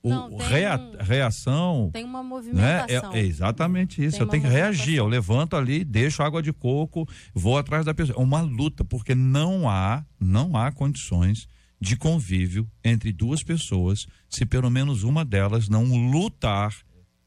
Não, 0.03 0.27
o 0.33 0.37
tem 0.37 0.47
rea- 0.47 0.77
um- 0.79 1.03
reação 1.03 1.89
Tem 1.93 2.03
uma 2.05 2.23
né? 2.23 2.29
movimentação. 2.29 3.13
É, 3.13 3.19
é 3.19 3.23
exatamente 3.25 4.03
isso. 4.03 4.17
Tem 4.17 4.25
eu 4.25 4.27
tenho 4.29 4.43
que 4.43 4.49
reagir. 4.49 4.95
Eu 4.95 5.07
levanto 5.07 5.55
ali, 5.55 5.83
deixo 5.83 6.23
água 6.23 6.41
de 6.41 6.51
coco, 6.53 7.07
vou 7.33 7.57
atrás 7.57 7.85
da 7.85 7.93
pessoa. 7.93 8.17
É 8.17 8.21
uma 8.23 8.41
luta, 8.41 8.83
porque 8.85 9.13
não 9.15 9.69
há, 9.69 10.05
não 10.19 10.55
há 10.57 10.71
condições 10.71 11.47
de 11.79 11.95
convívio 11.95 12.69
entre 12.83 13.11
duas 13.11 13.43
pessoas 13.43 14.07
se 14.29 14.45
pelo 14.45 14.69
menos 14.69 15.03
uma 15.03 15.23
delas 15.23 15.69
não 15.69 15.83
lutar 16.11 16.75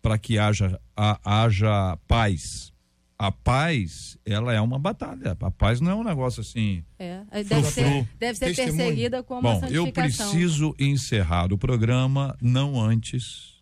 para 0.03 0.19
que 0.19 0.39
haja, 0.39 0.81
a- 0.97 1.21
haja 1.25 1.97
paz. 2.09 2.73
A 3.19 3.31
paz, 3.31 4.17
ela 4.25 4.55
é 4.55 4.61
uma 4.61 4.79
batalha. 4.79 5.37
A 5.39 5.51
paz 5.51 5.79
não 5.79 5.91
é 5.91 5.95
um 5.95 6.03
negócio 6.03 6.41
assim. 6.41 6.83
É, 6.99 7.23
deve 7.45 7.65
ser, 7.71 8.09
deve 8.19 8.39
ser 8.39 8.47
Testemunho. 8.47 8.77
perseguida 8.79 9.23
como 9.23 9.43
Bom, 9.43 9.61
eu 9.67 9.93
preciso 9.93 10.75
encerrar 10.79 11.53
o 11.53 11.59
programa 11.59 12.35
não 12.41 12.81
antes 12.81 13.61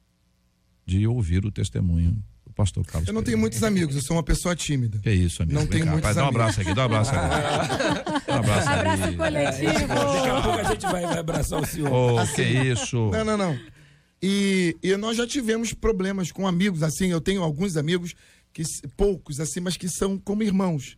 de 0.86 1.06
ouvir 1.08 1.44
o 1.44 1.50
testemunho 1.50 2.22
pastor 2.58 2.84
Carlos. 2.84 3.06
Eu 3.06 3.14
não 3.14 3.22
tenho 3.22 3.38
muitos 3.38 3.62
amigos, 3.62 3.94
eu 3.94 4.02
sou 4.02 4.16
uma 4.16 4.22
pessoa 4.24 4.56
tímida. 4.56 4.98
Que 4.98 5.12
isso, 5.12 5.44
amigo. 5.44 5.54
Não 5.54 5.62
Vem 5.62 5.70
tenho 5.70 5.84
cá, 5.84 5.90
muitos 5.92 6.08
rapaz, 6.08 6.16
dá 6.16 6.24
um 6.24 6.26
amigos. 6.26 6.40
abraço 6.42 6.60
aqui, 6.60 6.74
dá 6.74 6.82
um 6.82 6.84
abraço 6.84 7.10
aqui. 7.14 8.18
Dá 8.28 8.34
um 8.34 8.38
abraço 8.40 8.68
Abraço 8.68 9.16
coletivo. 9.16 9.88
Daqui 9.88 10.28
a 10.28 10.42
pouco 10.42 10.58
a 10.58 10.64
gente 10.64 10.82
vai, 10.82 11.06
vai 11.06 11.18
abraçar 11.18 11.62
o 11.62 11.66
senhor. 11.66 11.90
Oh, 11.92 12.34
que 12.34 12.42
isso. 12.42 13.10
Não, 13.10 13.24
não, 13.24 13.36
não. 13.38 13.58
E, 14.20 14.76
e 14.82 14.96
nós 14.96 15.16
já 15.16 15.26
tivemos 15.26 15.72
problemas 15.72 16.32
com 16.32 16.46
amigos, 16.46 16.82
assim, 16.82 17.06
eu 17.12 17.20
tenho 17.20 17.42
alguns 17.42 17.76
amigos, 17.76 18.14
que 18.52 18.62
poucos, 18.96 19.38
assim, 19.38 19.60
mas 19.60 19.76
que 19.76 19.88
são 19.88 20.18
como 20.18 20.42
irmãos. 20.42 20.96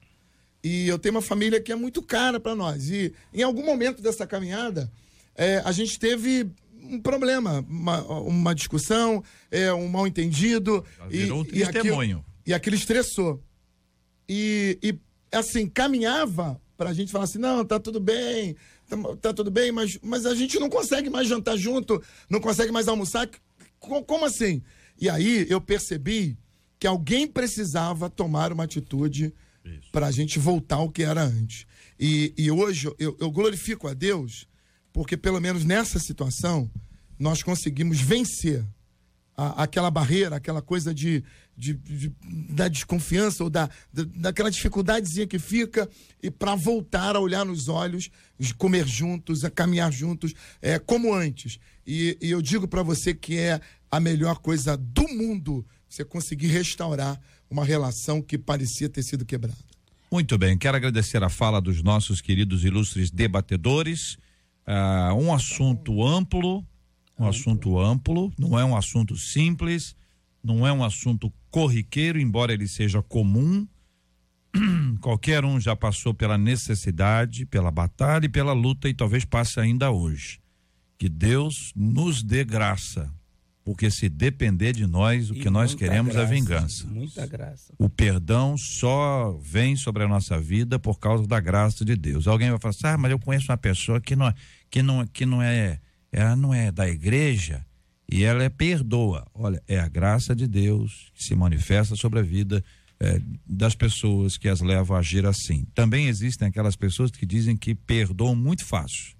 E 0.64 0.88
eu 0.88 0.98
tenho 0.98 1.14
uma 1.14 1.22
família 1.22 1.60
que 1.60 1.70
é 1.70 1.76
muito 1.76 2.02
cara 2.02 2.40
para 2.40 2.54
nós. 2.54 2.88
E 2.88 3.12
em 3.34 3.42
algum 3.42 3.64
momento 3.64 4.00
dessa 4.02 4.26
caminhada, 4.26 4.90
é, 5.36 5.62
a 5.64 5.72
gente 5.72 5.98
teve 5.98 6.50
um 6.82 7.00
problema, 7.00 7.64
uma, 7.68 8.02
uma 8.20 8.54
discussão, 8.54 9.22
é, 9.50 9.72
um 9.72 9.88
mal 9.88 10.06
entendido. 10.06 10.84
Virou 11.08 11.40
um 11.40 11.44
testemunho. 11.44 12.18
Aquilo, 12.18 12.24
e 12.46 12.54
aquilo 12.54 12.76
estressou. 12.76 13.42
E, 14.28 14.78
e 14.82 14.98
assim, 15.36 15.68
caminhava 15.68 16.60
pra 16.76 16.92
gente 16.92 17.10
falar 17.12 17.24
assim, 17.24 17.38
não, 17.38 17.64
tá 17.64 17.78
tudo 17.78 18.00
bem, 18.00 18.56
tá, 18.88 18.96
tá 19.20 19.34
tudo 19.34 19.50
bem, 19.50 19.70
mas, 19.70 19.98
mas 20.02 20.24
a 20.24 20.34
gente 20.34 20.58
não 20.58 20.70
consegue 20.70 21.10
mais 21.10 21.28
jantar 21.28 21.56
junto, 21.58 22.02
não 22.28 22.40
consegue 22.40 22.72
mais 22.72 22.88
almoçar. 22.88 23.28
Co- 23.78 24.02
Como 24.02 24.24
assim? 24.24 24.62
E 25.00 25.08
aí 25.08 25.46
eu 25.50 25.60
percebi 25.60 26.38
que 26.78 26.86
alguém 26.86 27.26
precisava 27.26 28.08
tomar 28.08 28.52
uma 28.52 28.64
atitude 28.64 29.34
para 29.92 30.06
a 30.06 30.10
gente 30.10 30.38
voltar 30.38 30.76
ao 30.76 30.90
que 30.90 31.02
era 31.02 31.22
antes. 31.22 31.66
E, 31.98 32.32
e 32.38 32.50
hoje 32.50 32.90
eu, 32.98 33.14
eu 33.20 33.30
glorifico 33.30 33.86
a 33.86 33.92
Deus, 33.92 34.46
porque 34.92 35.16
pelo 35.16 35.40
menos 35.40 35.64
nessa 35.64 35.98
situação 35.98 36.70
nós 37.18 37.42
conseguimos 37.42 38.00
vencer 38.00 38.64
a- 39.36 39.62
aquela 39.62 39.90
barreira, 39.90 40.36
aquela 40.36 40.60
coisa 40.62 40.92
de, 40.94 41.22
de- 41.56 41.74
de- 41.74 42.12
da 42.50 42.68
desconfiança 42.68 43.42
ou 43.44 43.50
da, 43.50 43.68
da- 43.92 44.04
daquela 44.16 44.50
dificuldadezinha 44.50 45.26
que 45.26 45.38
fica 45.38 45.88
e 46.22 46.30
para 46.30 46.54
voltar 46.54 47.16
a 47.16 47.20
olhar 47.20 47.44
nos 47.44 47.68
olhos, 47.68 48.10
comer 48.58 48.86
juntos, 48.86 49.44
a 49.44 49.50
caminhar 49.50 49.92
juntos, 49.92 50.34
é, 50.60 50.78
como 50.78 51.14
antes. 51.14 51.58
E, 51.86 52.16
e 52.20 52.30
eu 52.30 52.42
digo 52.42 52.66
para 52.68 52.82
você 52.82 53.14
que 53.14 53.36
é 53.38 53.60
a 53.90 53.98
melhor 54.00 54.38
coisa 54.38 54.76
do 54.76 55.08
mundo 55.08 55.64
você 55.88 56.04
conseguir 56.04 56.46
restaurar 56.48 57.20
uma 57.50 57.64
relação 57.64 58.22
que 58.22 58.38
parecia 58.38 58.88
ter 58.88 59.02
sido 59.02 59.24
quebrada. 59.24 59.58
Muito 60.12 60.36
bem, 60.38 60.56
quero 60.58 60.76
agradecer 60.76 61.22
a 61.22 61.28
fala 61.28 61.60
dos 61.60 61.82
nossos 61.82 62.20
queridos 62.20 62.64
ilustres 62.64 63.10
debatedores. 63.10 64.16
Ah, 64.72 65.12
um 65.14 65.34
assunto 65.34 66.00
amplo, 66.06 66.64
um 67.18 67.26
assunto 67.26 67.76
amplo, 67.76 68.32
não 68.38 68.56
é 68.56 68.64
um 68.64 68.76
assunto 68.76 69.16
simples, 69.16 69.96
não 70.44 70.64
é 70.64 70.72
um 70.72 70.84
assunto 70.84 71.32
corriqueiro, 71.50 72.20
embora 72.20 72.52
ele 72.52 72.68
seja 72.68 73.02
comum. 73.02 73.66
Qualquer 75.00 75.44
um 75.44 75.58
já 75.58 75.74
passou 75.74 76.14
pela 76.14 76.38
necessidade, 76.38 77.46
pela 77.46 77.72
batalha 77.72 78.26
e 78.26 78.28
pela 78.28 78.52
luta 78.52 78.88
e 78.88 78.94
talvez 78.94 79.24
passe 79.24 79.58
ainda 79.58 79.90
hoje. 79.90 80.38
Que 80.96 81.08
Deus 81.08 81.72
nos 81.74 82.22
dê 82.22 82.44
graça, 82.44 83.12
porque 83.64 83.90
se 83.90 84.08
depender 84.08 84.72
de 84.72 84.86
nós, 84.86 85.30
o 85.30 85.34
E 85.34 85.40
que 85.40 85.50
nós 85.50 85.74
queremos 85.74 86.14
é 86.14 86.18
graça, 86.18 86.32
vingança. 86.32 86.86
Muita 86.86 87.26
graça. 87.26 87.74
O 87.76 87.88
perdão 87.88 88.56
só 88.56 89.36
vem 89.42 89.74
sobre 89.74 90.04
a 90.04 90.08
nossa 90.08 90.38
vida 90.40 90.78
por 90.78 91.00
causa 91.00 91.26
da 91.26 91.40
graça 91.40 91.84
de 91.84 91.96
Deus. 91.96 92.28
Alguém 92.28 92.50
vai 92.50 92.60
falar 92.60 92.70
assim, 92.70 92.86
ah, 92.86 92.96
mas 92.96 93.10
eu 93.10 93.18
conheço 93.18 93.50
uma 93.50 93.58
pessoa 93.58 94.00
que 94.00 94.14
não, 94.14 94.32
que 94.70 94.82
não, 94.82 95.06
que 95.06 95.26
não 95.26 95.42
é, 95.42 95.80
ela 96.12 96.36
não 96.36 96.54
é 96.54 96.70
da 96.70 96.88
igreja 96.88 97.64
e 98.10 98.24
ela 98.24 98.42
é 98.42 98.48
perdoa. 98.48 99.26
Olha, 99.34 99.62
é 99.68 99.78
a 99.78 99.88
graça 99.88 100.34
de 100.34 100.46
Deus 100.46 101.10
que 101.14 101.24
se 101.24 101.34
manifesta 101.34 101.94
sobre 101.96 102.20
a 102.20 102.22
vida 102.22 102.62
eh, 102.98 103.20
das 103.46 103.74
pessoas 103.74 104.36
que 104.36 104.48
as 104.48 104.60
levam 104.60 104.96
a 104.96 105.00
agir 105.00 105.24
assim. 105.26 105.66
Também 105.74 106.06
existem 106.06 106.48
aquelas 106.48 106.76
pessoas 106.76 107.10
que 107.10 107.24
dizem 107.24 107.56
que 107.56 107.74
perdoam 107.74 108.34
muito 108.34 108.64
fácil, 108.64 109.14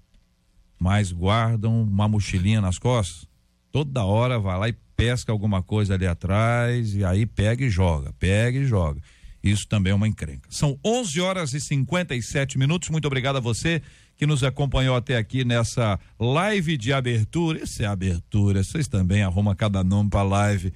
mas 0.79 1.11
guardam 1.11 1.81
uma 1.81 2.07
mochilinha 2.07 2.61
nas 2.61 2.77
costas. 2.77 3.27
Toda 3.71 4.03
hora 4.03 4.37
vai 4.37 4.59
lá 4.59 4.69
e 4.69 4.75
pesca 4.95 5.31
alguma 5.31 5.63
coisa 5.63 5.93
ali 5.93 6.05
atrás 6.05 6.93
e 6.93 7.03
aí 7.03 7.25
pega 7.25 7.65
e 7.65 7.69
joga, 7.69 8.13
pega 8.19 8.57
e 8.59 8.65
joga. 8.65 9.01
Isso 9.43 9.67
também 9.67 9.91
é 9.91 9.95
uma 9.95 10.07
encrenca. 10.07 10.47
São 10.51 10.77
11 10.85 11.19
horas 11.19 11.53
e 11.53 11.59
57 11.59 12.59
minutos. 12.59 12.89
Muito 12.89 13.05
obrigado 13.05 13.37
a 13.37 13.39
você 13.39 13.81
que 14.21 14.27
nos 14.27 14.43
acompanhou 14.43 14.95
até 14.95 15.17
aqui 15.17 15.43
nessa 15.43 15.99
live 16.19 16.77
de 16.77 16.93
abertura. 16.93 17.63
Isso 17.63 17.81
é 17.81 17.87
abertura. 17.87 18.63
Vocês 18.63 18.87
também 18.87 19.23
arrumam 19.23 19.55
cada 19.55 19.83
nome 19.83 20.11
para 20.11 20.21
live. 20.21 20.71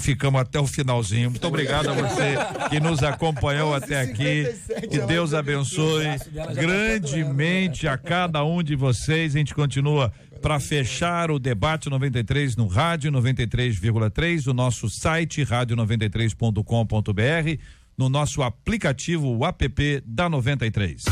Ficamos 0.00 0.38
até 0.38 0.60
o 0.60 0.66
finalzinho. 0.66 1.30
Muito 1.30 1.46
obrigado 1.46 1.88
a 1.88 1.94
você 1.94 2.36
que 2.68 2.78
nos 2.78 3.02
acompanhou 3.02 3.74
até 3.74 4.02
aqui. 4.02 4.44
Que 4.90 4.98
Deus 4.98 5.32
abençoe 5.32 6.08
grandemente 6.54 7.88
a 7.88 7.96
cada 7.96 8.44
um 8.44 8.62
de 8.62 8.76
vocês. 8.76 9.34
A 9.34 9.38
gente 9.38 9.54
continua 9.54 10.12
para 10.42 10.60
fechar 10.60 11.30
o 11.30 11.38
debate 11.38 11.88
93 11.88 12.54
no 12.54 12.66
rádio 12.66 13.10
93,3, 13.10 14.46
o 14.46 14.52
nosso 14.52 14.90
site 14.90 15.42
rádio93.com.br, 15.42 17.62
no 17.96 18.10
nosso 18.10 18.42
aplicativo 18.42 19.38
o 19.38 19.46
app 19.46 20.02
da 20.04 20.28
93. 20.28 21.04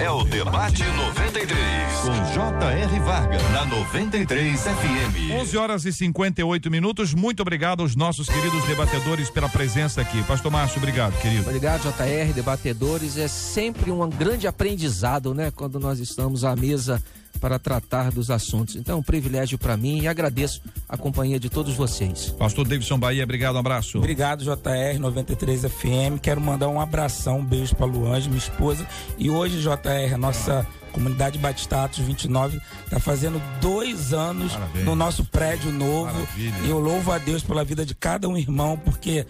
É 0.00 0.10
o 0.10 0.24
Debate 0.24 0.82
93, 0.82 1.56
com 2.00 2.32
J.R. 2.32 3.00
Varga, 3.00 3.38
na 3.50 3.66
93 3.66 4.58
FM. 4.58 5.32
11 5.42 5.56
horas 5.58 5.84
e 5.84 5.92
58 5.92 6.70
minutos. 6.70 7.12
Muito 7.12 7.40
obrigado 7.40 7.82
aos 7.82 7.94
nossos 7.94 8.26
queridos 8.26 8.64
debatedores 8.64 9.28
pela 9.28 9.46
presença 9.46 10.00
aqui. 10.00 10.22
Pastor 10.22 10.50
Márcio, 10.50 10.78
obrigado, 10.78 11.20
querido. 11.20 11.42
Obrigado, 11.42 11.82
JR, 11.82 12.32
debatedores. 12.32 13.18
É 13.18 13.28
sempre 13.28 13.90
um 13.90 14.08
grande 14.08 14.46
aprendizado, 14.46 15.34
né? 15.34 15.50
Quando 15.50 15.78
nós 15.78 15.98
estamos 15.98 16.44
à 16.44 16.56
mesa 16.56 17.02
para 17.40 17.58
tratar 17.58 18.10
dos 18.10 18.30
assuntos. 18.30 18.76
Então, 18.76 18.98
um 18.98 19.02
privilégio 19.02 19.58
para 19.58 19.76
mim 19.76 20.00
e 20.00 20.08
agradeço 20.08 20.60
a 20.88 20.96
companhia 20.96 21.40
de 21.40 21.48
todos 21.48 21.74
vocês. 21.74 22.34
Pastor 22.38 22.66
Davidson 22.66 22.98
Bahia, 22.98 23.24
obrigado, 23.24 23.56
um 23.56 23.58
abraço. 23.58 23.98
Obrigado, 23.98 24.44
JR 24.44 24.98
93 24.98 25.62
FM. 25.62 26.20
Quero 26.20 26.40
mandar 26.40 26.68
um 26.68 26.80
abração, 26.80 27.38
um 27.38 27.44
beijo 27.44 27.74
para 27.74 27.86
Luange, 27.86 28.28
minha 28.28 28.38
esposa. 28.38 28.86
E 29.18 29.30
hoje, 29.30 29.60
JR, 29.60 30.14
a 30.14 30.18
nossa 30.18 30.66
comunidade 30.92 31.38
Batistatos 31.38 31.98
29 32.00 32.60
está 32.84 32.98
fazendo 32.98 33.40
dois 33.60 34.12
anos 34.12 34.52
Parabéns. 34.52 34.84
no 34.84 34.94
nosso 34.94 35.24
prédio 35.24 35.72
novo. 35.72 36.12
Maravilha. 36.12 36.54
E 36.64 36.70
eu 36.70 36.78
louvo 36.78 37.12
a 37.12 37.18
Deus 37.18 37.42
pela 37.42 37.64
vida 37.64 37.86
de 37.86 37.94
cada 37.94 38.28
um 38.28 38.36
irmão, 38.36 38.76
porque 38.76 39.26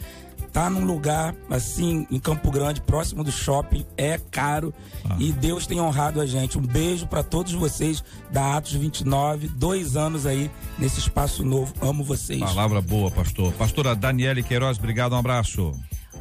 tá 0.52 0.68
num 0.70 0.84
lugar 0.84 1.34
assim 1.48 2.06
em 2.10 2.18
Campo 2.18 2.50
Grande, 2.50 2.80
próximo 2.80 3.22
do 3.24 3.30
shopping, 3.32 3.84
é 3.96 4.18
caro 4.30 4.72
Ah. 5.08 5.16
e 5.18 5.32
Deus 5.32 5.66
tem 5.66 5.80
honrado 5.80 6.20
a 6.20 6.26
gente. 6.26 6.58
Um 6.58 6.62
beijo 6.62 7.06
para 7.06 7.22
todos 7.22 7.52
vocês 7.52 8.02
da 8.30 8.56
Atos 8.56 8.72
29, 8.72 9.48
dois 9.48 9.96
anos 9.96 10.26
aí 10.26 10.50
nesse 10.78 10.98
espaço 11.00 11.44
novo. 11.44 11.72
Amo 11.80 12.02
vocês. 12.04 12.40
Palavra 12.40 12.80
boa, 12.80 13.10
pastor. 13.10 13.52
Pastora 13.54 13.94
Daniele 13.94 14.42
Queiroz, 14.42 14.78
obrigado, 14.78 15.12
um 15.14 15.18
abraço. 15.18 15.72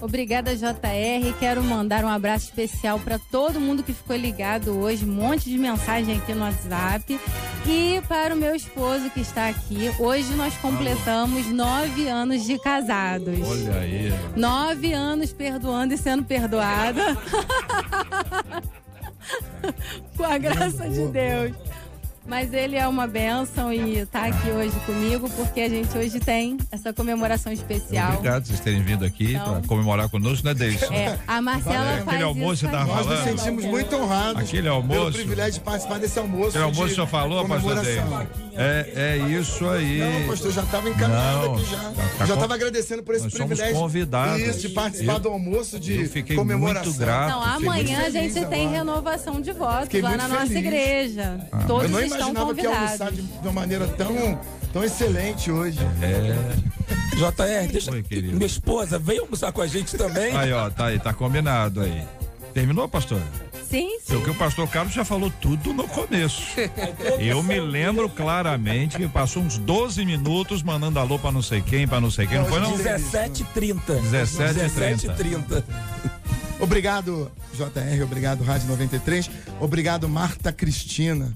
Obrigada, 0.02 0.56
JR. 0.56 1.34
Quero 1.39 1.64
mandar 1.64 2.06
um 2.06 2.08
abraço 2.08 2.45
especial 2.45 3.00
para 3.00 3.20
todo 3.20 3.60
mundo 3.60 3.84
que 3.84 3.93
ficou 3.93 4.16
ligado 4.16 4.80
hoje. 4.80 5.06
Um 5.06 5.14
monte 5.14 5.50
de 5.50 5.58
mensagem 5.58 6.18
aqui 6.18 6.34
no 6.34 6.41
WhatsApp. 6.41 7.20
E 7.66 8.02
para 8.08 8.34
o 8.34 8.38
meu 8.38 8.56
esposo 8.56 9.10
que 9.10 9.20
está 9.20 9.50
aqui. 9.50 9.91
Hoje 10.00 10.34
nós 10.36 10.56
completamos 10.58 11.47
nove 11.47 12.08
anos 12.08 12.45
de 12.45 12.58
casados. 12.60 13.39
Olha 13.45 13.80
aí. 13.80 14.14
Nove 14.36 14.93
anos 14.93 15.34
perdoando 15.34 15.93
e 15.93 15.97
sendo 15.97 16.24
perdoada. 16.24 17.18
Com 20.16 20.24
a 20.24 20.38
graça 20.38 20.88
de 20.89 21.08
Deus. 21.08 21.52
Mas 22.30 22.54
ele 22.54 22.76
é 22.76 22.88
uma 22.88 23.08
bênção 23.08 23.74
e 23.74 23.98
está 24.00 24.26
aqui 24.28 24.52
hoje 24.52 24.76
comigo 24.86 25.28
porque 25.32 25.62
a 25.62 25.68
gente 25.70 25.98
hoje 25.98 26.20
tem 26.20 26.58
essa 26.72 26.94
comemoração 26.94 27.52
especial. 27.52 28.14
Obrigado 28.14 28.42
por 28.44 28.48
vocês 28.50 28.60
terem 28.60 28.84
vindo 28.84 29.04
aqui 29.04 29.34
Então- 29.34 29.54
para 29.60 29.68
comemorar 29.68 30.08
conosco, 30.10 30.46
né, 30.46 30.54
Davidson? 30.54 30.94
É, 30.94 31.18
a 31.28 31.42
Marcela 31.42 31.76
Valeu. 31.78 31.96
faz 31.96 32.08
Aquele 32.08 32.24
almoço 32.24 32.66
isso 32.66 32.72
Nós 32.76 33.06
nos 33.08 33.20
sentimos 33.22 33.66
muito 33.66 33.96
honrados 33.96 34.44
Aquele 34.44 34.64
pelo 34.64 34.76
almoço. 34.76 35.12
privilégio 35.14 35.54
de 35.54 35.60
participar 35.62 35.98
desse 36.00 36.20
almoço. 36.20 36.50
Aquele 36.50 36.64
almoço 36.66 36.94
senhor 36.94 37.08
falou, 37.08 37.48
pastor 37.48 37.62
comemoração. 37.76 38.10
Davidson? 38.10 38.40
É, 38.62 38.94
é 38.96 39.18
isso 39.40 39.70
aí. 39.70 40.00
Não, 40.00 40.28
pastor, 40.28 40.52
já 40.52 40.62
estava 40.62 40.90
encaminhado 40.90 41.46
Não, 41.48 41.56
aqui 41.56 41.66
já. 41.66 41.78
tá- 41.78 41.92
tá 42.20 42.26
já 42.26 42.34
estava 42.36 42.54
agradecendo 42.54 43.02
por 43.04 43.16
esse 43.16 43.24
Nós 43.24 43.34
somos 43.34 43.48
privilégio. 43.48 43.80
convidados. 43.80 44.42
Isso, 44.42 44.60
de 44.60 44.70
participar 44.70 45.14
Eu- 45.14 45.20
do 45.20 45.30
almoço 45.30 45.80
de 45.80 46.02
eu 46.02 46.10
fiquei 46.10 46.36
comemoração. 46.36 46.84
muito 46.86 47.00
grato. 47.00 47.30
Não, 47.32 47.42
amanhã 47.42 47.98
muito 48.00 48.06
a 48.06 48.10
gente 48.12 48.34
tem 48.34 48.44
agora. 48.68 48.78
renovação 48.78 49.42
de 49.42 49.52
votos 49.52 49.84
Fiquei 49.86 50.02
lá 50.02 50.16
na 50.18 50.28
nossa 50.28 50.46
feliz. 50.48 50.58
igreja. 50.66 51.48
Ah, 51.52 51.64
Todos 51.66 51.90
imaginava 52.20 52.55
que 52.55 52.61
ia 52.61 52.70
almoçar 52.70 53.11
de, 53.11 53.22
de 53.22 53.47
uma 53.47 53.51
maneira 53.53 53.88
tão, 53.88 54.39
tão 54.74 54.84
excelente 54.84 55.51
hoje. 55.51 55.80
JR, 57.15 57.72
deixa. 57.72 57.91
Oi, 57.91 58.03
querido. 58.03 58.34
Minha 58.36 58.47
esposa 58.47 58.97
veio 58.97 59.22
almoçar 59.24 59.51
com 59.51 59.61
a 59.61 59.67
gente 59.67 59.97
também. 59.97 60.36
Aí, 60.36 60.53
ó, 60.53 60.70
tá 60.70 60.86
aí, 60.86 60.99
tá 60.99 61.13
combinado 61.13 61.82
aí. 61.82 62.03
Terminou, 62.53 62.88
pastor? 62.88 63.22
Sim, 63.70 63.99
sim. 63.99 64.13
Porque 64.15 64.32
o 64.32 64.36
pastor 64.36 64.67
Carlos 64.67 64.93
já 64.93 65.05
falou 65.05 65.32
tudo 65.39 65.74
no 65.74 65.88
começo. 65.88 66.41
Eu 67.20 67.43
me 67.43 67.59
lembro 67.59 68.09
claramente 68.09 68.97
que 68.97 69.07
passou 69.07 69.43
uns 69.43 69.59
12 69.59 70.03
minutos 70.05 70.63
mandando 70.63 70.97
alô 70.97 71.20
pra 71.20 71.32
não 71.32 71.41
sei 71.41 71.61
quem, 71.61 71.88
pra 71.88 72.01
não 72.01 72.09
sei 72.09 72.26
quem. 72.26 72.39
Não 72.39 72.45
foi 72.45 72.59
não? 72.59 72.76
17h30. 72.76 73.80
17h30. 74.11 75.63
Obrigado, 76.59 77.32
JR, 77.53 78.03
obrigado, 78.03 78.43
Rádio 78.43 78.67
93. 78.67 79.30
Obrigado, 79.59 80.09
Marta 80.09 80.51
Cristina, 80.51 81.32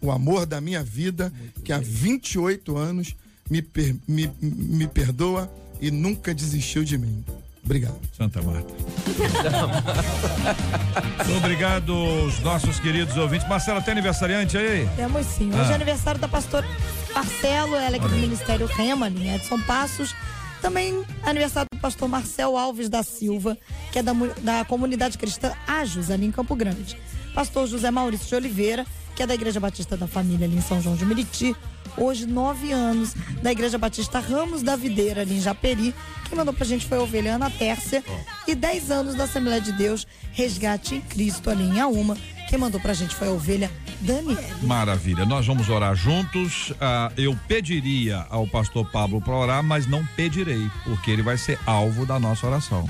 o 0.00 0.10
amor 0.10 0.46
da 0.46 0.60
minha 0.60 0.82
vida, 0.82 1.32
que 1.64 1.72
há 1.72 1.78
28 1.78 2.76
anos 2.76 3.14
me, 3.50 3.62
per- 3.62 3.96
me, 4.06 4.30
me 4.40 4.86
perdoa 4.86 5.50
e 5.80 5.90
nunca 5.90 6.34
desistiu 6.34 6.84
de 6.84 6.96
mim. 6.98 7.24
Obrigado. 7.64 7.98
Santa 8.16 8.42
Marta. 8.42 8.72
Obrigado 11.38 11.92
aos 11.92 12.38
nossos 12.40 12.78
queridos 12.80 13.16
ouvintes. 13.16 13.48
Marcela, 13.48 13.80
tem 13.80 13.92
aniversariante 13.92 14.56
aí? 14.56 14.88
Temos 14.96 15.26
sim. 15.26 15.48
Hoje 15.50 15.60
Ah. 15.68 15.72
é 15.72 15.74
aniversário 15.74 16.20
da 16.20 16.28
pastora 16.28 16.66
Marcelo, 17.14 17.74
ela 17.76 17.96
é 17.96 17.98
aqui 17.98 18.08
do 18.08 18.16
Ministério 18.16 18.66
Rema, 18.66 19.08
em 19.08 19.34
Edson 19.34 19.60
Passos. 19.60 20.14
Também 20.60 21.02
aniversário 21.24 21.68
do 21.72 21.80
pastor 21.80 22.08
Marcel 22.08 22.56
Alves 22.56 22.88
da 22.88 23.02
Silva, 23.02 23.58
que 23.90 23.98
é 23.98 24.02
da, 24.02 24.12
da 24.42 24.64
comunidade 24.64 25.18
cristã 25.18 25.52
Ajos, 25.66 26.10
ali 26.10 26.26
em 26.26 26.30
Campo 26.32 26.54
Grande. 26.54 26.96
Pastor 27.34 27.66
José 27.66 27.90
Maurício 27.90 28.28
de 28.28 28.34
Oliveira, 28.34 28.86
que 29.22 29.24
é 29.24 29.26
da 29.28 29.34
Igreja 29.34 29.60
Batista 29.60 29.96
da 29.96 30.08
Família, 30.08 30.48
ali 30.48 30.56
em 30.56 30.60
São 30.60 30.82
João 30.82 30.96
de 30.96 31.04
Meriti. 31.04 31.54
Hoje, 31.96 32.26
nove 32.26 32.72
anos, 32.72 33.14
da 33.40 33.52
Igreja 33.52 33.78
Batista 33.78 34.18
Ramos 34.18 34.62
da 34.62 34.74
Videira, 34.74 35.20
ali 35.20 35.36
em 35.36 35.40
Japeri. 35.40 35.94
Quem 36.28 36.36
mandou 36.36 36.52
pra 36.52 36.66
gente 36.66 36.84
foi 36.86 36.98
a 36.98 37.02
ovelha 37.02 37.36
Ana 37.36 37.48
Tércia. 37.48 38.02
E 38.48 38.54
dez 38.54 38.90
anos 38.90 39.14
da 39.14 39.24
Assembleia 39.24 39.60
de 39.60 39.70
Deus, 39.70 40.08
Resgate 40.32 40.96
em 40.96 41.00
Cristo, 41.00 41.50
ali 41.50 41.62
em 41.62 41.78
Auma. 41.78 42.16
Quem 42.48 42.58
mandou 42.58 42.80
pra 42.80 42.94
gente 42.94 43.14
foi 43.14 43.28
a 43.28 43.30
ovelha 43.30 43.70
Daniela. 44.00 44.42
Maravilha. 44.62 45.24
Nós 45.24 45.46
vamos 45.46 45.68
orar 45.68 45.94
juntos. 45.94 46.72
Ah, 46.80 47.12
eu 47.16 47.38
pediria 47.46 48.26
ao 48.28 48.44
pastor 48.48 48.90
Pablo 48.90 49.20
para 49.20 49.36
orar, 49.36 49.62
mas 49.62 49.86
não 49.86 50.04
pedirei, 50.16 50.68
porque 50.82 51.12
ele 51.12 51.22
vai 51.22 51.38
ser 51.38 51.60
alvo 51.64 52.04
da 52.04 52.18
nossa 52.18 52.44
oração. 52.44 52.88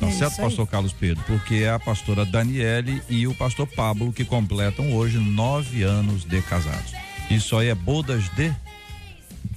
Tá 0.00 0.06
É 0.06 0.12
certo, 0.12 0.36
pastor 0.36 0.66
Carlos 0.66 0.92
Pedro? 0.92 1.22
Porque 1.26 1.56
é 1.56 1.70
a 1.70 1.78
pastora 1.78 2.24
Daniele 2.24 3.02
e 3.08 3.26
o 3.26 3.34
pastor 3.34 3.66
Pablo 3.66 4.12
que 4.12 4.24
completam 4.24 4.92
hoje 4.94 5.18
nove 5.18 5.82
anos 5.82 6.24
de 6.24 6.40
casados. 6.42 6.92
Isso 7.30 7.56
aí 7.56 7.68
é 7.68 7.74
bodas 7.74 8.28
de. 8.30 8.52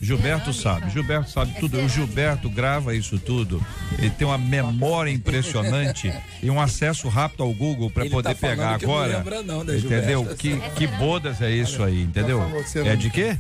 Gilberto 0.02 0.52
sabe, 0.52 0.90
Gilberto 0.92 1.30
sabe 1.32 1.54
tudo. 1.62 1.80
O 1.80 1.88
Gilberto 1.88 2.50
grava 2.50 2.94
isso 2.94 3.18
tudo. 3.18 3.66
Ele 3.98 4.10
tem 4.10 4.28
uma 4.28 4.38
memória 4.38 5.10
impressionante 5.10 6.14
e 6.42 6.50
um 6.50 6.60
acesso 6.60 7.08
rápido 7.08 7.44
ao 7.44 7.54
Google 7.54 7.90
para 7.90 8.04
Ele 8.04 8.14
poder 8.14 8.36
tá 8.36 8.48
pegar 8.48 8.78
que 8.78 8.86
não 8.86 8.94
agora. 8.94 9.18
lembra 9.20 9.42
não, 9.44 9.64
né, 9.64 9.78
entendeu? 9.78 10.24
Gilberto? 10.24 10.36
Que, 10.36 10.60
que 10.76 10.88
bodas 10.88 11.42
é 11.42 11.52
isso 11.52 11.82
aí, 11.82 12.02
entendeu? 12.02 12.40
falou 12.42 12.88
É 12.88 12.96
de 12.98 13.10
quê? 13.10 13.38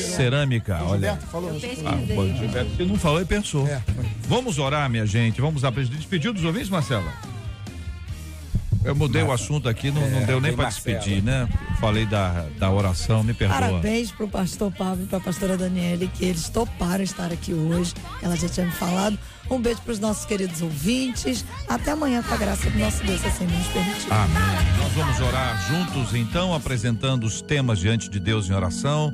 Cerâmica, 0.00 0.82
olha. 0.82 1.10
Gilberto 1.10 1.26
falou. 1.26 1.50
Eu. 1.50 1.60
Ah, 1.86 2.14
bom, 2.14 2.36
Gilberto, 2.36 2.76
você 2.76 2.84
não 2.84 2.96
falou 2.96 3.20
e 3.20 3.24
pensou. 3.24 3.66
É. 3.66 3.82
Vamos 4.28 4.58
orar, 4.58 4.88
minha 4.90 5.06
gente. 5.06 5.40
Vamos 5.40 5.64
abrir. 5.64 5.86
Despediu 5.86 6.32
dos 6.32 6.44
ouvintes, 6.44 6.68
Marcela? 6.68 7.12
Eu 8.86 8.94
mudei 8.94 9.20
o 9.20 9.32
assunto 9.32 9.68
aqui, 9.68 9.90
não, 9.90 10.08
não 10.08 10.24
deu 10.24 10.40
nem 10.40 10.54
para 10.54 10.68
despedir, 10.68 11.20
né? 11.20 11.48
Falei 11.80 12.06
da, 12.06 12.46
da 12.56 12.70
oração, 12.70 13.24
me 13.24 13.34
perdoa. 13.34 13.58
Parabéns 13.58 14.12
pro 14.12 14.28
pastor 14.28 14.70
Pablo 14.70 15.02
e 15.02 15.06
pra 15.08 15.18
pastora 15.18 15.56
Daniele, 15.56 16.08
que 16.14 16.24
eles 16.24 16.48
toparam 16.48 17.02
estar 17.02 17.32
aqui 17.32 17.52
hoje. 17.52 17.92
Ela 18.22 18.36
já 18.36 18.48
tinha 18.48 18.64
me 18.64 18.70
falado. 18.70 19.18
Um 19.50 19.60
beijo 19.60 19.80
pros 19.82 19.98
nossos 19.98 20.24
queridos 20.24 20.62
ouvintes. 20.62 21.44
Até 21.68 21.90
amanhã, 21.90 22.22
com 22.22 22.32
a 22.32 22.36
graça 22.36 22.70
do 22.70 22.78
nosso 22.78 23.02
Deus, 23.02 23.24
assim 23.24 23.44
nos 23.46 23.66
permitir. 23.66 24.12
Amém. 24.12 24.78
Nós 24.78 24.92
vamos 24.92 25.20
orar 25.20 25.68
juntos, 25.68 26.14
então, 26.14 26.54
apresentando 26.54 27.24
os 27.24 27.42
temas 27.42 27.80
diante 27.80 28.08
de 28.08 28.20
Deus 28.20 28.48
em 28.48 28.52
oração. 28.52 29.12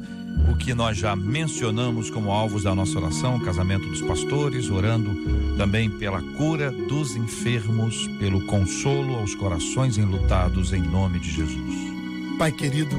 O 0.51 0.57
que 0.57 0.74
nós 0.74 0.97
já 0.99 1.14
mencionamos 1.16 2.11
como 2.11 2.30
alvos 2.30 2.64
da 2.64 2.74
nossa 2.74 2.99
oração, 2.99 3.40
casamento 3.40 3.88
dos 3.88 4.03
pastores, 4.03 4.70
orando 4.70 5.11
também 5.57 5.90
pela 5.90 6.20
cura 6.36 6.70
dos 6.70 7.16
enfermos, 7.16 8.09
pelo 8.18 8.45
consolo 8.47 9.16
aos 9.16 9.34
corações 9.34 9.99
enlutados, 9.99 10.72
em 10.72 10.82
nome 10.82 11.20
de 11.20 11.30
Jesus. 11.30 11.74
Pai 12.38 12.51
querido, 12.51 12.97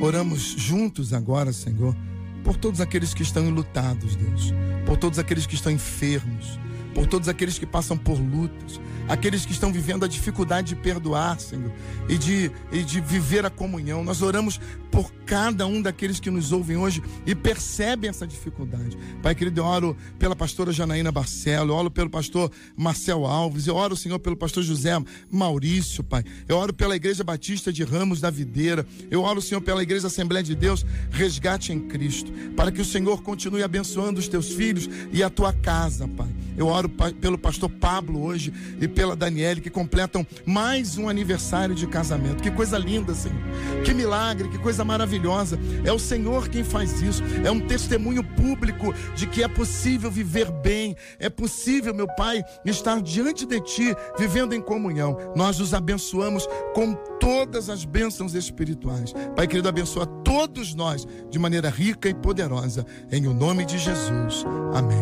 oramos 0.00 0.54
juntos 0.56 1.12
agora, 1.12 1.52
Senhor, 1.52 1.94
por 2.42 2.56
todos 2.56 2.80
aqueles 2.80 3.14
que 3.14 3.22
estão 3.22 3.44
enlutados, 3.44 4.16
Deus, 4.16 4.52
por 4.86 4.96
todos 4.96 5.18
aqueles 5.18 5.46
que 5.46 5.54
estão 5.54 5.70
enfermos, 5.70 6.58
por 6.94 7.06
todos 7.06 7.28
aqueles 7.28 7.58
que 7.58 7.66
passam 7.66 7.96
por 7.96 8.18
lutas, 8.18 8.80
aqueles 9.08 9.44
que 9.44 9.52
estão 9.52 9.72
vivendo 9.72 10.04
a 10.04 10.08
dificuldade 10.08 10.68
de 10.68 10.76
perdoar, 10.76 11.40
Senhor, 11.40 11.72
e 12.08 12.16
de, 12.16 12.50
e 12.70 12.82
de 12.82 13.00
viver 13.00 13.44
a 13.44 13.50
comunhão. 13.50 14.04
Nós 14.04 14.22
oramos 14.22 14.60
por 14.90 15.12
cada 15.24 15.66
um 15.66 15.80
daqueles 15.80 16.20
que 16.20 16.30
nos 16.30 16.52
ouvem 16.52 16.76
hoje 16.76 17.02
e 17.26 17.34
percebem 17.34 18.10
essa 18.10 18.26
dificuldade. 18.26 18.96
Pai 19.22 19.34
querido, 19.34 19.60
eu 19.60 19.64
oro 19.64 19.96
pela 20.18 20.34
pastora 20.34 20.72
Janaína 20.72 21.12
Barcelo, 21.12 21.72
eu 21.72 21.76
oro 21.76 21.90
pelo 21.90 22.10
pastor 22.10 22.50
Marcel 22.76 23.24
Alves, 23.24 23.66
eu 23.66 23.76
oro, 23.76 23.96
Senhor, 23.96 24.18
pelo 24.18 24.36
pastor 24.36 24.62
José 24.62 24.92
Maurício, 25.30 26.02
Pai. 26.02 26.24
Eu 26.48 26.56
oro 26.56 26.72
pela 26.72 26.96
Igreja 26.96 27.24
Batista 27.24 27.72
de 27.72 27.84
Ramos 27.84 28.20
da 28.20 28.30
Videira. 28.30 28.86
Eu 29.10 29.22
oro, 29.22 29.40
Senhor, 29.40 29.60
pela 29.60 29.82
Igreja 29.82 30.06
Assembleia 30.06 30.42
de 30.42 30.54
Deus, 30.54 30.84
resgate 31.10 31.72
em 31.72 31.80
Cristo, 31.80 32.32
para 32.56 32.70
que 32.70 32.80
o 32.80 32.84
Senhor 32.84 33.22
continue 33.22 33.62
abençoando 33.62 34.20
os 34.20 34.28
teus 34.28 34.50
filhos 34.50 34.88
e 35.12 35.22
a 35.22 35.30
tua 35.30 35.52
casa, 35.52 36.08
Pai. 36.08 36.28
Eu 36.56 36.66
oro 36.66 36.79
pa- 36.88 37.12
pelo 37.12 37.36
pastor 37.38 37.68
Pablo 37.70 38.22
hoje 38.22 38.52
e 38.80 38.88
pela 38.88 39.14
Daniele, 39.16 39.60
que 39.60 39.70
completam 39.70 40.26
mais 40.46 40.96
um 40.98 41.08
aniversário 41.08 41.74
de 41.74 41.86
casamento. 41.86 42.42
Que 42.42 42.50
coisa 42.50 42.78
linda, 42.78 43.14
Senhor. 43.14 43.36
Que 43.84 43.92
milagre, 43.94 44.48
que 44.48 44.58
coisa 44.58 44.84
maravilhosa. 44.84 45.58
É 45.84 45.92
o 45.92 45.98
Senhor 45.98 46.48
quem 46.48 46.64
faz 46.64 47.00
isso. 47.02 47.22
É 47.44 47.50
um 47.50 47.60
testemunho 47.60 48.22
público 48.24 48.94
de 49.14 49.26
que 49.26 49.42
é 49.42 49.48
possível 49.48 50.10
viver 50.10 50.50
bem. 50.50 50.96
É 51.18 51.28
possível, 51.28 51.94
meu 51.94 52.06
Pai, 52.14 52.42
estar 52.64 53.00
diante 53.00 53.46
de 53.46 53.60
Ti, 53.60 53.94
vivendo 54.18 54.54
em 54.54 54.60
comunhão. 54.60 55.16
Nós 55.36 55.60
os 55.60 55.74
abençoamos 55.74 56.46
com 56.74 56.94
todas 57.18 57.68
as 57.68 57.84
bênçãos 57.84 58.34
espirituais. 58.34 59.12
Pai 59.36 59.46
querido, 59.46 59.68
abençoa 59.68 60.06
todos 60.06 60.74
nós 60.74 61.06
de 61.30 61.38
maneira 61.38 61.68
rica 61.68 62.08
e 62.08 62.14
poderosa. 62.14 62.86
Em 63.10 63.26
o 63.26 63.34
nome 63.34 63.64
de 63.64 63.78
Jesus. 63.78 64.44
Amém. 64.74 65.00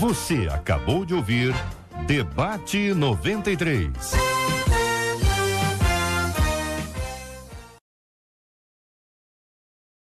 Você 0.00 0.48
acabou 0.50 1.04
de 1.04 1.14
ouvir 1.14 1.54
Debate 2.06 2.92
93. 2.92 3.90